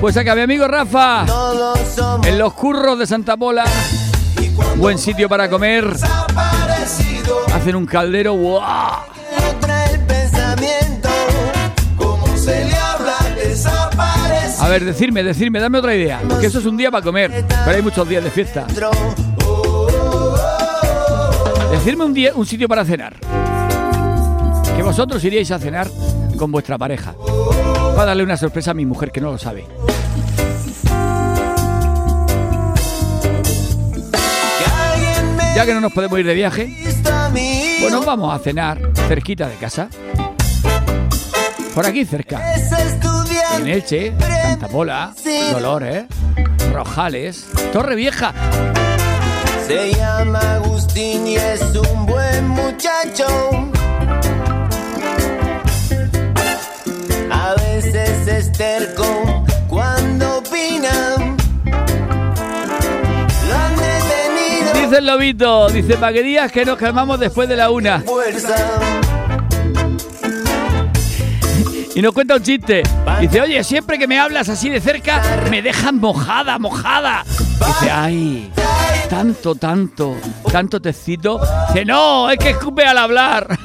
Pues 0.00 0.16
acá 0.16 0.34
mi 0.34 0.42
amigo 0.42 0.68
Rafa, 0.68 1.24
en 2.24 2.38
los 2.38 2.52
curros 2.54 2.98
de 2.98 3.06
Santa 3.06 3.36
Pola, 3.36 3.64
buen 4.76 4.98
sitio 4.98 5.28
para 5.28 5.48
comer. 5.50 5.96
Hacen 7.54 7.74
un 7.74 7.86
caldero, 7.86 8.34
¡guau! 8.34 9.13
A 14.64 14.68
ver, 14.70 14.82
decirme, 14.82 15.22
decirme, 15.22 15.60
dame 15.60 15.76
otra 15.76 15.94
idea. 15.94 16.22
Que 16.40 16.46
eso 16.46 16.58
es 16.58 16.64
un 16.64 16.74
día 16.78 16.90
para 16.90 17.04
comer, 17.04 17.44
pero 17.66 17.76
hay 17.76 17.82
muchos 17.82 18.08
días 18.08 18.24
de 18.24 18.30
fiesta. 18.30 18.66
Decirme 21.70 22.04
un, 22.04 22.14
día, 22.14 22.32
un 22.34 22.46
sitio 22.46 22.66
para 22.66 22.82
cenar. 22.82 23.14
Que 24.74 24.82
vosotros 24.82 25.22
iríais 25.22 25.50
a 25.50 25.58
cenar 25.58 25.86
con 26.38 26.50
vuestra 26.50 26.78
pareja. 26.78 27.14
Va 27.94 28.04
a 28.04 28.06
darle 28.06 28.22
una 28.22 28.38
sorpresa 28.38 28.70
a 28.70 28.74
mi 28.74 28.86
mujer 28.86 29.12
que 29.12 29.20
no 29.20 29.32
lo 29.32 29.36
sabe. 29.36 29.66
Ya 35.54 35.66
que 35.66 35.74
no 35.74 35.82
nos 35.82 35.92
podemos 35.92 36.18
ir 36.18 36.24
de 36.24 36.34
viaje, 36.34 36.74
pues 37.80 37.92
nos 37.92 38.06
vamos 38.06 38.34
a 38.34 38.38
cenar 38.38 38.80
cerquita 39.08 39.46
de 39.46 39.56
casa. 39.56 39.90
Por 41.74 41.84
aquí 41.84 42.06
cerca. 42.06 42.40
En 43.56 43.68
Elche, 43.68 44.12
Santa 44.18 44.68
Pola, 44.68 45.14
Dolores, 45.52 46.04
Rojales, 46.72 47.46
Torre 47.72 47.94
Vieja. 47.94 48.32
Se 49.66 49.92
llama 49.94 50.40
Agustín 50.54 51.26
y 51.26 51.36
es 51.36 51.62
un 51.62 52.06
buen 52.06 52.48
muchacho. 52.48 53.26
A 57.30 57.54
veces 57.54 58.26
es 58.26 58.52
terco 58.52 59.44
cuando 59.68 60.38
opina. 60.38 61.16
Dice 64.74 64.98
el 64.98 65.06
lobito, 65.06 65.68
dice 65.68 65.96
para 65.96 66.12
que 66.12 66.50
que 66.52 66.64
nos 66.64 66.76
calmamos 66.76 67.18
después 67.18 67.48
de 67.48 67.56
la 67.56 67.70
una. 67.70 68.00
Fuerza. 68.00 68.56
Y 71.94 72.02
nos 72.02 72.12
cuenta 72.12 72.34
un 72.34 72.42
chiste. 72.42 72.82
Dice, 73.20 73.40
oye, 73.40 73.62
siempre 73.62 73.98
que 73.98 74.08
me 74.08 74.18
hablas 74.18 74.48
así 74.48 74.68
de 74.68 74.80
cerca, 74.80 75.22
me 75.48 75.62
dejan 75.62 76.00
mojada, 76.00 76.58
mojada. 76.58 77.22
Dice, 77.24 77.90
ay, 77.90 78.52
tanto, 79.08 79.54
tanto, 79.54 80.16
tanto 80.50 80.80
te 80.80 80.88
excito. 80.90 81.40
Dice, 81.68 81.84
no, 81.84 82.28
es 82.30 82.38
que 82.38 82.50
escupe 82.50 82.84
al 82.84 82.98
hablar. 82.98 83.46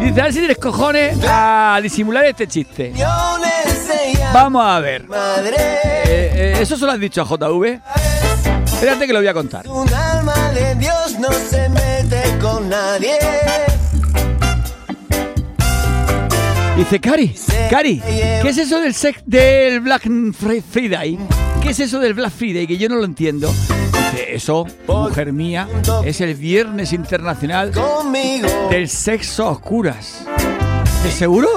Dice, 0.00 0.20
a 0.20 0.24
ver 0.24 0.32
si 0.32 0.38
tienes 0.38 0.58
cojones 0.58 1.18
a 1.28 1.80
disimular 1.82 2.24
este 2.24 2.46
chiste. 2.46 2.92
Vamos 4.32 4.64
a 4.64 4.78
ver. 4.78 5.06
Eh, 5.42 6.30
eh, 6.34 6.58
¿Eso 6.60 6.76
se 6.76 6.86
lo 6.86 6.92
has 6.92 7.00
dicho 7.00 7.22
a 7.22 7.24
JV? 7.24 7.80
Espérate 8.64 9.06
que 9.08 9.12
lo 9.12 9.18
voy 9.18 9.28
a 9.28 9.34
contar. 9.34 9.66
Un 9.66 9.92
alma 9.92 10.52
de 10.52 10.76
Dios 10.76 11.18
no 11.18 11.32
se 11.32 11.68
mete 11.68 12.38
con 12.40 12.68
nadie. 12.68 13.18
Dice, 16.76 17.00
Cari, 17.00 17.34
Cari, 17.70 18.00
¿qué 18.00 18.48
es 18.48 18.58
eso 18.58 18.80
del 18.80 18.92
sex 18.94 19.22
del 19.24 19.80
Black 19.80 20.04
Fri- 20.04 20.62
Friday? 20.62 21.18
¿Qué 21.62 21.70
es 21.70 21.80
eso 21.80 21.98
del 21.98 22.12
Black 22.14 22.30
Friday? 22.32 22.66
Que 22.66 22.76
yo 22.76 22.88
no 22.88 22.96
lo 22.96 23.04
entiendo. 23.04 23.50
Dice, 24.12 24.34
eso, 24.34 24.66
mujer 24.86 25.32
mía, 25.32 25.66
es 26.04 26.20
el 26.20 26.34
Viernes 26.34 26.92
Internacional 26.92 27.72
del 28.70 28.88
Sexo 28.88 29.46
a 29.46 29.50
Oscuras. 29.52 30.22
¿De 31.02 31.10
seguro? 31.10 31.48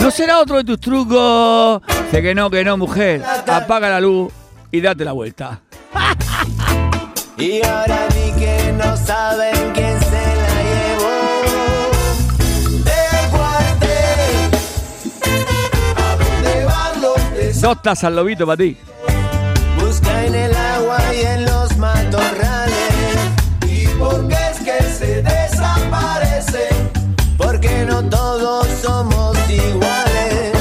¿No 0.00 0.10
será 0.12 0.38
otro 0.38 0.58
de 0.58 0.64
tus 0.64 0.80
trucos? 0.80 1.82
Dice 2.04 2.22
que 2.22 2.34
no, 2.34 2.48
que 2.48 2.64
no, 2.64 2.76
mujer. 2.76 3.22
Apaga 3.46 3.88
la 3.90 4.00
luz 4.00 4.32
y 4.70 4.80
date 4.80 5.04
la 5.04 5.12
vuelta. 5.12 5.60
Y 7.38 7.62
ahora 7.66 8.06
vi 8.14 8.32
que 8.40 8.72
no 8.78 8.96
saben 8.96 9.54
quién 9.74 10.00
se 10.00 10.15
Dos 17.60 17.82
tazas, 17.82 18.12
lobito, 18.12 18.46
para 18.46 18.58
ti. 18.58 18.76
Busca 19.80 20.24
en 20.24 20.34
el 20.36 20.54
agua 20.54 20.98
y 21.12 21.20
en 21.24 21.46
los 21.46 21.76
matorrales. 21.78 23.16
¿Y 23.66 23.86
por 23.98 24.28
qué 24.28 24.36
es 24.52 24.58
que 24.60 24.82
se 24.92 25.22
desaparecen? 25.22 26.90
Porque 27.36 27.84
no 27.84 28.08
todos 28.08 28.68
somos 28.80 29.36
iguales. 29.50 30.52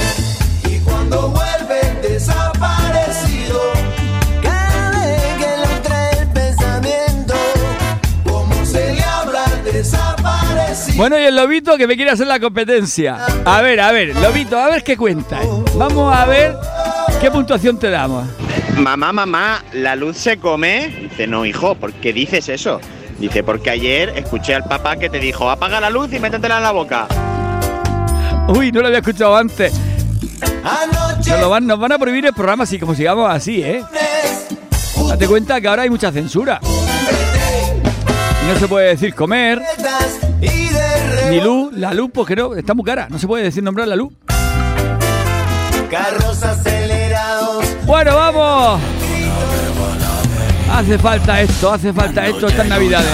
Y 0.68 0.80
cuando 0.80 1.30
vuelven 1.30 2.02
desaparecido, 2.02 3.62
cada 4.42 4.92
vez 4.92 5.22
que 5.38 5.58
lo 5.58 5.82
trae 5.82 6.20
el 6.22 6.28
pensamiento, 6.30 7.36
como 8.24 8.66
se 8.66 8.96
le 8.96 9.04
habla 9.04 9.46
desaparecido. 9.64 10.98
Bueno, 10.98 11.20
y 11.20 11.24
el 11.24 11.36
lobito 11.36 11.78
que 11.78 11.86
me 11.86 11.96
quiere 11.96 12.12
hacer 12.12 12.26
la 12.26 12.40
competencia. 12.40 13.28
A 13.46 13.62
ver, 13.62 13.80
a 13.80 13.92
ver, 13.92 14.16
lobito, 14.16 14.58
a 14.58 14.70
ver 14.70 14.84
qué 14.84 14.98
cuenta. 14.98 15.40
Vamos 15.76 16.16
a 16.16 16.26
ver 16.26 16.56
qué 17.26 17.32
puntuación 17.32 17.80
te 17.80 17.90
damos. 17.90 18.24
Mamá, 18.78 19.12
mamá, 19.12 19.64
¿la 19.74 19.96
luz 19.96 20.16
se 20.16 20.38
come? 20.38 21.08
Dice, 21.10 21.26
no, 21.26 21.44
hijo, 21.44 21.74
¿por 21.74 21.92
qué 21.94 22.14
dices 22.14 22.50
eso? 22.50 22.80
Dice, 23.18 23.42
porque 23.42 23.72
ayer 23.72 24.10
escuché 24.10 24.54
al 24.54 24.64
papá 24.66 24.96
que 24.98 25.10
te 25.10 25.18
dijo, 25.20 25.50
apaga 25.50 25.82
la 25.82 25.90
luz 25.90 26.14
y 26.14 26.20
métetela 26.20 26.58
en 26.58 26.64
la 26.64 26.72
boca. 26.72 27.08
Uy, 28.48 28.72
no 28.72 28.82
lo 28.82 28.88
había 28.88 29.00
escuchado 29.00 29.36
antes. 29.36 29.74
Nos, 31.28 31.40
lo 31.40 31.50
van, 31.50 31.66
nos 31.66 31.80
van 31.80 31.94
a 31.94 31.98
prohibir 31.98 32.28
el 32.28 32.34
programa 32.34 32.68
si 32.68 32.78
como 32.78 32.94
sigamos 32.94 33.28
así, 33.34 33.60
¿eh? 33.64 33.84
Date 35.08 35.28
cuenta 35.28 35.60
que 35.60 35.68
ahora 35.68 35.82
hay 35.82 35.90
mucha 35.90 36.12
censura. 36.12 36.60
Y 36.62 38.54
no 38.54 38.60
se 38.60 38.68
puede 38.68 38.90
decir 38.90 39.16
comer, 39.16 39.64
ni 41.32 41.42
luz. 41.42 41.74
La 41.74 41.92
luz, 41.92 42.12
porque 42.14 42.36
no, 42.36 42.54
está 42.54 42.76
muy 42.76 42.86
cara. 42.86 43.08
No 43.10 43.18
se 43.18 43.26
puede 43.26 43.46
decir 43.46 43.64
nombrar 43.64 43.88
la 43.88 43.96
luz. 43.96 44.14
Carros 45.90 46.44
acelerados. 46.44 47.05
Bueno, 47.86 48.16
vamos. 48.16 48.82
Hace 50.72 50.98
falta 50.98 51.42
esto, 51.42 51.72
hace 51.72 51.94
falta 51.94 52.26
esto 52.26 52.48
estas 52.48 52.68
navidades. 52.68 53.08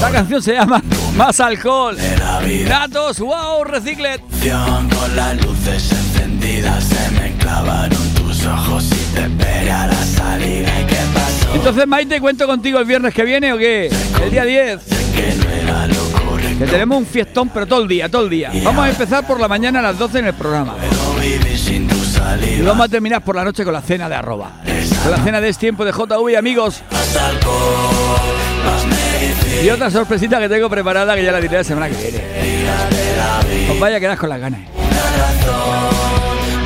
La 0.00 0.10
canción 0.10 0.42
se 0.42 0.54
llama 0.54 0.82
Más 1.16 1.40
alcohol. 1.40 1.96
Datos, 2.68 3.18
wow, 3.18 3.64
reciclet. 3.64 4.20
con 4.20 5.16
las 5.16 5.44
luces 5.44 5.90
encendidas 5.92 6.84
se 6.84 7.10
me 7.20 7.32
clavaron 7.38 8.14
tus 8.14 8.46
ojos 8.46 8.84
y 8.86 9.14
te 9.14 9.22
esperé 9.22 9.72
a 9.72 9.88
la 9.88 10.04
salida. 10.04 10.80
¿Y 10.80 10.84
qué 10.86 10.96
pasó? 11.12 11.54
Entonces, 11.54 11.86
Maite, 11.88 12.20
¿cuento 12.20 12.46
contigo 12.46 12.78
el 12.78 12.84
viernes 12.84 13.12
que 13.12 13.24
viene 13.24 13.52
o 13.52 13.58
qué? 13.58 13.90
El 14.22 14.30
día 14.30 14.44
10. 14.44 14.80
Que 16.58 16.66
tenemos 16.66 16.98
un 16.98 17.06
fiestón, 17.06 17.50
pero 17.50 17.66
todo 17.66 17.82
el 17.82 17.88
día, 17.88 18.08
todo 18.08 18.24
el 18.24 18.30
día. 18.30 18.50
Vamos 18.64 18.84
a 18.84 18.90
empezar 18.90 19.24
por 19.26 19.38
la 19.38 19.46
mañana 19.46 19.78
a 19.78 19.82
las 19.82 19.98
12 19.98 20.18
en 20.18 20.26
el 20.26 20.34
programa. 20.34 20.74
Y 22.58 22.62
vamos 22.62 22.86
a 22.86 22.88
terminar 22.88 23.22
por 23.22 23.36
la 23.36 23.44
noche 23.44 23.64
con 23.64 23.72
la 23.72 23.80
cena 23.80 24.08
de 24.08 24.16
arroba. 24.16 24.50
Con 25.02 25.10
la 25.12 25.18
cena 25.18 25.40
de 25.40 25.50
este 25.50 25.60
tiempo 25.60 25.84
de 25.84 25.92
JV, 25.92 26.36
amigos. 26.36 26.82
Y 29.62 29.70
otra 29.70 29.90
sorpresita 29.90 30.40
que 30.40 30.48
tengo 30.48 30.68
preparada 30.68 31.14
que 31.14 31.24
ya 31.24 31.32
la 31.32 31.40
diré 31.40 31.58
la 31.58 31.64
semana 31.64 31.88
que 31.88 31.96
viene. 31.96 32.24
Os 33.70 33.78
vaya 33.78 33.96
a 33.96 34.00
quedar 34.00 34.18
con 34.18 34.28
las 34.28 34.40
ganas. 34.40 34.60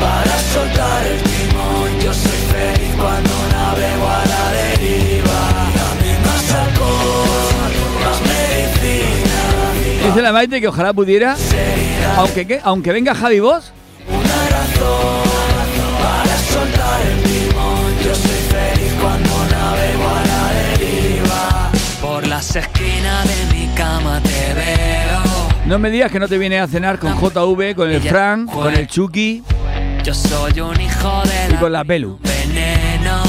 Para 0.00 0.38
soltar 0.54 1.06
el 1.06 1.22
timón, 1.22 2.00
yo 2.02 2.14
soy 2.14 2.38
feliz 2.50 2.94
cuando 2.96 3.41
Dice 10.04 10.22
la 10.22 10.32
Maite 10.32 10.60
que 10.60 10.68
ojalá 10.68 10.92
pudiera, 10.92 11.36
aunque, 12.16 12.46
¿qué? 12.46 12.60
aunque 12.62 12.92
venga 12.92 13.14
Javi 13.14 13.40
esquinas 22.56 23.24
de 23.28 23.56
mi 23.56 23.66
cama 23.74 24.20
te 24.20 24.54
veo. 24.54 25.22
no 25.64 25.78
me 25.78 25.90
digas 25.90 26.10
que 26.10 26.18
no 26.18 26.28
te 26.28 26.36
vienes 26.36 26.60
a 26.60 26.66
cenar 26.66 26.98
con 26.98 27.14
JV, 27.14 27.74
con 27.74 27.90
el 27.90 28.02
Frank, 28.02 28.50
con 28.50 28.74
el 28.74 28.86
Chucky 28.86 29.42
Yo 30.02 30.12
soy 30.12 30.60
un 30.60 30.78
hijo 30.78 31.22
de 31.24 31.54
y 31.54 31.56
con 31.56 31.72
la 31.72 31.84
Pelu. 31.84 32.18
veneno, 32.22 33.22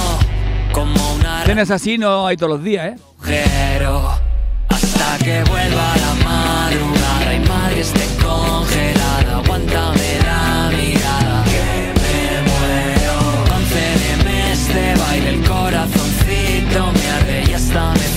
como 0.73 1.13
una 1.13 1.43
Cenas 1.45 1.71
así 1.71 1.97
no 1.97 2.27
hay 2.27 2.35
todos 2.35 2.53
los 2.53 2.63
días, 2.63 2.87
¿eh? 2.87 2.95
agujero 3.19 4.11
hasta 4.69 5.17
que 5.23 5.43
vuelva 5.43 5.93
la 5.95 6.12
congelada. 8.73 9.37
Aguántame 9.37 10.19
la 10.25 10.71
mirada 10.75 11.43
que 11.45 11.61
me 12.01 12.41
muero. 12.49 13.17
Concédeme 13.49 14.51
este 14.51 14.95
baile, 14.99 15.29
el 15.29 15.41
corazoncito 15.41 16.91
me 16.93 17.09
arde 17.09 17.43
y 17.49 17.53
hasta 17.53 17.93
me 17.93 18.12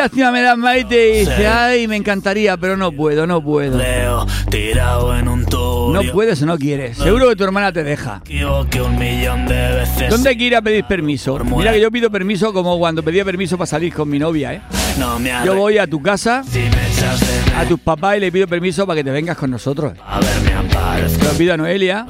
lástima 0.00 0.32
me 0.32 0.40
da 0.40 0.56
Maite 0.56 1.10
y 1.10 1.18
dice, 1.20 1.46
ay, 1.46 1.86
me 1.86 1.96
encantaría, 1.96 2.56
pero 2.56 2.76
no 2.76 2.90
puedo, 2.90 3.26
no 3.26 3.42
puedo. 3.42 3.76
Leo 3.76 4.26
tirado 4.50 5.16
en 5.16 5.28
un 5.28 5.44
tubo. 5.44 5.92
No 5.92 6.00
puedes 6.12 6.40
o 6.42 6.46
no 6.46 6.56
quieres. 6.56 6.96
Seguro 6.96 7.28
que 7.28 7.36
tu 7.36 7.44
hermana 7.44 7.70
te 7.70 7.84
deja. 7.84 8.22
¿Dónde 10.08 10.28
hay 10.30 10.36
que 10.36 10.44
ir 10.44 10.56
a 10.56 10.62
pedir 10.62 10.84
permiso? 10.84 11.38
Mira 11.44 11.72
que 11.72 11.80
yo 11.80 11.90
pido 11.90 12.10
permiso 12.10 12.52
como 12.52 12.78
cuando 12.78 13.02
pedía 13.02 13.24
permiso 13.24 13.58
para 13.58 13.66
salir 13.66 13.92
con 13.92 14.08
mi 14.08 14.18
novia, 14.18 14.54
¿eh? 14.54 14.62
Yo 15.44 15.54
voy 15.54 15.78
a 15.78 15.86
tu 15.86 16.00
casa, 16.00 16.42
a 17.56 17.64
tus 17.66 17.80
papás 17.80 18.16
y 18.16 18.20
le 18.20 18.32
pido 18.32 18.48
permiso 18.48 18.86
para 18.86 18.96
que 18.98 19.04
te 19.04 19.10
vengas 19.10 19.36
con 19.36 19.50
nosotros. 19.50 19.92
Lo 21.24 21.30
pido 21.38 21.54
a 21.54 21.56
Noelia 21.56 22.06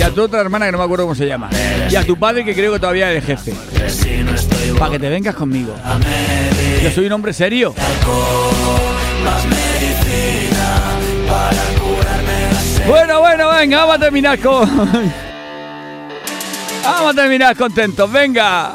y 0.00 0.02
a 0.02 0.10
tu 0.10 0.22
otra 0.22 0.40
hermana 0.40 0.64
que 0.64 0.72
no 0.72 0.78
me 0.78 0.84
acuerdo 0.84 1.04
cómo 1.04 1.14
se 1.14 1.26
llama. 1.26 1.50
Y 1.90 1.94
a 1.94 2.02
tu 2.02 2.18
padre 2.18 2.42
que 2.42 2.54
creo 2.54 2.72
que 2.72 2.80
todavía 2.80 3.12
es 3.12 3.18
el 3.18 3.36
jefe. 3.36 3.52
Para 4.78 4.92
que 4.92 4.98
te 4.98 5.10
vengas 5.10 5.34
conmigo. 5.34 5.74
Yo 6.82 6.90
soy 6.90 7.04
un 7.04 7.12
hombre 7.12 7.34
serio. 7.34 7.74
Bueno, 12.86 13.20
bueno, 13.20 13.50
venga, 13.50 13.76
vamos 13.76 13.96
a 13.96 13.98
terminar 13.98 14.38
con. 14.38 14.70
Vamos 16.82 17.12
a 17.12 17.14
terminar 17.14 17.54
contentos, 17.54 18.10
venga. 18.10 18.72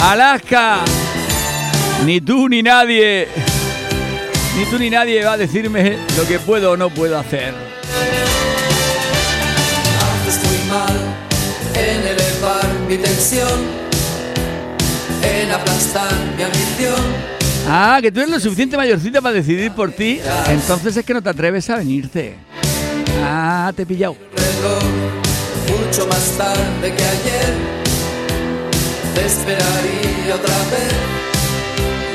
Alaska. 0.00 0.78
Ni 2.06 2.22
tú 2.22 2.48
ni 2.48 2.62
nadie. 2.62 3.28
Ni 4.56 4.64
tú 4.64 4.78
ni 4.78 4.88
nadie 4.88 5.22
va 5.22 5.34
a 5.34 5.36
decirme 5.36 5.98
lo 6.16 6.26
que 6.26 6.38
puedo 6.38 6.72
o 6.72 6.76
no 6.78 6.88
puedo 6.88 7.18
hacer. 7.18 7.77
Mi 12.88 12.96
tensión, 12.96 13.60
en 15.22 15.50
aplastar 15.50 16.10
mi 16.36 16.42
ambición. 16.42 17.38
Ah, 17.68 17.98
que 18.00 18.10
tú 18.10 18.20
eres 18.20 18.30
lo 18.30 18.40
suficiente 18.40 18.78
mayorcita 18.78 19.20
para 19.20 19.34
decidir 19.34 19.70
por 19.72 19.92
ti. 19.92 20.20
Entonces 20.48 20.96
es 20.96 21.04
que 21.04 21.12
no 21.12 21.20
te 21.20 21.28
atreves 21.28 21.68
a 21.68 21.76
venirte. 21.76 22.36
Ah, 23.22 23.70
te 23.76 23.82
he 23.82 23.86
pillado. 23.86 24.16
Mucho 25.68 26.06
más 26.06 26.32
tarde 26.38 26.94
que 26.96 27.04
ayer, 27.04 27.52
te 29.14 29.26
esperaría 29.26 30.34
otra 30.34 30.56
vez. 30.70 30.92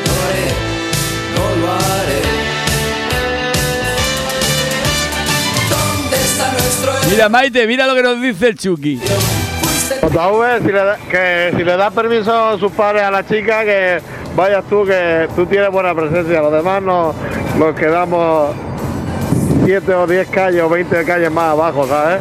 No 0.05 0.13
haré, 0.25 0.49
no 1.35 1.61
lo 1.61 1.71
haré. 1.71 2.21
¿Dónde 5.69 6.17
está 6.17 6.51
nuestro 6.51 7.09
Mira, 7.11 7.29
Maite, 7.29 7.67
mira 7.67 7.85
lo 7.85 7.93
que 7.93 8.01
nos 8.01 8.19
dice 8.19 8.47
el 8.47 8.57
Chucky. 8.57 8.99
JV, 10.01 10.59
si 10.65 10.71
le, 10.71 10.83
da- 10.83 10.97
que 11.09 11.53
si 11.55 11.63
le 11.63 11.77
da 11.77 11.89
permiso 11.91 12.33
a 12.49 12.57
sus 12.59 12.71
padres 12.71 13.03
a 13.03 13.11
la 13.11 13.25
chica, 13.25 13.63
que 13.63 13.99
vayas 14.35 14.63
tú, 14.69 14.85
que 14.85 15.27
tú 15.35 15.45
tienes 15.45 15.69
buena 15.71 15.93
presencia. 15.95 16.41
Los 16.41 16.51
demás 16.51 16.81
nos, 16.81 17.15
nos 17.57 17.75
quedamos 17.75 18.49
7 19.65 19.93
o 19.93 20.07
10 20.07 20.27
calles 20.29 20.61
o 20.61 20.69
20 20.69 21.03
calles 21.05 21.31
más 21.31 21.51
abajo, 21.51 21.87
¿sabes? 21.87 22.19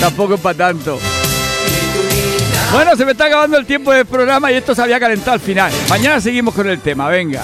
Tampoco 0.00 0.34
es 0.34 0.40
para 0.40 0.56
tanto. 0.58 0.98
Bueno, 2.72 2.94
se 2.96 3.04
me 3.04 3.12
está 3.12 3.26
acabando 3.26 3.56
el 3.56 3.64
tiempo 3.64 3.92
del 3.92 4.04
programa 4.06 4.50
y 4.52 4.56
esto 4.56 4.74
se 4.74 4.82
había 4.82 5.00
calentado 5.00 5.32
al 5.32 5.40
final. 5.40 5.72
Mañana 5.88 6.20
seguimos 6.20 6.54
con 6.54 6.68
el 6.68 6.80
tema, 6.80 7.08
venga. 7.08 7.42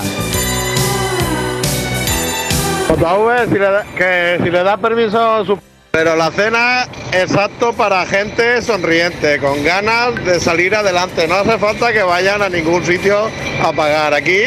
JV, 2.88 3.48
si 3.48 3.54
le, 3.54 3.58
da- 3.70 3.86
que 3.96 4.40
si 4.44 4.50
le 4.50 4.62
da 4.62 4.76
permiso 4.76 5.18
a 5.18 5.44
su 5.46 5.58
Pero 5.92 6.16
la 6.16 6.30
cena 6.30 6.88
exacto 7.12 7.74
para 7.74 8.06
gente 8.06 8.62
sonriente, 8.62 9.38
con 9.38 9.62
ganas 9.62 10.14
de 10.24 10.40
salir 10.40 10.74
adelante. 10.74 11.28
No 11.28 11.34
hace 11.34 11.58
falta 11.58 11.92
que 11.92 12.02
vayan 12.02 12.40
a 12.40 12.48
ningún 12.48 12.82
sitio 12.82 13.28
a 13.62 13.72
pagar. 13.74 14.14
Aquí 14.14 14.40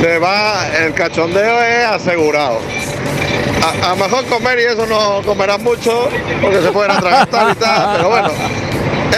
se 0.00 0.18
va, 0.18 0.66
el 0.78 0.94
cachondeo 0.94 1.62
es 1.62 1.84
asegurado. 1.84 2.60
A, 3.62 3.90
a 3.90 3.94
lo 3.94 3.96
mejor 4.04 4.24
comer 4.24 4.58
y 4.58 4.62
eso 4.72 4.86
no 4.86 5.20
comerán 5.26 5.62
mucho, 5.62 6.08
porque 6.40 6.62
se 6.62 6.72
pueden 6.72 6.92
atragantar 6.92 7.50
y 7.50 7.54
tal, 7.56 7.96
pero 7.96 8.08
bueno, 8.08 8.30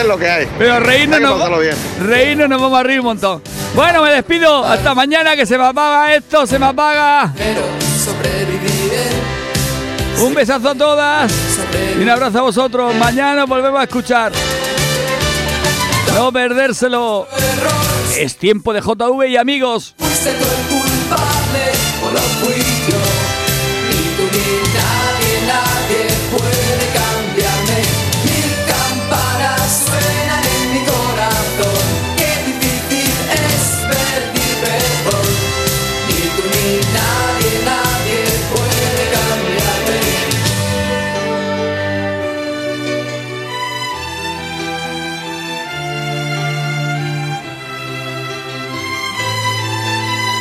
es 0.00 0.04
lo 0.04 0.18
que 0.18 0.28
hay. 0.28 0.48
Pero 0.58 0.80
reírnos 0.80 1.16
Hay 1.18 1.22
que 1.22 1.28
nos, 1.28 1.38
pasarlo 1.38 1.58
bien. 1.60 1.76
reírnos 2.00 2.48
nos 2.48 2.60
vamos 2.60 2.80
a 2.80 2.82
reír 2.82 2.98
un 2.98 3.06
montón. 3.06 3.42
Bueno, 3.76 4.02
me 4.02 4.10
despido. 4.10 4.64
Hasta 4.64 4.96
mañana 4.96 5.36
que 5.36 5.46
se 5.46 5.56
me 5.56 5.64
apaga 5.64 6.12
esto, 6.12 6.44
se 6.44 6.58
me 6.58 6.66
apaga. 6.66 7.32
Un 10.20 10.34
besazo 10.34 10.68
a 10.70 10.74
todas 10.74 11.32
y 11.98 12.02
un 12.02 12.08
abrazo 12.08 12.38
a 12.38 12.42
vosotros. 12.42 12.94
Mañana 12.96 13.44
volvemos 13.44 13.80
a 13.80 13.84
escuchar. 13.84 14.32
No 16.14 16.32
perdérselo. 16.32 17.26
Es 18.18 18.36
tiempo 18.36 18.72
de 18.72 18.80
JV 18.80 19.28
y 19.28 19.36
amigos. 19.36 19.94
El 19.98 20.36
culpable 20.68 21.72
o. 22.04 23.01